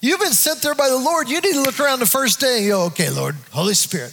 You've 0.02 0.20
been 0.20 0.32
sent 0.32 0.60
there 0.60 0.74
by 0.74 0.90
the 0.90 0.98
Lord. 0.98 1.30
You 1.30 1.40
need 1.40 1.54
to 1.54 1.62
look 1.62 1.80
around 1.80 2.00
the 2.00 2.06
first 2.06 2.38
day 2.38 2.58
and 2.58 2.68
go, 2.68 2.82
okay, 2.84 3.08
Lord, 3.08 3.34
Holy 3.50 3.72
Spirit, 3.72 4.12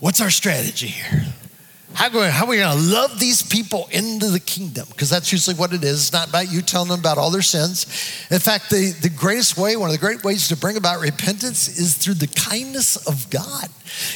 what's 0.00 0.22
our 0.22 0.30
strategy 0.30 0.86
here? 0.86 1.26
How, 1.94 2.08
how 2.30 2.46
are 2.46 2.48
we 2.48 2.56
going 2.56 2.76
to 2.76 2.94
love 2.94 3.18
these 3.20 3.42
people 3.42 3.88
into 3.90 4.28
the 4.28 4.40
kingdom? 4.40 4.86
Because 4.88 5.10
that's 5.10 5.30
usually 5.30 5.56
what 5.56 5.72
it 5.72 5.84
is. 5.84 6.00
It's 6.00 6.12
not 6.12 6.28
about 6.28 6.50
you 6.50 6.62
telling 6.62 6.88
them 6.88 7.00
about 7.00 7.18
all 7.18 7.30
their 7.30 7.42
sins. 7.42 7.84
In 8.30 8.38
fact, 8.38 8.70
the, 8.70 8.92
the 9.02 9.10
greatest 9.10 9.58
way, 9.58 9.76
one 9.76 9.90
of 9.90 9.92
the 9.92 10.00
great 10.00 10.24
ways 10.24 10.48
to 10.48 10.56
bring 10.56 10.76
about 10.76 11.00
repentance 11.00 11.68
is 11.68 11.96
through 11.96 12.14
the 12.14 12.28
kindness 12.28 12.96
of 13.06 13.28
God. 13.30 13.68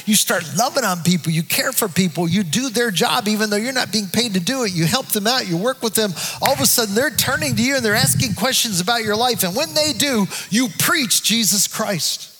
You 0.05 0.15
start 0.15 0.43
loving 0.57 0.83
on 0.83 1.03
people, 1.03 1.31
you 1.31 1.43
care 1.43 1.71
for 1.71 1.87
people, 1.87 2.27
you 2.27 2.43
do 2.43 2.69
their 2.69 2.89
job 2.89 3.27
even 3.27 3.49
though 3.49 3.57
you're 3.57 3.73
not 3.73 3.91
being 3.91 4.07
paid 4.07 4.33
to 4.33 4.39
do 4.39 4.63
it. 4.63 4.73
You 4.73 4.85
help 4.85 5.07
them 5.07 5.27
out, 5.27 5.47
you 5.47 5.57
work 5.57 5.81
with 5.83 5.93
them. 5.93 6.11
All 6.41 6.53
of 6.53 6.59
a 6.59 6.65
sudden, 6.65 6.95
they're 6.95 7.11
turning 7.11 7.55
to 7.55 7.63
you 7.63 7.75
and 7.75 7.85
they're 7.85 7.95
asking 7.95 8.33
questions 8.33 8.79
about 8.79 9.03
your 9.03 9.15
life. 9.15 9.43
And 9.43 9.55
when 9.55 9.73
they 9.73 9.93
do, 9.93 10.25
you 10.49 10.69
preach 10.79 11.23
Jesus 11.23 11.67
Christ. 11.67 12.36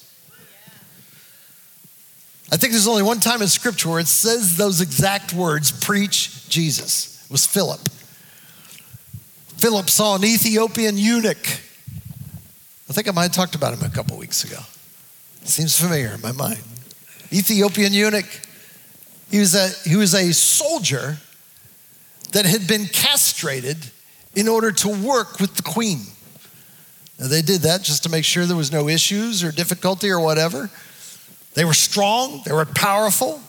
I 2.51 2.57
think 2.57 2.71
there's 2.71 2.87
only 2.87 3.03
one 3.03 3.19
time 3.19 3.41
in 3.41 3.47
scripture 3.47 3.89
where 3.89 3.99
it 3.99 4.07
says 4.07 4.55
those 4.55 4.79
exact 4.79 5.33
words 5.33 5.71
preach 5.71 6.47
Jesus. 6.49 7.23
It 7.25 7.31
was 7.31 7.45
Philip. 7.45 7.81
Philip 9.57 9.89
saw 9.89 10.15
an 10.15 10.23
Ethiopian 10.23 10.97
eunuch. 10.97 11.45
I 12.89 12.93
think 12.93 13.09
I 13.09 13.11
might 13.11 13.23
have 13.23 13.31
talked 13.33 13.55
about 13.55 13.73
him 13.73 13.83
a 13.83 13.89
couple 13.89 14.17
weeks 14.17 14.43
ago. 14.43 14.59
Seems 15.43 15.79
familiar 15.79 16.13
in 16.13 16.21
my 16.21 16.31
mind. 16.31 16.59
Ethiopian 17.33 17.91
eunuch. 17.91 18.41
He 19.29 19.39
was 19.39 19.55
a, 19.55 19.69
he 19.89 19.97
was 19.97 20.13
a 20.13 20.33
soldier 20.33 21.17
that 22.31 22.45
had 22.45 22.65
been 22.65 22.85
castrated 22.85 23.77
in 24.35 24.47
order 24.47 24.71
to 24.71 24.89
work 24.89 25.39
with 25.39 25.55
the 25.55 25.63
queen. 25.63 25.99
Now, 27.19 27.27
they 27.27 27.41
did 27.41 27.61
that 27.61 27.81
just 27.81 28.03
to 28.03 28.09
make 28.09 28.23
sure 28.23 28.45
there 28.45 28.55
was 28.55 28.71
no 28.71 28.87
issues 28.87 29.43
or 29.43 29.51
difficulty 29.51 30.09
or 30.09 30.19
whatever. 30.19 30.69
They 31.57 31.65
were 31.65 31.73
strong, 31.73 32.43
they 32.45 32.51
were 32.51 32.65
powerful, 32.65 33.41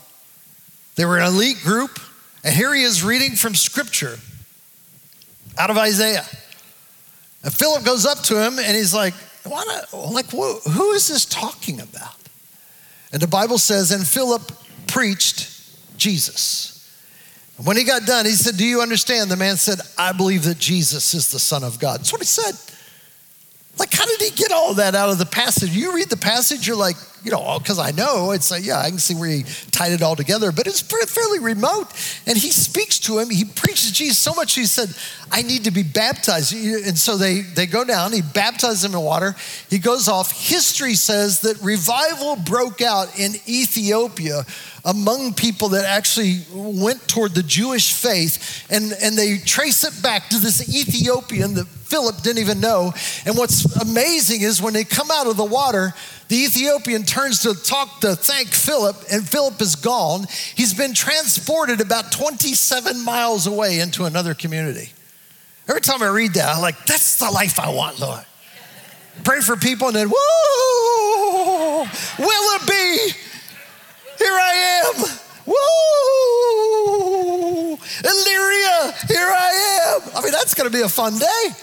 they 0.96 1.04
were 1.04 1.18
an 1.18 1.26
elite 1.26 1.60
group. 1.62 2.00
And 2.42 2.54
here 2.54 2.72
he 2.72 2.82
is 2.82 3.04
reading 3.04 3.36
from 3.36 3.54
scripture 3.54 4.18
out 5.58 5.68
of 5.68 5.76
Isaiah. 5.76 6.24
And 7.44 7.52
Philip 7.52 7.84
goes 7.84 8.06
up 8.06 8.20
to 8.20 8.42
him 8.42 8.58
and 8.58 8.74
he's 8.74 8.94
like, 8.94 9.12
like 9.44 10.30
who 10.30 10.92
is 10.92 11.08
this 11.08 11.26
talking 11.26 11.82
about? 11.82 12.16
And 13.12 13.20
the 13.20 13.26
Bible 13.26 13.58
says, 13.58 13.92
and 13.92 14.06
Philip 14.06 14.52
preached 14.86 15.98
Jesus. 15.98 16.90
And 17.58 17.66
when 17.66 17.76
he 17.76 17.84
got 17.84 18.06
done, 18.06 18.24
he 18.24 18.32
said, 18.32 18.56
Do 18.56 18.64
you 18.64 18.80
understand? 18.80 19.30
The 19.30 19.36
man 19.36 19.58
said, 19.58 19.80
I 19.98 20.12
believe 20.12 20.44
that 20.44 20.58
Jesus 20.58 21.12
is 21.12 21.30
the 21.30 21.38
Son 21.38 21.62
of 21.62 21.78
God. 21.78 22.00
That's 22.00 22.12
what 22.12 22.22
he 22.22 22.26
said. 22.26 22.54
Like, 23.78 23.92
how 23.92 24.06
did 24.06 24.20
he 24.22 24.30
get 24.30 24.50
all 24.50 24.74
that 24.74 24.94
out 24.94 25.10
of 25.10 25.18
the 25.18 25.26
passage? 25.26 25.70
You 25.70 25.94
read 25.94 26.08
the 26.08 26.16
passage, 26.16 26.66
you're 26.66 26.76
like, 26.76 26.96
you 27.24 27.30
know, 27.30 27.58
because 27.58 27.78
I 27.78 27.90
know 27.90 28.32
it's 28.32 28.50
like, 28.50 28.64
yeah, 28.64 28.78
I 28.78 28.90
can 28.90 28.98
see 28.98 29.14
where 29.14 29.28
he 29.28 29.44
tied 29.70 29.92
it 29.92 30.02
all 30.02 30.16
together, 30.16 30.52
but 30.52 30.66
it's 30.66 30.82
pretty, 30.82 31.06
fairly 31.06 31.40
remote. 31.40 31.86
And 32.26 32.36
he 32.36 32.50
speaks 32.50 32.98
to 33.00 33.18
him. 33.18 33.30
He 33.30 33.44
preaches 33.44 33.92
Jesus 33.92 34.18
so 34.18 34.34
much. 34.34 34.54
He 34.54 34.66
said, 34.66 34.94
I 35.30 35.42
need 35.42 35.64
to 35.64 35.70
be 35.70 35.82
baptized. 35.82 36.54
And 36.54 36.98
so 36.98 37.16
they, 37.16 37.40
they 37.40 37.66
go 37.66 37.84
down. 37.84 38.12
He 38.12 38.22
baptizes 38.22 38.84
him 38.84 38.94
in 38.94 39.00
water. 39.00 39.34
He 39.68 39.78
goes 39.78 40.08
off. 40.08 40.32
History 40.32 40.94
says 40.94 41.40
that 41.40 41.60
revival 41.60 42.36
broke 42.36 42.80
out 42.80 43.18
in 43.18 43.32
Ethiopia 43.46 44.44
among 44.84 45.34
people 45.34 45.70
that 45.70 45.84
actually 45.84 46.40
went 46.52 47.06
toward 47.08 47.34
the 47.34 47.42
Jewish 47.42 47.92
faith. 47.92 48.64
And, 48.70 48.92
and 49.02 49.16
they 49.16 49.38
trace 49.38 49.84
it 49.84 50.02
back 50.02 50.28
to 50.30 50.38
this 50.38 50.74
Ethiopian 50.74 51.54
that 51.54 51.66
Philip 51.66 52.22
didn't 52.22 52.38
even 52.38 52.60
know. 52.60 52.92
And 53.24 53.36
what's 53.36 53.64
amazing 53.76 54.42
is 54.42 54.60
when 54.60 54.74
they 54.74 54.84
come 54.84 55.10
out 55.10 55.26
of 55.26 55.36
the 55.36 55.44
water, 55.44 55.94
the 56.28 56.36
Ethiopian 56.36 57.04
turns 57.04 57.40
to 57.40 57.54
talk 57.54 58.00
to 58.00 58.14
thank 58.14 58.48
Philip, 58.48 58.96
and 59.10 59.26
Philip 59.26 59.60
is 59.60 59.76
gone. 59.76 60.26
He's 60.54 60.74
been 60.74 60.94
transported 60.94 61.80
about 61.80 62.12
27 62.12 63.04
miles 63.04 63.46
away 63.46 63.80
into 63.80 64.04
another 64.04 64.34
community. 64.34 64.92
Every 65.68 65.80
time 65.80 66.02
I 66.02 66.08
read 66.08 66.34
that, 66.34 66.56
I'm 66.56 66.62
like, 66.62 66.84
that's 66.86 67.18
the 67.18 67.30
life 67.30 67.58
I 67.58 67.70
want, 67.70 67.98
Lord. 68.00 68.24
Pray 69.24 69.40
for 69.40 69.56
people 69.56 69.88
and 69.88 69.96
then, 69.96 70.08
woo, 70.08 71.84
be? 72.66 73.12
Here 74.18 74.32
I 74.32 74.84
am. 74.84 74.94
Woo! 75.46 75.54
Illyria, 78.04 78.94
here 79.08 79.28
I 79.28 79.50
am. 79.96 80.00
I 80.14 80.22
mean, 80.22 80.32
that's 80.32 80.54
going 80.54 80.70
to 80.70 80.76
be 80.76 80.82
a 80.82 80.88
fun 80.88 81.18
day. 81.18 81.54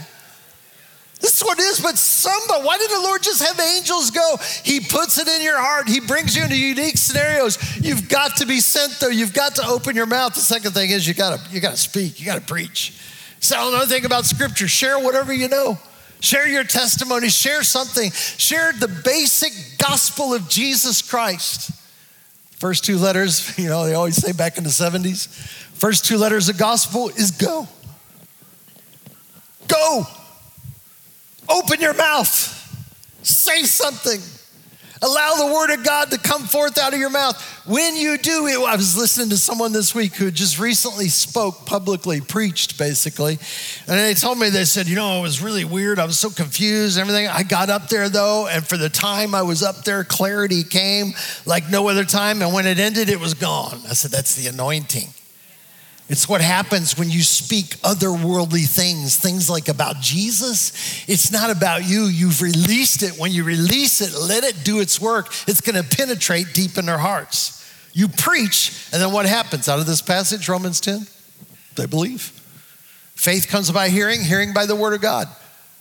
This 1.26 1.42
is 1.42 1.44
what 1.44 1.58
it 1.58 1.64
is, 1.64 1.80
but 1.80 1.98
somebody, 1.98 2.64
why 2.64 2.78
did 2.78 2.92
the 2.92 3.00
Lord 3.02 3.24
just 3.24 3.42
have 3.42 3.60
angels 3.60 4.12
go? 4.12 4.38
He 4.64 4.80
puts 4.80 5.18
it 5.18 5.28
in 5.28 5.42
your 5.42 5.58
heart. 5.58 5.90
He 5.90 6.00
brings 6.00 6.36
you 6.36 6.44
into 6.44 6.56
unique 6.56 7.00
scenarios. 7.00 7.58
You've 7.78 8.08
got 8.08 8.38
to 8.38 8.46
be 8.46 8.60
sent 8.60 9.00
though. 9.00 9.08
You've 9.08 9.34
got 9.34 9.56
to 9.56 9.66
open 9.66 9.96
your 9.96 10.06
mouth. 10.06 10.36
The 10.36 10.42
second 10.42 10.74
thing 10.74 10.92
is 10.92 11.08
you 11.08 11.16
gotta, 11.16 11.42
you 11.50 11.60
gotta 11.60 11.78
speak, 11.78 12.20
you 12.20 12.28
gotta 12.28 12.46
preach. 12.46 12.94
So 13.40 13.56
another 13.70 13.88
thing 13.88 14.06
about 14.06 14.26
scripture, 14.26 14.68
share 14.68 15.00
whatever 15.00 15.34
you 15.34 15.48
know. 15.48 15.80
Share 16.20 16.48
your 16.48 16.64
testimony, 16.64 17.30
share 17.30 17.64
something, 17.64 18.12
share 18.12 18.74
the 18.74 18.88
basic 19.04 19.80
gospel 19.80 20.32
of 20.32 20.48
Jesus 20.48 21.02
Christ. 21.02 21.72
First 22.52 22.86
two 22.86 23.00
letters, 23.00 23.58
you 23.58 23.68
know, 23.68 23.88
they 23.88 23.96
always 23.96 24.18
say 24.18 24.32
back 24.32 24.60
in 24.60 24.64
the 24.64 24.70
70s, 24.70 25.28
first 25.74 26.06
two 26.06 26.20
letters 26.20 26.50
of 26.50 26.60
gospel 26.60 27.10
is 27.10 27.32
go. 27.32 27.68
Go. 29.68 30.06
Open 31.76 31.84
your 31.84 31.94
mouth, 31.94 33.20
say 33.22 33.64
something. 33.64 34.22
Allow 35.02 35.36
the 35.36 35.54
word 35.54 35.72
of 35.72 35.84
God 35.84 36.10
to 36.12 36.18
come 36.18 36.44
forth 36.44 36.78
out 36.78 36.94
of 36.94 37.00
your 37.00 37.10
mouth. 37.10 37.36
When 37.68 37.98
you 37.98 38.18
do 38.18 38.48
it, 38.48 38.58
I 38.58 38.78
was 38.78 38.98
listening 38.98 39.28
to 39.32 39.38
someone 39.38 39.74
this 39.74 39.94
week 39.94 40.16
who 40.16 40.32
just 40.32 40.58
recently 40.58 41.10
spoke 41.10 41.66
publicly, 41.66 42.22
preached 42.22 42.78
basically. 42.78 43.38
And 43.90 44.00
they 44.00 44.14
told 44.14 44.40
me, 44.40 44.50
they 44.50 44.64
said, 44.64 44.88
you 44.88 44.96
know, 44.96 45.20
it 45.20 45.22
was 45.22 45.42
really 45.42 45.66
weird. 45.66 46.00
I 46.00 46.06
was 46.06 46.18
so 46.18 46.30
confused 46.30 46.98
and 46.98 47.10
everything. 47.10 47.28
I 47.28 47.44
got 47.44 47.70
up 47.70 47.90
there 47.90 48.08
though, 48.08 48.48
and 48.48 48.66
for 48.66 48.78
the 48.78 48.90
time 48.90 49.36
I 49.36 49.42
was 49.42 49.62
up 49.62 49.84
there, 49.84 50.06
clarity 50.06 50.64
came 50.64 51.12
like 51.46 51.70
no 51.70 51.90
other 51.90 52.06
time. 52.06 52.42
And 52.42 52.54
when 52.54 52.66
it 52.66 52.80
ended, 52.80 53.10
it 53.10 53.20
was 53.20 53.34
gone. 53.34 53.82
I 53.90 53.96
said, 53.96 54.12
that's 54.12 54.36
the 54.36 54.48
anointing. 54.48 55.10
It's 56.08 56.30
what 56.30 56.42
happens 56.42 56.98
when 56.98 57.10
you 57.10 57.24
speak 57.24 57.78
otherworldly 57.78 58.68
things, 58.68 59.16
things 59.18 59.50
like 59.50 59.70
about 59.70 60.02
Jesus. 60.02 60.72
It's 61.10 61.32
not 61.32 61.50
about 61.50 61.84
you. 61.84 62.04
You've 62.04 62.42
released 62.42 63.02
it. 63.02 63.18
When 63.18 63.32
you 63.32 63.44
release 63.44 64.02
it, 64.02 64.14
let 64.14 64.44
it 64.44 64.64
do 64.64 64.80
its 64.80 65.02
work. 65.02 65.34
It's 65.48 65.62
going 65.62 65.82
to 65.82 65.98
penetrate 65.98 66.54
deep 66.54 66.78
in 66.78 66.86
their 66.86 67.00
hearts. 67.00 67.54
You 67.94 68.08
preach, 68.08 68.88
and 68.94 69.02
then 69.02 69.14
what 69.14 69.26
happens 69.26 69.68
out 69.68 69.80
of 69.80 69.88
this 69.88 70.02
passage, 70.02 70.48
Romans 70.48 70.80
10? 70.80 71.08
They 71.76 71.88
believe. 71.88 72.22
Faith 73.16 73.48
comes 73.48 73.72
by 73.72 73.90
hearing, 73.90 74.22
hearing 74.22 74.54
by 74.54 74.66
the 74.66 74.76
word 74.76 74.94
of 74.94 75.02
God. 75.02 75.28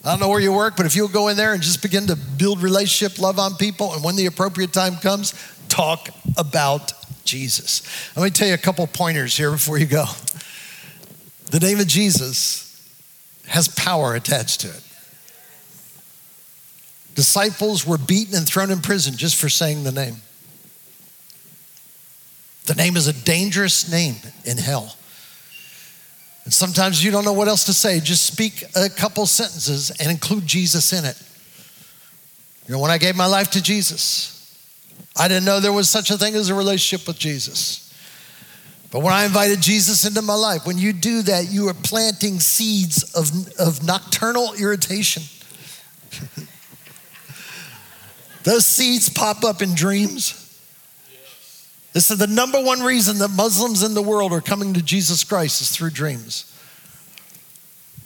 I 0.04 0.10
don't 0.10 0.20
know 0.20 0.28
where 0.28 0.40
you 0.40 0.52
work, 0.52 0.76
but 0.76 0.86
if 0.86 0.96
you'll 0.96 1.08
go 1.08 1.28
in 1.28 1.36
there 1.36 1.52
and 1.54 1.62
just 1.62 1.82
begin 1.82 2.06
to 2.06 2.16
build 2.16 2.62
relationship, 2.62 3.18
love 3.18 3.38
on 3.38 3.56
people, 3.56 3.92
and 3.94 4.04
when 4.04 4.16
the 4.16 4.26
appropriate 4.26 4.72
time 4.72 4.96
comes, 4.96 5.34
talk 5.68 6.08
about 6.36 6.92
Jesus. 7.24 7.82
Let 8.16 8.24
me 8.24 8.30
tell 8.30 8.48
you 8.48 8.54
a 8.54 8.58
couple 8.58 8.86
pointers 8.86 9.36
here 9.36 9.50
before 9.50 9.78
you 9.78 9.86
go. 9.86 10.04
The 11.50 11.60
name 11.60 11.80
of 11.80 11.86
Jesus 11.86 12.64
has 13.46 13.68
power 13.68 14.14
attached 14.14 14.60
to 14.62 14.68
it. 14.68 14.82
Disciples 17.14 17.86
were 17.86 17.98
beaten 17.98 18.34
and 18.34 18.46
thrown 18.46 18.70
in 18.70 18.80
prison 18.80 19.16
just 19.16 19.36
for 19.36 19.48
saying 19.48 19.84
the 19.84 19.92
name. 19.92 20.16
The 22.66 22.74
name 22.74 22.96
is 22.96 23.06
a 23.06 23.12
dangerous 23.12 23.90
name 23.90 24.16
in 24.44 24.56
hell. 24.56 24.96
And 26.44 26.52
sometimes 26.52 27.04
you 27.04 27.10
don't 27.10 27.24
know 27.24 27.32
what 27.32 27.48
else 27.48 27.64
to 27.64 27.72
say. 27.72 28.00
Just 28.00 28.26
speak 28.26 28.64
a 28.74 28.88
couple 28.88 29.26
sentences 29.26 29.90
and 30.00 30.10
include 30.10 30.46
Jesus 30.46 30.92
in 30.92 31.04
it. 31.04 31.20
You 32.66 32.74
know, 32.74 32.80
when 32.80 32.90
I 32.90 32.98
gave 32.98 33.16
my 33.16 33.26
life 33.26 33.50
to 33.52 33.62
Jesus, 33.62 34.33
I 35.16 35.28
didn't 35.28 35.44
know 35.44 35.60
there 35.60 35.72
was 35.72 35.88
such 35.88 36.10
a 36.10 36.18
thing 36.18 36.34
as 36.34 36.48
a 36.48 36.54
relationship 36.54 37.06
with 37.06 37.18
Jesus. 37.18 37.80
But 38.90 39.00
when 39.00 39.12
I 39.12 39.24
invited 39.24 39.60
Jesus 39.60 40.04
into 40.04 40.22
my 40.22 40.34
life, 40.34 40.66
when 40.66 40.78
you 40.78 40.92
do 40.92 41.22
that, 41.22 41.50
you 41.50 41.68
are 41.68 41.74
planting 41.74 42.38
seeds 42.38 43.02
of, 43.14 43.30
of 43.58 43.84
nocturnal 43.84 44.54
irritation. 44.54 45.24
Those 48.44 48.64
seeds 48.64 49.08
pop 49.08 49.42
up 49.42 49.62
in 49.62 49.74
dreams. 49.74 50.40
This 51.92 52.10
is 52.10 52.18
the 52.18 52.26
number 52.26 52.62
one 52.62 52.82
reason 52.82 53.18
that 53.18 53.28
Muslims 53.28 53.82
in 53.82 53.94
the 53.94 54.02
world 54.02 54.32
are 54.32 54.40
coming 54.40 54.74
to 54.74 54.82
Jesus 54.82 55.24
Christ 55.24 55.60
is 55.60 55.70
through 55.70 55.90
dreams. 55.90 56.50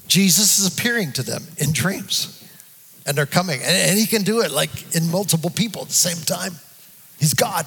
Jesus 0.07 0.59
is 0.59 0.67
appearing 0.75 1.13
to 1.13 1.23
them 1.23 1.43
in 1.59 1.73
dreams, 1.73 2.43
and 3.05 3.17
they're 3.17 3.27
coming. 3.27 3.61
And, 3.61 3.91
and 3.91 3.99
he 3.99 4.07
can 4.07 4.23
do 4.23 4.41
it 4.41 4.51
like 4.51 4.95
in 4.97 5.11
multiple 5.11 5.51
people 5.51 5.83
at 5.83 5.89
the 5.89 5.95
same 5.95 6.25
time. 6.25 6.55
He's 7.19 7.35
God. 7.35 7.67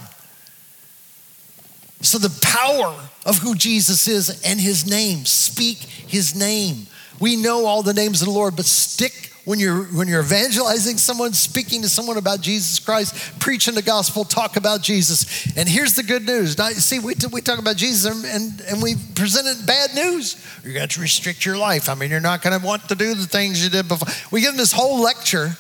So, 2.01 2.17
the 2.17 2.35
power 2.41 2.95
of 3.25 3.37
who 3.39 3.55
Jesus 3.55 4.07
is 4.07 4.41
and 4.43 4.59
his 4.59 4.89
name, 4.89 5.25
speak 5.25 5.77
his 5.77 6.35
name. 6.35 6.87
We 7.19 7.35
know 7.35 7.65
all 7.65 7.83
the 7.83 7.93
names 7.93 8.21
of 8.21 8.27
the 8.27 8.33
Lord, 8.33 8.55
but 8.55 8.65
stick 8.65 9.31
when 9.45 9.59
you're 9.59 9.83
when 9.85 10.07
you're 10.07 10.21
evangelizing 10.21 10.97
someone, 10.97 11.33
speaking 11.33 11.81
to 11.81 11.89
someone 11.89 12.17
about 12.17 12.41
Jesus 12.41 12.79
Christ, 12.79 13.39
preaching 13.39 13.75
the 13.75 13.81
gospel, 13.81 14.23
talk 14.23 14.55
about 14.55 14.81
Jesus. 14.81 15.45
And 15.57 15.69
here's 15.69 15.95
the 15.95 16.03
good 16.03 16.25
news. 16.25 16.57
Now, 16.57 16.69
see, 16.69 16.99
we, 16.99 17.13
we 17.31 17.41
talk 17.41 17.59
about 17.59 17.75
Jesus 17.75 18.25
and, 18.25 18.61
and, 18.61 18.81
we 18.81 18.95
presented 19.15 19.65
bad 19.65 19.93
news. 19.95 20.43
You're 20.63 20.73
going 20.73 20.89
to 20.89 21.01
restrict 21.01 21.45
your 21.45 21.57
life. 21.57 21.89
I 21.89 21.95
mean, 21.95 22.11
you're 22.11 22.19
not 22.19 22.41
going 22.41 22.59
to 22.59 22.65
want 22.65 22.87
to 22.89 22.95
do 22.95 23.13
the 23.13 23.27
things 23.27 23.63
you 23.63 23.69
did 23.69 23.87
before. 23.87 24.07
We 24.31 24.41
give 24.41 24.51
them 24.51 24.57
this 24.57 24.71
whole 24.71 25.01
lecture. 25.01 25.55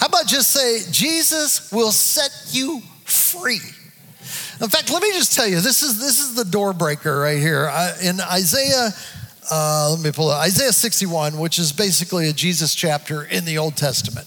How 0.00 0.06
about 0.06 0.26
just 0.26 0.50
say, 0.50 0.80
Jesus 0.90 1.70
will 1.72 1.92
set 1.92 2.30
you 2.50 2.82
free? 3.04 3.60
In 4.60 4.68
fact, 4.68 4.90
let 4.90 5.02
me 5.02 5.10
just 5.12 5.34
tell 5.34 5.46
you, 5.46 5.60
this 5.60 5.82
is 5.82 6.00
this 6.00 6.20
is 6.20 6.34
the 6.34 6.44
door 6.44 6.72
breaker 6.72 7.18
right 7.20 7.38
here. 7.38 7.70
in 8.02 8.20
Isaiah, 8.20 8.90
uh, 9.50 9.90
let 9.90 10.04
me 10.04 10.10
pull 10.12 10.30
it. 10.30 10.36
Isaiah 10.36 10.72
61, 10.72 11.38
which 11.38 11.58
is 11.58 11.72
basically 11.72 12.28
a 12.28 12.32
Jesus 12.32 12.74
chapter 12.74 13.24
in 13.24 13.44
the 13.44 13.58
Old 13.58 13.76
Testament. 13.76 14.26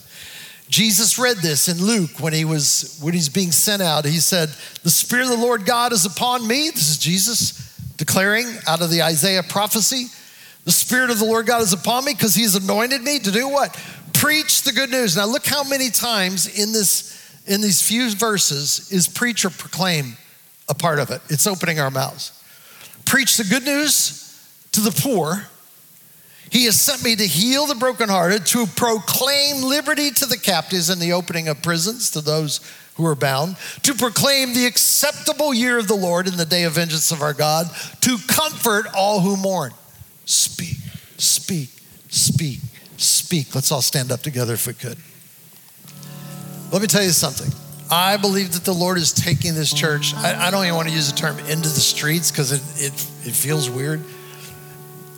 Jesus 0.69 1.17
read 1.17 1.38
this 1.38 1.69
in 1.69 1.84
Luke 1.84 2.19
when 2.19 2.34
he 2.34 2.43
was 2.43 2.99
when 3.01 3.13
he's 3.13 3.30
being 3.30 3.51
sent 3.51 3.82
out. 3.82 4.05
He 4.05 4.19
said, 4.19 4.49
"The 4.84 4.89
Spirit 4.89 5.23
of 5.23 5.30
the 5.30 5.38
Lord 5.38 5.65
God 5.65 5.93
is 5.93 6.05
upon 6.05 6.45
me." 6.45 6.69
This 6.69 6.89
is 6.89 6.97
Jesus 6.97 7.53
declaring 7.95 8.47
out 8.67 8.82
of 8.82 8.89
the 8.89 9.01
Isaiah 9.01 9.43
prophecy. 9.43 10.07
The 10.65 10.73
Spirit 10.73 11.09
of 11.09 11.19
the 11.19 11.25
Lord 11.25 11.45
God 11.45 11.61
is 11.61 11.71
upon 11.71 12.03
me 12.03 12.13
because 12.13 12.36
He's 12.36 12.55
anointed 12.55 13.01
me 13.01 13.19
to 13.19 13.32
do 13.32 13.47
what? 13.47 13.73
Preach 14.13 14.63
the 14.63 14.73
good 14.73 14.91
news. 14.91 15.15
Now 15.15 15.25
look 15.25 15.45
how 15.45 15.63
many 15.63 15.89
times 15.89 16.47
in 16.59 16.73
this 16.73 17.26
in 17.47 17.61
these 17.61 17.81
few 17.81 18.11
verses 18.11 18.91
is 18.91 19.07
preach 19.07 19.45
or 19.45 19.49
proclaim 19.49 20.17
a 20.69 20.73
part 20.73 20.99
of 20.99 21.09
it. 21.11 21.21
It's 21.29 21.47
opening 21.47 21.79
our 21.79 21.89
mouths. 21.89 22.31
Preach 23.05 23.37
the 23.37 23.45
good 23.45 23.63
news 23.63 24.23
to 24.73 24.81
the 24.81 24.91
poor. 24.91 25.47
He 26.49 26.65
has 26.65 26.79
sent 26.79 27.03
me 27.03 27.15
to 27.15 27.25
heal 27.25 27.65
the 27.65 27.75
brokenhearted, 27.75 28.45
to 28.47 28.67
proclaim 28.67 29.63
liberty 29.63 30.11
to 30.11 30.25
the 30.25 30.37
captives 30.37 30.89
and 30.89 31.01
the 31.01 31.13
opening 31.13 31.47
of 31.47 31.61
prisons 31.61 32.11
to 32.11 32.21
those 32.21 32.61
who 32.95 33.05
are 33.05 33.15
bound, 33.15 33.55
to 33.83 33.93
proclaim 33.93 34.53
the 34.53 34.65
acceptable 34.65 35.53
year 35.53 35.77
of 35.77 35.87
the 35.87 35.95
Lord 35.95 36.27
in 36.27 36.35
the 36.35 36.45
day 36.45 36.63
of 36.63 36.73
vengeance 36.73 37.11
of 37.11 37.21
our 37.21 37.33
God, 37.33 37.67
to 38.01 38.17
comfort 38.27 38.87
all 38.95 39.19
who 39.19 39.37
mourn. 39.37 39.71
Speak, 40.25 40.77
speak, 41.17 41.69
speak, 42.09 42.59
speak. 42.97 43.53
Let's 43.53 43.71
all 43.71 43.81
stand 43.81 44.11
up 44.11 44.21
together 44.21 44.53
if 44.53 44.67
we 44.67 44.73
could. 44.73 44.97
Let 46.72 46.82
me 46.82 46.88
tell 46.88 47.03
you 47.03 47.11
something. 47.11 47.51
I 47.89 48.18
believe 48.18 48.53
that 48.53 48.65
the 48.65 48.74
Lord 48.74 48.97
is 48.97 49.13
taking 49.13 49.55
this 49.55 49.74
church. 49.74 50.13
I, 50.15 50.47
I 50.47 50.51
don't 50.51 50.63
even 50.65 50.76
want 50.76 50.89
to 50.89 50.93
use 50.93 51.09
the 51.09 51.18
term 51.18 51.39
into 51.39 51.70
the 51.70 51.80
streets 51.80 52.32
because 52.32 52.51
it, 52.51 52.61
it, 52.84 52.93
it 53.26 53.34
feels 53.34 53.70
weird. 53.70 54.03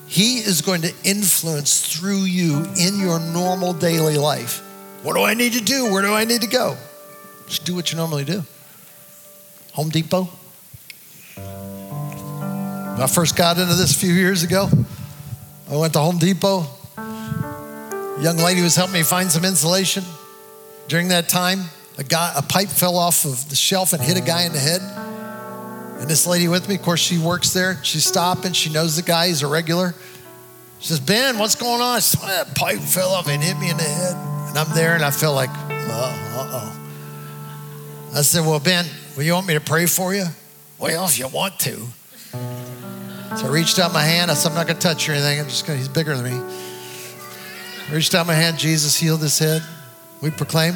He 0.05 0.37
is 0.37 0.61
going 0.61 0.81
to 0.81 0.93
influence 1.03 1.95
through 1.95 2.23
you 2.23 2.65
in 2.79 2.99
your 2.99 3.19
normal 3.19 3.73
daily 3.73 4.17
life. 4.17 4.59
What 5.01 5.15
do 5.15 5.23
I 5.23 5.33
need 5.33 5.53
to 5.53 5.61
do? 5.61 5.91
Where 5.91 6.01
do 6.01 6.13
I 6.13 6.25
need 6.25 6.41
to 6.41 6.47
go? 6.47 6.77
Just 7.47 7.65
do 7.65 7.73
what 7.73 7.91
you 7.91 7.97
normally 7.97 8.25
do. 8.25 8.43
Home 9.73 9.89
Depot. 9.89 10.29
When 11.35 13.01
I 13.01 13.07
first 13.07 13.35
got 13.35 13.57
into 13.57 13.73
this 13.73 13.95
a 13.95 13.99
few 13.99 14.13
years 14.13 14.43
ago, 14.43 14.69
I 15.71 15.75
went 15.75 15.93
to 15.93 15.99
Home 15.99 16.17
Depot. 16.17 16.65
A 16.97 18.17
young 18.21 18.37
lady 18.37 18.61
was 18.61 18.75
helping 18.75 18.93
me 18.93 19.03
find 19.03 19.31
some 19.31 19.45
insulation. 19.45 20.03
During 20.89 21.09
that 21.09 21.29
time, 21.29 21.65
a, 21.99 22.03
guy, 22.03 22.33
a 22.35 22.41
pipe 22.41 22.67
fell 22.67 22.97
off 22.97 23.23
of 23.23 23.47
the 23.49 23.55
shelf 23.55 23.93
and 23.93 24.01
hit 24.01 24.17
a 24.17 24.21
guy 24.21 24.45
in 24.45 24.53
the 24.53 24.59
head. 24.59 24.81
And 26.01 26.09
this 26.09 26.25
lady 26.25 26.47
with 26.47 26.67
me, 26.67 26.75
of 26.75 26.81
course, 26.81 26.99
she 26.99 27.19
works 27.19 27.53
there. 27.53 27.77
She's 27.83 28.05
stopping. 28.05 28.53
She 28.53 28.71
knows 28.71 28.95
the 28.95 29.03
guy. 29.03 29.27
He's 29.27 29.43
a 29.43 29.47
regular. 29.47 29.93
She 30.79 30.87
says, 30.87 30.99
Ben, 30.99 31.37
what's 31.37 31.53
going 31.53 31.79
on? 31.79 32.01
Said, 32.01 32.27
that 32.27 32.55
pipe 32.55 32.79
fell 32.79 33.09
off 33.09 33.27
and 33.27 33.43
hit 33.43 33.59
me 33.59 33.69
in 33.69 33.77
the 33.77 33.83
head. 33.83 34.15
And 34.49 34.57
I'm 34.57 34.75
there 34.75 34.95
and 34.95 35.05
I 35.05 35.11
feel 35.11 35.31
like, 35.31 35.51
uh 35.51 36.49
oh. 36.51 36.75
I 38.15 38.21
said, 38.23 38.43
Well, 38.43 38.59
Ben, 38.59 38.85
will 39.15 39.23
you 39.23 39.33
want 39.33 39.45
me 39.45 39.53
to 39.53 39.61
pray 39.61 39.85
for 39.85 40.15
you? 40.15 40.25
Well, 40.79 41.05
if 41.05 41.19
you 41.19 41.27
want 41.27 41.59
to. 41.59 41.85
So 43.37 43.45
I 43.45 43.49
reached 43.51 43.77
out 43.77 43.93
my 43.93 44.01
hand. 44.01 44.31
I 44.31 44.33
said, 44.33 44.49
I'm 44.49 44.55
not 44.55 44.65
going 44.65 44.79
to 44.79 44.87
touch 44.87 45.07
or 45.07 45.11
anything. 45.11 45.39
I'm 45.39 45.49
just 45.49 45.67
going 45.67 45.77
to, 45.77 45.85
he's 45.85 45.87
bigger 45.87 46.17
than 46.17 46.25
me. 46.25 46.55
I 47.89 47.93
reached 47.93 48.15
out 48.15 48.25
my 48.25 48.33
hand. 48.33 48.57
Jesus 48.57 48.97
healed 48.97 49.21
his 49.21 49.37
head 49.37 49.61
we 50.21 50.31
proclaim. 50.31 50.73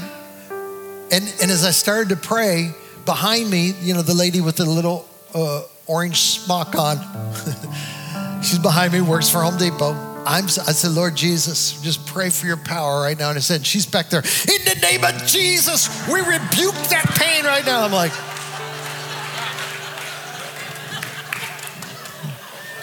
And, 1.11 1.23
and 1.41 1.51
as 1.51 1.63
I 1.63 1.71
started 1.71 2.09
to 2.09 2.15
pray, 2.15 2.73
behind 3.05 3.49
me, 3.49 3.73
you 3.81 3.93
know, 3.93 4.01
the 4.01 4.13
lady 4.13 4.41
with 4.41 4.55
the 4.55 4.65
little 4.65 5.07
uh, 5.33 5.63
orange 5.87 6.17
smock 6.17 6.75
on, 6.75 6.97
she's 8.43 8.59
behind 8.59 8.93
me, 8.93 9.01
works 9.01 9.29
for 9.29 9.41
Home 9.41 9.57
Depot. 9.57 9.93
I'm, 10.25 10.45
I 10.45 10.47
said, 10.47 10.91
Lord 10.91 11.15
Jesus, 11.15 11.81
just 11.81 12.07
pray 12.07 12.29
for 12.29 12.45
your 12.45 12.57
power 12.57 13.01
right 13.01 13.19
now. 13.19 13.29
And 13.29 13.37
I 13.37 13.41
said, 13.41 13.65
she's 13.65 13.85
back 13.85 14.09
there, 14.09 14.21
in 14.21 14.63
the 14.65 14.79
name 14.81 15.03
of 15.03 15.25
Jesus, 15.25 16.07
we 16.07 16.19
rebuke 16.21 16.75
that 16.89 17.05
pain 17.19 17.43
right 17.43 17.65
now. 17.65 17.83
I'm 17.83 17.91
like, 17.91 18.13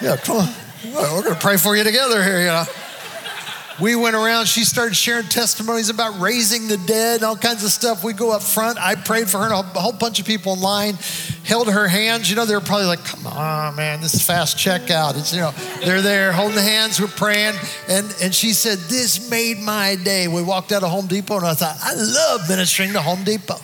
yeah, 0.02 0.16
come 0.16 0.36
on. 0.36 0.54
We're 0.84 1.22
going 1.22 1.34
to 1.34 1.40
pray 1.40 1.56
for 1.56 1.76
you 1.76 1.84
together 1.84 2.22
here, 2.22 2.40
you 2.40 2.46
know 2.46 2.64
we 3.80 3.96
went 3.96 4.14
around. 4.14 4.46
She 4.46 4.64
started 4.64 4.94
sharing 4.94 5.26
testimonies 5.26 5.88
about 5.88 6.20
raising 6.20 6.68
the 6.68 6.76
dead, 6.76 7.22
all 7.22 7.36
kinds 7.36 7.64
of 7.64 7.70
stuff. 7.70 8.04
We 8.04 8.12
go 8.12 8.30
up 8.30 8.42
front. 8.42 8.78
I 8.78 8.94
prayed 8.94 9.28
for 9.28 9.38
her, 9.38 9.44
and 9.44 9.54
a 9.54 9.62
whole 9.80 9.92
bunch 9.92 10.20
of 10.20 10.26
people 10.26 10.52
in 10.52 10.60
line 10.60 10.98
held 11.44 11.70
her 11.70 11.88
hands. 11.88 12.28
You 12.28 12.36
know, 12.36 12.44
they 12.44 12.54
were 12.54 12.60
probably 12.60 12.86
like, 12.86 13.04
"Come 13.04 13.26
on, 13.26 13.76
man, 13.76 14.00
this 14.00 14.14
is 14.14 14.22
fast 14.22 14.56
checkout." 14.56 15.16
It's 15.18 15.32
you 15.32 15.40
know, 15.40 15.52
they're 15.84 16.02
there 16.02 16.32
holding 16.32 16.56
the 16.56 16.62
hands. 16.62 17.00
We're 17.00 17.08
praying, 17.08 17.54
and 17.88 18.14
and 18.22 18.34
she 18.34 18.52
said, 18.52 18.78
"This 18.88 19.30
made 19.30 19.58
my 19.58 19.96
day." 19.96 20.28
We 20.28 20.42
walked 20.42 20.72
out 20.72 20.82
of 20.82 20.90
Home 20.90 21.06
Depot, 21.06 21.38
and 21.38 21.46
I 21.46 21.54
thought, 21.54 21.76
I 21.82 21.94
love 21.94 22.48
ministering 22.48 22.92
to 22.92 23.02
Home 23.02 23.24
Depot. 23.24 23.60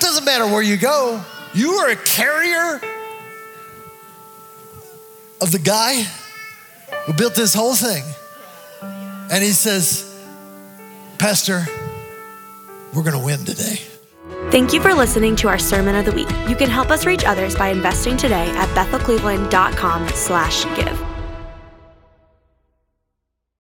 Doesn't 0.00 0.24
matter 0.24 0.46
where 0.46 0.62
you 0.62 0.76
go, 0.76 1.22
you 1.52 1.72
are 1.72 1.90
a 1.90 1.96
carrier 1.96 2.80
of 5.40 5.52
the 5.52 5.58
guy 5.58 6.06
who 7.04 7.12
built 7.12 7.34
this 7.34 7.54
whole 7.54 7.74
thing. 7.74 8.02
And 9.30 9.44
he 9.44 9.50
says, 9.50 10.06
Pastor, 11.18 11.64
we're 12.92 13.04
going 13.04 13.18
to 13.18 13.24
win 13.24 13.44
today. 13.44 13.80
Thank 14.50 14.72
you 14.72 14.80
for 14.80 14.92
listening 14.92 15.36
to 15.36 15.48
our 15.48 15.58
Sermon 15.58 15.94
of 15.94 16.04
the 16.04 16.12
Week. 16.12 16.28
You 16.48 16.56
can 16.56 16.68
help 16.68 16.90
us 16.90 17.06
reach 17.06 17.24
others 17.24 17.54
by 17.54 17.68
investing 17.68 18.16
today 18.16 18.50
at 18.56 18.68
bethelcleveland.com 18.70 20.08
slash 20.08 20.64
give. 20.76 21.09